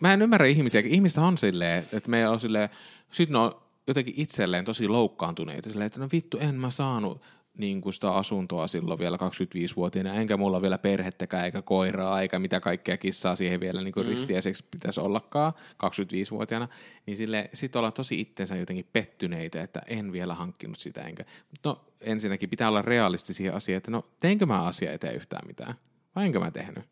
mä 0.00 0.12
en 0.12 0.22
ymmärrä 0.22 0.46
ihmisiä. 0.46 0.82
Ihmistä 0.84 1.22
on 1.22 1.38
silleen, 1.38 1.84
että 1.92 2.10
me 2.10 2.28
on 2.28 2.40
silleen, 2.40 2.68
sit 3.10 3.30
ne 3.30 3.38
on 3.38 3.62
jotenkin 3.86 4.14
itselleen 4.16 4.64
tosi 4.64 4.88
loukkaantuneita. 4.88 5.70
Silleen, 5.70 5.86
että 5.86 6.00
no 6.00 6.08
vittu, 6.12 6.38
en 6.38 6.54
mä 6.54 6.70
saanut 6.70 7.22
niin 7.58 7.80
kuin 7.80 7.92
sitä 7.92 8.10
asuntoa 8.10 8.66
silloin 8.66 8.98
vielä 8.98 9.16
25-vuotiaana, 9.16 10.14
enkä 10.14 10.36
mulla 10.36 10.62
vielä 10.62 10.78
perhettäkään, 10.78 11.44
eikä 11.44 11.62
koiraa, 11.62 12.20
eikä 12.20 12.38
mitä 12.38 12.60
kaikkea 12.60 12.96
kissaa 12.96 13.36
siihen 13.36 13.60
vielä 13.60 13.82
niin 13.82 13.92
kuin 13.92 14.06
mm. 14.06 14.10
ristiäiseksi 14.10 14.64
pitäisi 14.70 15.00
ollakaan 15.00 15.52
25-vuotiaana, 15.72 16.68
niin 17.06 17.16
sille 17.16 17.50
sit 17.52 17.76
olla 17.76 17.90
tosi 17.90 18.20
itsensä 18.20 18.56
jotenkin 18.56 18.88
pettyneitä, 18.92 19.62
että 19.62 19.82
en 19.86 20.12
vielä 20.12 20.34
hankkinut 20.34 20.78
sitä, 20.78 21.02
enkä. 21.02 21.24
No 21.64 21.84
ensinnäkin 22.00 22.50
pitää 22.50 22.68
olla 22.68 22.82
realistisia 22.82 23.56
asioita, 23.56 23.78
että 23.78 23.90
no 23.90 24.04
teinkö 24.20 24.46
mä 24.46 24.64
asia 24.64 24.92
eteen 24.92 25.16
yhtään 25.16 25.46
mitään, 25.46 25.74
vai 26.16 26.24
enkö 26.26 26.40
mä 26.40 26.50
tehnyt? 26.50 26.84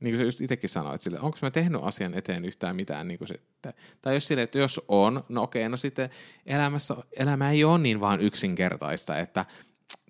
Niin 0.00 0.12
kuin 0.12 0.18
sä 0.18 0.24
just 0.24 0.40
itsekin 0.40 0.70
sanoit, 0.70 1.02
sille, 1.02 1.20
onko 1.20 1.38
mä 1.42 1.50
tehnyt 1.50 1.80
asian 1.84 2.14
eteen 2.14 2.44
yhtään 2.44 2.76
mitään, 2.76 3.08
niin 3.08 3.18
kuin 3.18 3.28
se, 3.28 3.34
että, 3.34 3.72
tai 4.02 4.14
jos 4.14 4.28
sille, 4.28 4.42
että 4.42 4.58
jos 4.58 4.80
on, 4.88 5.24
no 5.28 5.42
okei, 5.42 5.68
no 5.68 5.76
sitten 5.76 6.10
elämässä, 6.46 6.96
elämä 7.18 7.50
ei 7.50 7.64
ole 7.64 7.78
niin 7.78 8.00
vaan 8.00 8.20
yksinkertaista, 8.20 9.18
että 9.18 9.44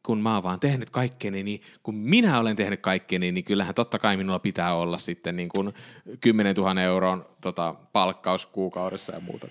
kun 0.02 0.20
mä 0.20 0.34
oon 0.34 0.42
vaan 0.42 0.60
tehnyt 0.60 0.90
kaikkeni, 0.90 1.42
niin 1.42 1.60
kun 1.82 1.94
minä 1.94 2.40
olen 2.40 2.56
tehnyt 2.56 2.80
kaikkeni, 2.80 3.32
niin 3.32 3.44
kyllähän 3.44 3.74
totta 3.74 3.98
kai 3.98 4.16
minulla 4.16 4.38
pitää 4.38 4.74
olla 4.74 4.98
sitten 4.98 5.36
niin 5.36 5.48
kuin 5.48 5.72
10 6.20 6.56
000 6.56 6.82
euron 6.82 7.26
tota, 7.42 7.74
palkkaus 7.92 8.46
kuukaudessa 8.46 9.14
ja 9.14 9.20
muuta. 9.20 9.48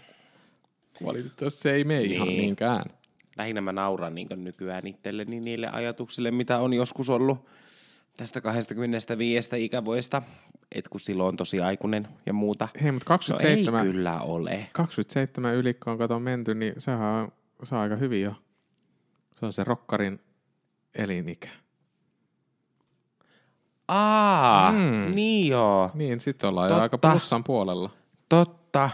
Valitettavasti 1.05 1.61
se 1.61 1.71
ei 1.71 1.83
mene 1.83 1.99
niin. 1.99 2.11
ihan 2.11 2.27
Niin. 2.27 2.41
niinkään. 2.41 2.85
Lähinnä 3.37 3.61
mä 3.61 3.71
nauran 3.71 4.15
niin 4.15 4.27
nykyään 4.35 4.87
itselleni 4.87 5.39
niille 5.39 5.67
ajatuksille, 5.67 6.31
mitä 6.31 6.59
on 6.59 6.73
joskus 6.73 7.09
ollut 7.09 7.45
tästä 8.17 8.41
25 8.41 9.49
ikävuodesta, 9.65 10.21
että 10.71 10.89
kun 10.89 10.99
silloin 10.99 11.27
on 11.27 11.37
tosi 11.37 11.59
aikuinen 11.61 12.07
ja 12.25 12.33
muuta. 12.33 12.67
Hei, 12.83 12.91
mutta 12.91 13.05
No 13.13 13.17
27, 13.17 13.85
ei 13.85 13.91
kyllä 13.91 14.21
ole. 14.21 14.67
27 14.73 15.55
yli, 15.55 15.73
kun 15.73 15.91
on 15.93 15.97
kato 15.99 16.19
menty, 16.19 16.55
niin 16.55 16.73
sehän 16.77 17.01
on, 17.07 17.31
se 17.63 17.75
on 17.75 17.81
aika 17.81 17.95
hyvin 17.95 18.21
jo. 18.21 18.33
Se 19.39 19.45
on 19.45 19.53
se 19.53 19.63
rokkarin 19.63 20.19
elinikä. 20.95 21.49
Aa, 23.87 24.71
Mm. 24.71 25.15
niin 25.15 25.47
joo. 25.51 25.91
Niin, 25.93 26.21
sitten 26.21 26.49
ollaan 26.49 26.65
jo 26.69 26.69
Totta. 26.69 26.83
aika 26.83 26.97
plussan 26.97 27.43
puolella. 27.43 27.89
Totta. 28.29 28.89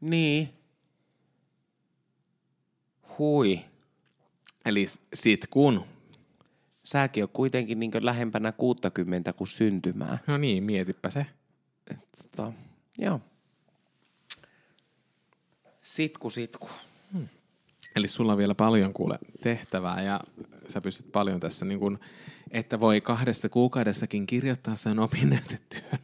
Niin. 0.00 0.48
Hui. 3.18 3.60
Eli 4.64 4.86
sit 5.14 5.46
kun, 5.50 5.84
Säkin 6.84 7.24
on 7.24 7.28
kuitenkin 7.32 7.80
niin 7.80 7.90
lähempänä 8.00 8.52
60 8.52 9.32
kuin 9.32 9.48
syntymää. 9.48 10.18
no 10.26 10.36
niin, 10.36 10.64
mietipä 10.64 11.10
se. 11.10 11.26
Tota, 12.22 12.52
joo. 12.98 13.20
Sitku, 15.82 16.30
sitku. 16.30 16.68
Eli 17.96 18.08
sulla 18.08 18.32
on 18.32 18.38
vielä 18.38 18.54
paljon 18.54 18.92
kuule 18.92 19.18
tehtävää 19.42 20.02
ja 20.02 20.20
sä 20.68 20.80
pystyt 20.80 21.12
paljon 21.12 21.40
tässä 21.40 21.64
niin 21.64 21.78
kuin, 21.78 21.98
että 22.50 22.80
voi 22.80 23.00
kahdessa 23.00 23.48
kuukaudessakin 23.48 24.26
kirjoittaa 24.26 24.76
sen 24.76 24.98
opinnäytetyön. 24.98 25.98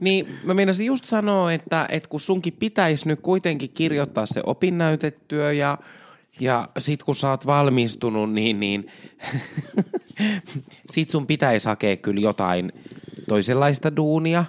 Niin, 0.00 0.38
mä 0.44 0.54
meinasin 0.54 0.86
just 0.86 1.06
sanoa, 1.06 1.52
että, 1.52 1.86
että 1.88 2.08
kun 2.08 2.20
sunkin 2.20 2.52
pitäisi 2.52 3.08
nyt 3.08 3.20
kuitenkin 3.20 3.70
kirjoittaa 3.70 4.26
se 4.26 4.40
opinnäytetyö 4.46 5.52
ja, 5.52 5.78
ja 6.40 6.68
sit 6.78 7.02
kun 7.02 7.16
sä 7.16 7.30
oot 7.30 7.46
valmistunut, 7.46 8.32
niin, 8.32 8.60
niin 8.60 8.92
sit 10.92 11.08
sun 11.08 11.26
pitäisi 11.26 11.68
hakea 11.68 11.96
kyllä 11.96 12.20
jotain 12.20 12.72
toisenlaista 13.28 13.96
duunia 13.96 14.44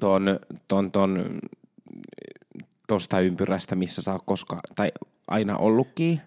ton, 0.00 0.40
ton, 0.68 0.92
ton, 0.92 1.40
tosta 2.88 3.20
ympyrästä, 3.20 3.76
missä 3.76 4.02
sä 4.02 4.12
oot 4.12 4.22
koska, 4.26 4.60
tai 4.74 4.92
aina 5.28 5.56
ollutkin. 5.56 6.20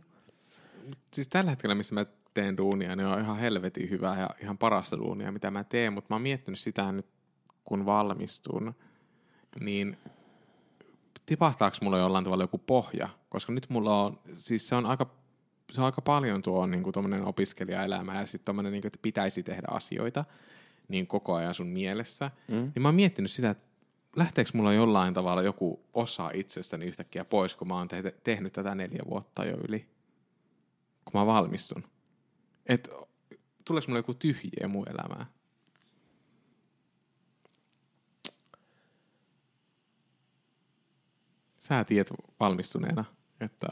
Siis 1.13 1.27
tällä 1.27 1.49
hetkellä, 1.49 1.75
missä 1.75 1.95
mä 1.95 2.05
teen 2.33 2.57
duunia, 2.57 2.95
niin 2.95 3.07
on 3.07 3.19
ihan 3.19 3.37
helvetin 3.37 3.89
hyvää 3.89 4.19
ja 4.19 4.29
ihan 4.41 4.57
parasta 4.57 4.97
duunia, 4.97 5.31
mitä 5.31 5.51
mä 5.51 5.63
teen, 5.63 5.93
mutta 5.93 6.07
mä 6.09 6.15
oon 6.15 6.21
miettinyt 6.21 6.59
sitä 6.59 6.91
nyt, 6.91 7.05
kun 7.65 7.85
valmistun, 7.85 8.75
niin 9.59 9.97
tipahtaako 11.29 11.77
mulla 11.81 11.97
jollain 11.97 12.23
tavalla 12.23 12.43
joku 12.43 12.57
pohja? 12.57 13.09
Koska 13.29 13.51
nyt 13.53 13.69
mulla 13.69 14.03
on, 14.03 14.19
siis 14.35 14.67
se 14.67 14.75
on 14.75 14.85
aika, 14.85 15.15
se 15.71 15.81
on 15.81 15.85
aika 15.85 16.01
paljon 16.01 16.41
tuo 16.41 16.65
niin 16.65 16.83
kuin 16.83 17.25
opiskelijaelämä 17.25 18.19
ja 18.19 18.25
sitten 18.25 18.45
tommonen, 18.45 18.71
niin 18.71 18.81
kuin, 18.81 18.89
että 18.89 18.99
pitäisi 19.01 19.43
tehdä 19.43 19.67
asioita 19.71 20.25
niin 20.87 21.07
koko 21.07 21.35
ajan 21.35 21.53
sun 21.53 21.67
mielessä. 21.67 22.31
Mm. 22.47 22.55
Niin 22.55 22.81
mä 22.81 22.87
oon 22.87 22.95
miettinyt 22.95 23.31
sitä, 23.31 23.49
että 23.49 23.63
lähteekö 24.15 24.51
mulla 24.53 24.73
jollain 24.73 25.13
tavalla 25.13 25.41
joku 25.41 25.85
osa 25.93 26.31
itsestäni 26.33 26.85
yhtäkkiä 26.85 27.25
pois, 27.25 27.55
kun 27.55 27.67
mä 27.67 27.75
oon 27.75 27.87
te- 27.87 28.15
tehnyt 28.23 28.53
tätä 28.53 28.75
neljä 28.75 29.01
vuotta 29.09 29.45
jo 29.45 29.57
yli, 29.67 29.79
kun 31.05 31.21
mä 31.21 31.25
valmistun. 31.25 31.83
Et 32.65 32.89
tuleeko 33.65 33.87
mulla 33.87 33.99
joku 33.99 34.13
tyhjiö 34.13 34.67
mun 34.67 34.89
elämään? 34.89 35.25
Sä 41.69 41.83
tiedät 41.83 42.07
valmistuneena, 42.39 43.05
että 43.41 43.67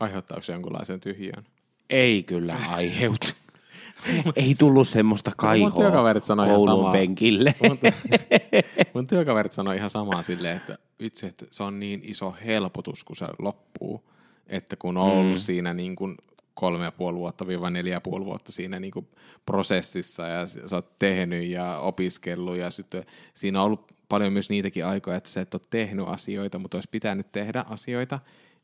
aiheuttaako 0.00 0.42
se 0.42 0.52
jonkunlaisen 0.52 1.00
tyhjiön. 1.00 1.44
Ei 1.90 2.22
kyllä 2.22 2.56
aiheuta. 2.68 3.28
Ei 4.36 4.54
tullut 4.58 4.88
semmoista 4.88 5.30
kaihoa 5.36 5.70
työkaverit 5.70 6.24
sanoi 6.24 6.46
ihan 6.46 6.56
koulun 6.56 6.78
samaa. 6.78 6.92
penkille. 6.92 7.54
Mun, 7.68 7.78
mun 8.94 9.06
työkaverit 9.06 9.52
sanoi 9.52 9.76
ihan 9.76 9.90
samaa 9.90 10.22
silleen, 10.22 10.56
että 10.56 10.78
vitsi, 11.00 11.26
että 11.26 11.46
se 11.50 11.62
on 11.62 11.80
niin 11.80 12.00
iso 12.04 12.34
helpotus, 12.44 13.04
kun 13.04 13.16
se 13.16 13.26
loppuu, 13.38 14.10
että 14.46 14.76
kun 14.76 14.96
on 14.96 15.10
ollut 15.10 15.30
mm. 15.30 15.36
siinä 15.36 15.74
niin 15.74 15.96
kuin 15.96 16.16
kolme 16.58 16.84
ja 16.84 16.92
puoli 16.92 17.18
vuotta 17.18 17.46
viiva 17.46 17.70
neljä 17.70 17.94
ja 17.94 18.00
puoli 18.00 18.24
vuotta 18.24 18.52
siinä 18.52 18.80
niin 18.80 18.90
kuin 18.90 19.08
prosessissa 19.46 20.26
ja 20.26 20.46
sä 20.46 20.76
oot 20.76 20.98
tehnyt 20.98 21.48
ja 21.48 21.78
opiskellut 21.78 22.56
ja 22.56 22.70
sitten 22.70 23.04
siinä 23.34 23.60
on 23.60 23.66
ollut 23.66 23.92
paljon 24.08 24.32
myös 24.32 24.50
niitäkin 24.50 24.86
aikoja, 24.86 25.16
että 25.16 25.30
sä 25.30 25.40
et 25.40 25.54
ole 25.54 25.62
tehnyt 25.70 26.08
asioita, 26.08 26.58
mutta 26.58 26.76
olisi 26.76 26.88
pitänyt 26.90 27.32
tehdä 27.32 27.64
asioita, 27.68 28.18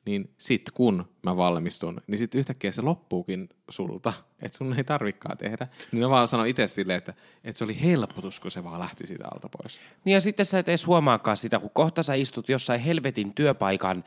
niin 0.05 0.30
sit 0.38 0.70
kun 0.70 1.05
mä 1.22 1.36
valmistun, 1.36 2.01
niin 2.07 2.18
sit 2.18 2.34
yhtäkkiä 2.34 2.72
se 2.72 2.82
loppuukin 2.82 3.49
sulta, 3.68 4.12
että 4.42 4.59
sun 4.59 4.74
ei 4.78 4.84
tarvikaan 4.84 5.38
tehdä. 5.38 5.68
Niin 5.92 6.03
mä 6.03 6.11
vaan 6.11 6.28
sanon 6.28 6.47
itse 6.47 6.66
silleen, 6.66 6.99
että, 6.99 7.14
että 7.45 7.59
se 7.59 7.64
oli 7.64 7.80
helpotus, 7.80 8.40
kun 8.40 8.51
se 8.51 8.64
vaan 8.64 8.80
lähti 8.80 9.07
siitä 9.07 9.24
alta 9.34 9.49
pois. 9.49 9.80
Niin 10.05 10.14
ja 10.14 10.20
sitten 10.20 10.47
sä 10.47 10.59
et 10.59 10.68
edes 10.68 10.86
huomaakaan 10.86 11.36
sitä, 11.36 11.59
kun 11.59 11.70
kohta 11.72 12.03
sä 12.03 12.14
istut 12.14 12.49
jossain 12.49 12.80
helvetin 12.80 13.34
työpaikan 13.34 14.05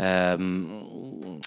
ähm, 0.00 1.40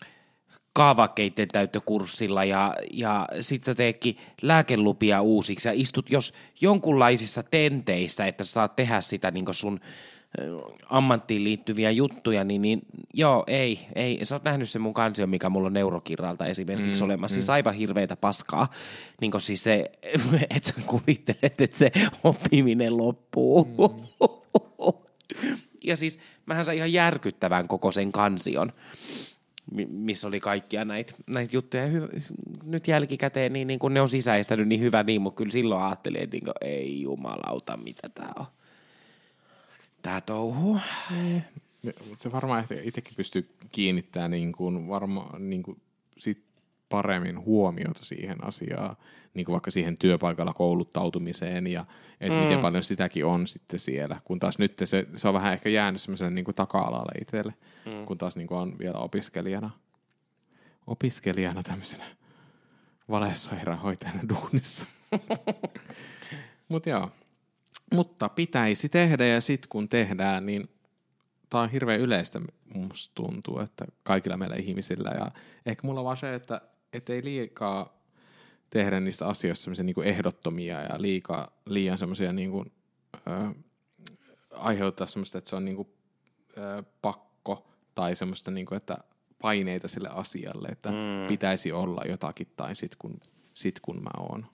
kaavakkeiden 0.73 1.47
täyttökurssilla 1.47 2.43
ja, 2.43 2.75
ja 2.93 3.27
sit 3.41 3.63
sä 3.63 3.75
teekin 3.75 4.17
lääkelupia 4.41 5.21
uusiksi 5.21 5.67
ja 5.67 5.73
istut 5.75 6.09
jos 6.09 6.33
jonkunlaisissa 6.61 7.43
tenteissä, 7.43 8.25
että 8.25 8.43
sä 8.43 8.51
saat 8.51 8.75
tehdä 8.75 9.01
sitä 9.01 9.31
niin 9.31 9.45
sun 9.51 9.79
ammattiin 10.89 11.43
liittyviä 11.43 11.91
juttuja, 11.91 12.43
niin, 12.43 12.61
niin 12.61 12.81
joo, 13.13 13.43
ei, 13.47 13.87
ei. 13.95 14.19
Sä 14.23 14.35
oot 14.35 14.43
nähnyt 14.43 14.69
sen 14.69 14.81
mun 14.81 14.93
kansion, 14.93 15.29
mikä 15.29 15.49
mulla 15.49 15.67
on 15.67 15.73
neurokirralta 15.73 16.45
esimerkiksi 16.45 17.01
mm, 17.01 17.05
olemassa. 17.05 17.33
Siis 17.33 17.49
aivan 17.49 17.73
hirveitä 17.73 18.15
paskaa. 18.15 18.69
Niin 19.21 19.31
kuin 19.31 19.41
siis 19.41 19.63
se, 19.63 19.85
että 20.55 20.69
sä 20.69 20.73
kuvittelet, 20.85 21.61
että 21.61 21.77
se 21.77 21.91
oppiminen 22.23 22.97
loppuu. 22.97 23.65
Mm. 23.65 24.07
ja 25.89 25.97
siis 25.97 26.19
mähän 26.45 26.65
sain 26.65 26.77
ihan 26.77 26.93
järkyttävän 26.93 27.67
koko 27.67 27.91
sen 27.91 28.11
kansion 28.11 28.73
missä 29.89 30.27
oli 30.27 30.39
kaikkia 30.39 30.85
näitä 30.85 31.13
näit 31.27 31.53
juttuja. 31.53 31.87
Ja 31.87 31.89
hy- 31.89 32.21
nyt 32.63 32.87
jälkikäteen, 32.87 33.53
niin, 33.53 33.67
niin 33.67 33.79
kun 33.79 33.93
ne 33.93 34.01
on 34.01 34.09
sisäistänyt 34.09 34.67
niin 34.67 34.81
hyvä 34.81 35.03
niin, 35.03 35.21
mutta 35.21 35.37
kyllä 35.37 35.51
silloin 35.51 35.83
ajattelin, 35.83 36.21
että 36.21 36.35
niin 36.35 36.43
kuin, 36.43 36.53
ei 36.61 37.01
jumalauta, 37.01 37.77
mitä 37.77 38.09
tämä 38.09 38.31
on. 38.39 38.45
Tää 40.01 40.21
touhu. 40.21 40.79
Se 42.15 42.31
varmaan 42.31 42.65
itsekin 42.83 43.13
pystyy 43.17 43.49
kiinnittämään 43.71 44.31
niin 44.31 44.51
kuin 44.51 44.87
varma, 44.87 45.29
niin 45.39 45.63
kuin 45.63 45.81
sit 46.17 46.43
paremmin 46.91 47.45
huomiota 47.45 48.05
siihen 48.05 48.47
asiaan, 48.47 48.95
niin 49.33 49.45
kuin 49.45 49.53
vaikka 49.53 49.71
siihen 49.71 49.95
työpaikalla 49.99 50.53
kouluttautumiseen 50.53 51.67
ja 51.67 51.85
että 52.21 52.37
mm. 52.37 52.43
miten 52.43 52.59
paljon 52.59 52.83
sitäkin 52.83 53.25
on 53.25 53.47
sitten 53.47 53.79
siellä, 53.79 54.21
kun 54.23 54.39
taas 54.39 54.59
nyt 54.59 54.75
se, 54.83 55.07
se 55.15 55.27
on 55.27 55.33
vähän 55.33 55.53
ehkä 55.53 55.69
jäänyt 55.69 56.01
semmoiselle 56.01 56.31
niin 56.31 56.45
kuin 56.45 56.55
taka-alalle 56.55 57.11
itselle, 57.21 57.53
mm. 57.85 58.05
kun 58.05 58.17
taas 58.17 58.35
niin 58.35 58.47
kuin 58.47 58.57
on 58.57 58.75
vielä 58.79 58.97
opiskelijana, 58.97 59.69
opiskelijana 60.87 61.63
tämmöisenä 61.63 62.05
valessairaanhoitajana 63.09 64.21
duunissa. 64.29 64.85
Mutta 66.69 66.89
joo, 66.89 67.11
mutta 67.93 68.29
pitäisi 68.29 68.89
tehdä 68.89 69.25
ja 69.25 69.41
sitten 69.41 69.69
kun 69.69 69.87
tehdään, 69.87 70.45
niin 70.45 70.69
tämä 71.49 71.63
on 71.63 71.69
hirveän 71.69 71.99
yleistä 71.99 72.41
musta 72.73 73.11
tuntuu, 73.15 73.59
että 73.59 73.85
kaikilla 74.03 74.37
meillä 74.37 74.55
ihmisillä 74.55 75.09
ja 75.09 75.31
ehkä 75.65 75.87
mulla 75.87 75.99
on 75.99 76.05
vaan 76.05 76.17
se, 76.17 76.35
että 76.35 76.61
et 76.93 77.09
ei 77.09 77.23
liikaa 77.23 78.01
tehdä 78.69 78.99
niistä 78.99 79.27
asioista 79.27 79.63
semmoisia 79.63 79.83
niin 79.83 80.03
ehdottomia 80.03 80.81
ja 80.81 81.01
liikaa, 81.01 81.47
liian 81.65 81.97
semmoisia 81.97 82.33
niin 82.33 82.51
kuin, 82.51 82.71
ö, 83.15 83.53
aiheuttaa 84.51 85.07
semmoista, 85.07 85.37
että 85.37 85.49
se 85.49 85.55
on 85.55 85.65
niin 85.65 85.75
kuin, 85.75 85.87
ö, 86.57 86.83
pakko 87.01 87.67
tai 87.95 88.15
semmoista, 88.15 88.51
niin 88.51 88.65
kuin, 88.65 88.77
että 88.77 88.97
paineita 89.41 89.87
sille 89.87 90.09
asialle, 90.11 90.67
että 90.67 90.89
mm. 90.89 91.27
pitäisi 91.27 91.71
olla 91.71 92.01
jotakin 92.09 92.47
tai 92.55 92.75
sit 92.75 92.95
kun, 92.95 93.19
sit 93.53 93.79
kun 93.79 94.03
mä 94.03 94.11
oon. 94.19 94.45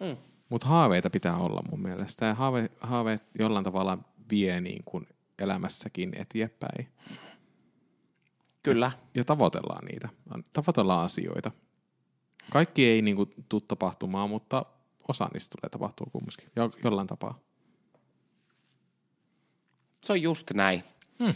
Mm. 0.00 0.16
Mutta 0.48 0.66
haaveita 0.66 1.10
pitää 1.10 1.36
olla 1.36 1.62
mun 1.70 1.82
mielestä. 1.82 2.26
Ja 2.26 2.34
haave, 2.34 2.70
haaveet 2.80 3.22
jollain 3.38 3.64
tavalla 3.64 3.98
vie 4.30 4.60
niin 4.60 4.82
kuin 4.84 5.06
elämässäkin 5.38 6.12
eteenpäin. 6.16 6.88
Kyllä. 8.62 8.92
Ja 9.14 9.24
tavoitellaan 9.24 9.84
niitä. 9.84 10.08
Tavoitellaan 10.52 11.04
asioita. 11.04 11.50
Kaikki 12.50 12.86
ei 12.86 13.02
niin 13.02 13.16
kuin 13.16 13.30
tule 13.48 13.62
tapahtumaan, 13.68 14.30
mutta 14.30 14.66
osa 15.08 15.28
niistä 15.32 15.56
tulee 15.60 15.70
tapahtua 15.70 16.06
kumminkin. 16.12 16.48
Jo, 16.56 16.70
jollain 16.84 17.06
tapaa. 17.06 17.38
Se 20.02 20.12
on 20.12 20.22
just 20.22 20.50
näin. 20.54 20.84
Hmm. 21.18 21.34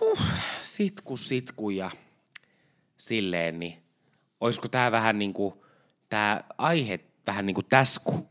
Huh, 0.00 0.20
sitku, 0.62 1.16
sitku 1.16 1.70
ja 1.70 1.90
silleen, 2.98 3.60
niin 3.60 3.82
olisiko 4.40 4.68
tämä 4.68 4.92
vähän 4.92 5.18
niin 5.18 5.32
kuin, 5.32 5.54
tämä 6.08 6.40
aihe 6.58 7.00
vähän 7.26 7.46
niin 7.46 7.54
kuin 7.54 7.66
täsku. 7.68 8.28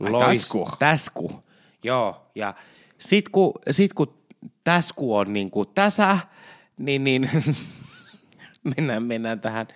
Ai, 0.00 0.10
Lois- 0.10 0.26
täsku. 0.26 0.68
Täsku, 0.78 1.42
joo. 1.82 2.30
Ja 2.34 2.54
sit 2.98 3.28
kun, 3.28 3.52
sit 3.70 3.92
kun 3.92 4.18
täsku 4.64 5.16
on 5.16 5.32
niin 5.32 5.50
kuin 5.50 5.68
tässä, 5.74 6.18
niin, 6.78 7.04
niin 7.04 7.30
mennään, 8.76 9.02
mennään 9.02 9.40
tähän 9.40 9.66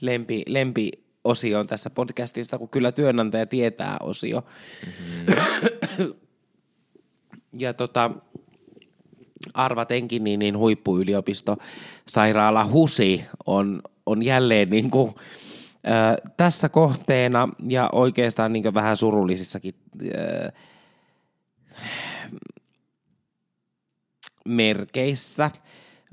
lempi, 0.00 0.42
lempiosioon 0.46 1.66
tässä 1.66 1.90
podcastista, 1.90 2.58
kun 2.58 2.68
kyllä 2.68 2.92
työnantaja 2.92 3.46
tietää 3.46 3.96
osio. 4.00 4.44
Mm-hmm. 4.86 6.14
ja 7.62 7.74
tota, 7.74 8.10
arvatenkin, 9.54 10.24
niin, 10.24 10.38
niin 10.38 10.58
huippuyliopisto 10.58 11.56
sairaala 12.08 12.64
HUSI 12.64 13.24
on, 13.46 13.82
on 14.06 14.22
jälleen 14.22 14.70
niin 14.70 14.90
kuin, 14.90 15.14
ö, 15.86 16.30
tässä 16.36 16.68
kohteena 16.68 17.48
ja 17.68 17.88
oikeastaan 17.92 18.52
niin 18.52 18.74
vähän 18.74 18.96
surullisissakin 18.96 19.74
ö, 20.02 20.52
merkeissä. 24.44 25.50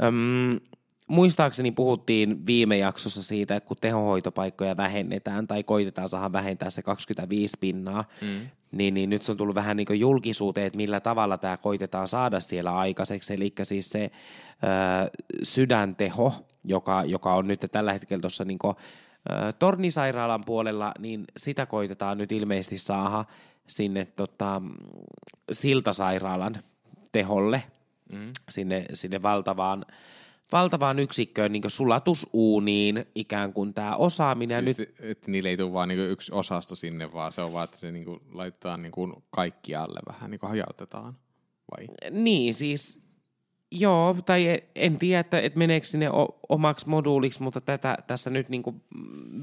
Öm, 0.04 0.60
muistaakseni 1.08 1.72
puhuttiin 1.72 2.46
viime 2.46 2.78
jaksossa 2.78 3.24
siitä, 3.24 3.56
että 3.56 3.68
kun 3.68 3.78
tehohoitopaikkoja 3.82 4.78
vähennetään 4.78 5.48
tai 5.48 5.64
koitetaan 5.64 6.10
saada 6.10 6.32
vähentää 6.32 6.70
se 6.70 6.82
25 6.82 7.58
pinnaa, 7.60 8.06
mm. 8.22 8.48
niin, 8.72 8.94
niin 8.94 9.10
nyt 9.10 9.24
se 9.24 9.32
on 9.32 9.38
tullut 9.38 9.56
vähän 9.56 9.78
niin 9.78 9.88
kuin 9.88 10.00
julkisuuteen, 10.00 10.68
että 10.68 10.78
millä 10.78 11.00
tavalla 11.00 11.38
tämä 11.38 11.58
koitetaan 11.58 12.08
saada 12.08 12.40
siellä 12.40 12.78
aikaiseksi. 12.78 13.34
Eli 13.34 13.54
siis 13.64 13.90
se 13.90 14.04
ö, 14.04 15.10
sydänteho, 15.44 16.34
joka, 16.64 17.04
joka 17.06 17.34
on 17.34 17.48
nyt 17.48 17.66
tällä 17.72 17.94
hetkellä 17.94 18.22
tuossa 18.22 18.46
niin 18.46 18.60
Tornisairaalan 19.60 20.46
puolella, 20.46 20.92
niin 21.00 21.26
sitä 21.38 21.66
koitetaan 21.66 22.18
nyt 22.18 22.32
ilmeisesti 22.32 22.78
saada 22.78 23.26
sinne 23.68 24.06
tota, 24.06 24.62
Siltasairaalan 25.52 26.56
teholle, 27.12 27.64
mm. 28.12 28.32
sinne, 28.50 28.86
sinne 28.94 29.22
valtavaan, 29.22 29.86
valtavaan 30.52 31.00
yksikköön, 31.00 31.52
niin 31.52 31.64
sulatusuuniin 31.68 33.06
ikään 33.16 33.54
kuin 33.54 33.74
tämä 33.74 33.96
osaaminen. 33.96 34.64
Siis, 34.64 34.80
nyt... 34.80 34.96
että 35.00 35.32
niille 35.32 35.50
ei 35.50 35.58
tule 35.58 35.74
vain 35.74 35.88
niin 35.88 36.10
yksi 36.10 36.32
osasto 36.34 36.76
sinne, 36.76 37.14
vaan 37.14 37.32
se 37.32 37.42
on 37.42 37.54
vaan, 37.54 37.64
että 37.64 37.78
se 37.78 37.92
niin 37.92 38.06
kuin 38.06 38.20
laitetaan 38.32 38.82
niin 38.82 38.92
kuin 38.92 39.14
kaikkialle 39.30 40.00
vähän, 40.08 40.32
niin 40.32 40.40
kuin 40.40 40.50
hajautetaan, 40.50 41.18
vai? 41.72 41.88
Niin, 42.12 42.54
siis 42.54 43.06
Joo, 43.72 44.16
tai 44.26 44.62
en 44.76 45.00
tiedä, 45.00 45.20
että, 45.20 45.40
että 45.40 45.60
meneekö 45.60 45.88
sinne 45.88 46.10
omaksi 46.50 46.90
moduuliksi, 46.90 47.44
mutta 47.44 47.62
tätä 47.62 47.98
tässä 48.08 48.30
nyt 48.30 48.50
niin 48.50 48.64
kuin 48.64 48.82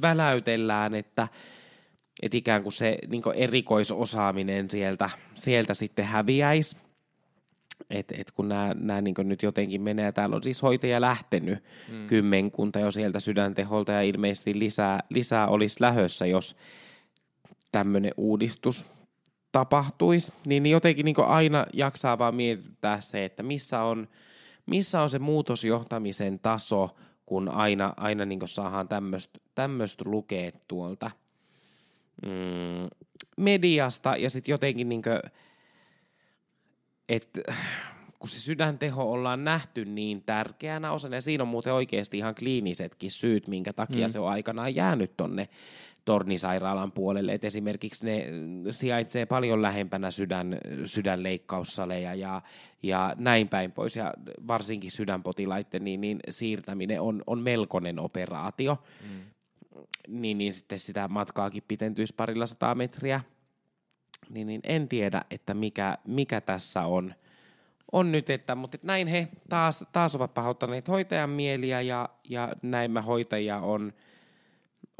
väläytellään, 0.03 0.95
että, 0.95 1.29
että 2.23 2.37
ikään 2.37 2.63
kuin 2.63 2.73
se 2.73 2.99
niin 3.09 3.23
kuin 3.23 3.37
erikoisosaaminen 3.37 4.71
sieltä, 4.71 5.11
sieltä 5.35 5.75
sitten 5.75 6.05
häviäisi. 6.05 6.77
Et, 7.93 8.13
et 8.19 8.31
kun 8.31 8.49
nämä, 8.49 9.01
niin 9.01 9.15
nyt 9.23 9.43
jotenkin 9.43 9.83
menee, 9.83 10.13
täällä 10.13 10.37
on 10.37 10.43
siis 10.43 10.63
hoitaja 10.63 11.01
lähtenyt 11.01 11.59
mm. 11.89 12.07
kymmenkunta 12.07 12.81
jo 12.81 12.91
sieltä 12.91 13.21
sydänteholta 13.21 13.93
ja 13.93 14.03
ilmeisesti 14.03 14.59
lisää, 14.59 15.01
lisää 15.09 15.49
olisi 15.49 15.77
lähössä, 15.81 16.27
jos 16.27 16.57
tämmöinen 17.73 18.13
uudistus 18.17 18.87
tapahtuisi, 19.53 20.33
niin 20.47 20.67
jotenkin 20.67 21.05
niin 21.05 21.17
aina 21.19 21.67
jaksaa 21.73 22.19
vaan 22.19 22.35
miettiä 22.35 23.01
se, 23.01 23.25
että 23.25 23.43
missä 23.43 23.83
on, 23.83 24.09
missä 24.67 25.03
on 25.03 25.11
se 25.11 25.19
muutosjohtamisen 25.19 26.39
taso, 26.39 26.97
kun 27.27 27.49
aina, 27.49 27.95
aina 27.97 28.25
niin 28.25 28.41
saadaan 28.45 28.89
tämmöistä 29.55 30.05
lukea 30.05 30.51
tuolta 30.69 31.11
mm, 32.23 32.89
mediasta 33.37 34.17
ja 34.17 34.31
sitten 34.31 34.53
jotenkin 34.53 34.89
niin 34.89 35.03
että 37.09 37.41
kun 38.19 38.29
se 38.29 38.41
sydänteho 38.41 39.13
ollaan 39.13 39.45
nähty 39.45 39.85
niin 39.85 40.23
tärkeänä 40.23 40.93
osana, 40.93 41.17
ja 41.17 41.21
siinä 41.21 41.45
on 41.45 41.49
muuten 41.49 41.75
oikeasti 41.75 42.19
ihan 42.19 42.35
kliinisetkin 42.35 43.11
syyt, 43.11 43.49
minkä 43.49 43.73
takia 43.73 44.07
mm. 44.07 44.13
se 44.13 44.19
on 44.19 44.29
aikanaan 44.29 44.75
jäänyt 44.75 45.17
tonne 45.17 45.49
tornisairaalan 46.05 46.93
puolelle. 46.93 47.33
Et 47.33 47.45
esimerkiksi 47.45 48.07
ne 48.07 48.27
sijaitsee 48.71 49.27
paljon 49.27 49.63
lähempänä 49.63 50.11
sydän, 50.11 50.59
sydänleikkaussaleja 50.85 52.15
ja, 52.15 52.43
ja 52.83 53.15
näin 53.19 53.49
päin 53.49 53.73
pois. 53.73 53.97
Ja 53.97 54.15
varsinkin 54.47 54.91
sydänpotilaiden 54.91 55.85
niin, 55.85 56.01
niin 56.01 56.21
siirtäminen 56.31 57.01
on, 57.01 57.23
on 57.27 57.39
melkoinen 57.39 57.99
operaatio. 57.99 58.79
Mm. 59.03 59.21
Niin, 60.09 60.39
niin 60.39 60.53
sitten 60.53 60.79
sitä 60.79 61.09
matkaakin 61.09 61.63
pitentyisi 61.69 62.15
parilla 62.15 62.47
sataa 62.47 62.75
metriä. 62.75 63.21
Niin, 64.31 64.47
niin 64.47 64.61
en 64.65 64.89
tiedä, 64.89 65.25
että 65.31 65.55
mikä, 65.55 65.99
mikä 66.07 66.41
tässä 66.41 66.83
on, 66.83 67.15
on 67.93 68.13
nyt, 68.13 68.31
että, 68.31 68.55
mutta 68.55 68.77
että 68.77 68.87
näin 68.87 69.09
he 69.09 69.29
taas, 69.49 69.85
taas 69.93 70.15
ovat 70.17 70.35
pahoittaneet 70.35 70.89
hoitajan 70.89 71.31
mieliä 71.31 71.81
ja, 71.81 72.09
ja 72.29 72.53
näin 72.63 72.91
mä 72.91 73.03
hoitajia 73.03 73.59
on– 73.59 73.93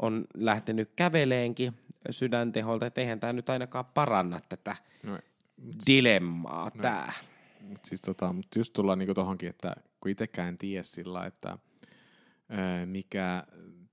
on 0.03 0.25
lähtenyt 0.33 0.91
käveleenkin 0.95 1.73
sydänteholta, 2.09 2.85
että 2.85 3.01
eihän 3.01 3.19
tämä 3.19 3.33
nyt 3.33 3.49
ainakaan 3.49 3.85
paranna 3.85 4.39
tätä 4.49 4.75
no, 5.03 5.19
dilemmaa 5.87 6.71
no, 6.75 6.81
tämä. 6.81 7.11
Mutta 7.61 7.89
siis 7.89 8.01
tota, 8.01 8.33
mut 8.33 8.47
just 8.55 8.73
tullaan 8.73 8.99
niinku 8.99 9.13
tohonkin, 9.13 9.49
että 9.49 9.75
kun 9.99 10.11
itsekään 10.11 10.47
en 10.47 10.57
tiedä 10.57 10.83
sillä, 10.83 11.25
että 11.25 11.57
ää, 12.49 12.85
mikä 12.85 13.43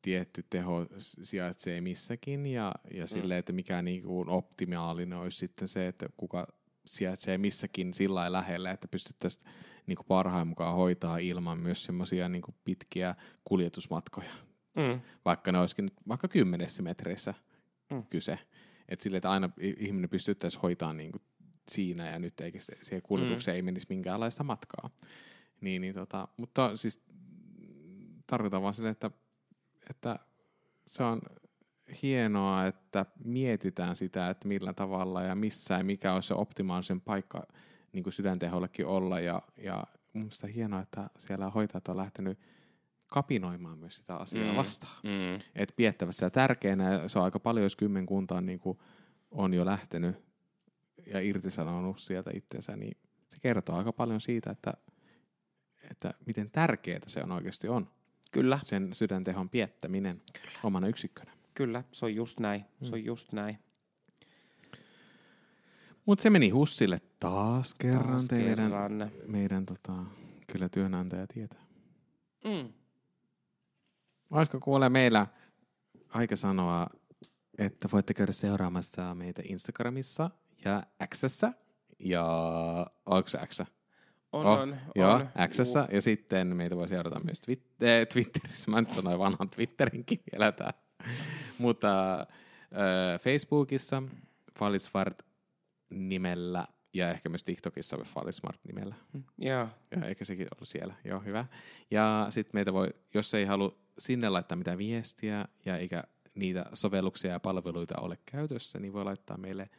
tietty 0.03 0.44
teho 0.51 0.86
sijaitsee 0.98 1.80
missäkin 1.80 2.46
ja, 2.46 2.74
ja 2.94 3.05
mm. 3.05 3.09
sille, 3.09 3.38
että 3.38 3.53
mikä 3.53 3.82
niinku 3.82 4.24
optimaalinen 4.28 5.18
olisi 5.18 5.38
sitten 5.38 5.68
se, 5.68 5.88
että 5.88 6.09
kuka 6.16 6.46
sijaitsee 6.86 7.38
missäkin 7.38 7.94
sillä 7.94 8.32
lähellä, 8.32 8.70
että 8.70 8.88
pystyttäisiin 8.88 9.44
niinku 9.86 10.05
parhaan 10.05 10.48
mukaan 10.48 10.76
hoitaa 10.76 11.18
ilman 11.18 11.59
myös 11.59 11.84
semmoisia 11.84 12.28
niinku 12.28 12.55
pitkiä 12.64 13.14
kuljetusmatkoja 13.44 14.32
mm. 14.76 15.01
vaikka 15.24 15.53
ne 15.53 15.59
olisikin 15.59 15.90
vaikka 16.09 16.28
kymmenessä 16.28 16.82
metreissä 16.82 17.34
mm. 17.90 18.03
kyse. 18.11 18.38
Että 18.88 19.03
sille, 19.03 19.16
että 19.16 19.30
aina 19.30 19.51
ihminen 19.61 20.11
pystyttäisi 20.11 20.59
hoitaa 20.62 20.92
niin 20.92 21.12
kuin 21.12 21.22
siinä 21.68 22.11
ja 22.11 22.18
nyt 22.18 22.40
eikä 22.40 22.61
se, 22.61 22.76
siihen 22.80 23.03
kuljetukseen 23.03 23.55
mm. 23.55 23.57
ei 23.57 23.62
menisi 23.62 23.86
minkäänlaista 23.88 24.44
matkaa. 24.44 24.90
Niin, 25.61 25.82
niin 25.82 25.94
tota, 25.94 26.28
mutta 26.36 26.76
siis 26.76 27.03
tarkoitan 28.26 28.62
vaan 28.62 28.74
sille, 28.74 28.88
että, 28.88 29.11
että 29.91 30.18
se 30.87 31.03
on 31.03 31.20
hienoa, 32.03 32.66
että 32.66 33.07
mietitään 33.24 33.97
sitä, 33.97 34.31
että 34.31 34.49
millä 34.49 34.72
tavalla 34.72 35.22
ja 35.22 35.35
missä 35.35 35.74
ja 35.74 35.85
mikä 35.85 36.14
olisi 36.14 36.28
se 36.28 36.35
optimaalisen 36.35 37.01
paikka 37.01 37.47
niin 37.93 38.03
kuin 38.03 38.12
sydäntehollekin 38.12 38.87
olla. 38.87 39.20
Ja, 39.20 39.43
ja 39.57 39.85
mun 40.12 40.22
mielestä 40.22 40.47
hienoa, 40.47 40.81
että 40.81 41.11
siellä 41.18 41.51
hoitajat 41.51 41.89
on 41.89 41.97
lähtenyt– 41.97 42.39
kapinoimaan 43.11 43.78
myös 43.78 43.97
sitä 43.97 44.16
asiaa 44.16 44.53
mm. 44.53 44.57
vastaan. 44.57 44.97
Mm. 45.03 45.35
Että 45.55 45.74
piettävä 45.76 46.12
sitä 46.12 46.31
tärkeänä, 46.31 47.09
se 47.09 47.18
on 47.18 47.24
aika 47.24 47.41
paljon, 47.41 47.62
jos 47.62 47.76
kymmenkunta 47.76 48.41
niin 48.41 48.59
kuin 48.59 48.78
on 49.31 49.55
jo 49.55 49.66
lähtenyt 49.66 50.16
ja 51.07 51.20
irtisanonut 51.20 51.99
sieltä 51.99 52.31
itseensä, 52.35 52.76
niin 52.76 52.97
se 53.28 53.37
kertoo 53.41 53.76
aika 53.76 53.93
paljon 53.93 54.20
siitä, 54.20 54.51
että, 54.51 54.74
että 55.91 56.14
miten 56.26 56.51
tärkeää 56.51 57.01
se 57.07 57.22
on 57.22 57.33
oikeasti 57.33 57.68
on. 57.68 57.91
Kyllä. 58.31 58.61
Sen 58.62 58.93
sydäntehon 58.93 59.51
piettäminen 59.51 60.22
Kyllä. 60.33 60.59
omana 60.62 60.89
yksikkönä. 60.89 61.33
Kyllä, 61.55 61.85
se 61.93 62.05
on 62.05 62.14
just 62.14 62.41
näin. 62.41 62.61
Mm. 62.61 62.87
Se 62.87 62.95
on 62.95 63.05
just 63.05 63.33
näin. 63.33 63.59
Mutta 66.07 66.22
se 66.22 66.31
meni 66.31 66.49
Hussille 66.49 67.01
taas 67.20 67.74
kerran. 67.74 68.09
Taas 68.09 68.28
teidän, 68.28 68.57
kerran. 68.57 69.11
Meidän 69.26 69.66
tota, 69.66 69.93
kyllä 70.53 70.68
työnantaja 70.68 71.26
tietää. 71.26 71.62
Mm. 72.45 72.72
Olisiko 74.31 74.61
kuule 74.61 74.89
meillä 74.89 75.26
aika 76.09 76.37
sanoa, 76.37 76.87
että 77.59 77.89
voitte 77.93 78.14
käydä 78.14 78.33
seuraamassa 78.33 79.14
meitä 79.14 79.43
Instagramissa 79.45 80.31
ja 80.64 80.83
Xssä 81.14 81.53
ja 81.99 82.26
onko 83.07 83.28
X? 83.47 83.62
On, 84.33 84.47
oh, 84.47 84.59
on, 84.59 84.76
joo, 84.95 85.12
on. 85.12 85.28
Xssä, 85.49 85.89
ja 85.93 86.01
sitten 86.01 86.57
meitä 86.57 86.76
voi 86.76 86.89
seurata 86.89 87.20
myös 87.24 87.41
Twit- 87.41 87.87
äh, 87.87 88.07
Twitterissä. 88.12 88.70
Mä 88.70 88.81
nyt 88.81 88.91
sanoin 88.91 89.18
vanhan 89.18 89.49
Twitterinkin 89.49 90.20
vielä 90.33 90.53
tää. 90.53 90.72
Mutta 91.59 92.20
äh, 92.20 93.20
Facebookissa 93.20 94.03
Fallisvart 94.59 95.22
nimellä 95.91 96.66
ja 96.95 97.11
ehkä 97.11 97.28
myös 97.28 97.45
TikTokissa 97.45 97.99
Fallismart 98.05 98.61
nimellä. 98.64 98.95
Joo. 99.39 99.68
Ja 99.91 100.07
eikä 100.07 100.24
sekin 100.24 100.49
ollut 100.57 100.68
siellä. 100.68 100.95
Joo, 101.05 101.20
hyvä. 101.20 101.45
Ja 101.91 102.26
sitten 102.31 102.51
meitä 102.55 102.72
voi, 102.72 102.89
jos 103.14 103.35
ei 103.35 103.45
halua 103.45 103.78
sinne 103.99 104.28
laittaa 104.28 104.57
mitään 104.57 104.78
viestiä 104.78 105.49
ja 105.64 105.76
eikä 105.76 106.05
niitä 106.35 106.66
sovelluksia 106.74 107.31
ja 107.31 107.41
palveluita 107.41 108.01
ole 108.01 108.18
käytössä, 108.26 108.78
niin 108.78 108.93
voi 108.93 109.05
laittaa 109.05 109.37
meille 109.37 109.70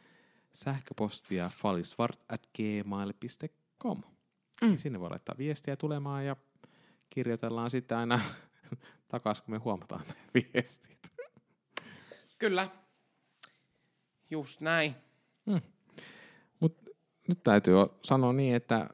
sähköpostia 0.52 1.48
falisvart 1.54 2.24
at 2.28 2.46
gmail.com. 2.56 4.02
Mm. 4.62 4.76
Sinne 4.76 5.00
voi 5.00 5.10
laittaa 5.10 5.34
viestiä 5.38 5.76
tulemaan 5.76 6.26
ja 6.26 6.36
kirjoitellaan 7.10 7.70
sitten 7.70 7.98
aina 7.98 8.20
takaisin, 9.08 9.44
kun 9.44 9.54
me 9.54 9.58
huomataan 9.58 10.04
ne 10.08 10.14
viestit. 10.54 11.12
Kyllä. 12.38 12.68
Just 14.30 14.60
näin. 14.60 14.94
Mm. 15.46 15.60
Mut 16.60 16.76
nyt 17.28 17.42
täytyy 17.42 17.74
sanoa 18.04 18.32
niin, 18.32 18.54
että 18.56 18.88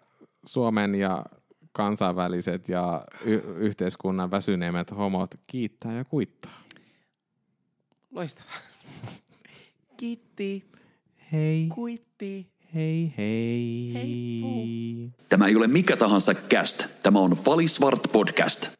Suomen 0.46 0.94
ja 0.94 1.24
kansainväliset 1.72 2.68
ja 2.68 3.04
y- 3.24 3.42
yhteiskunnan 3.56 4.30
väsyneimmät 4.30 4.90
homot 4.90 5.34
kiittää 5.46 5.92
ja 5.92 6.04
kuittaa. 6.04 6.60
Loistavaa. 8.10 8.52
Kiitti. 9.96 10.70
Hei. 11.32 11.68
Kuitti. 11.74 12.52
Hei 12.74 13.12
hei. 13.18 13.90
Hei 13.94 15.10
Tämä 15.28 15.46
ei 15.46 15.56
ole 15.56 15.66
mikä 15.66 15.96
tahansa 15.96 16.34
cast. 16.34 16.86
Tämä 17.02 17.18
on 17.18 17.30
Falisvart 17.30 18.02
podcast. 18.12 18.77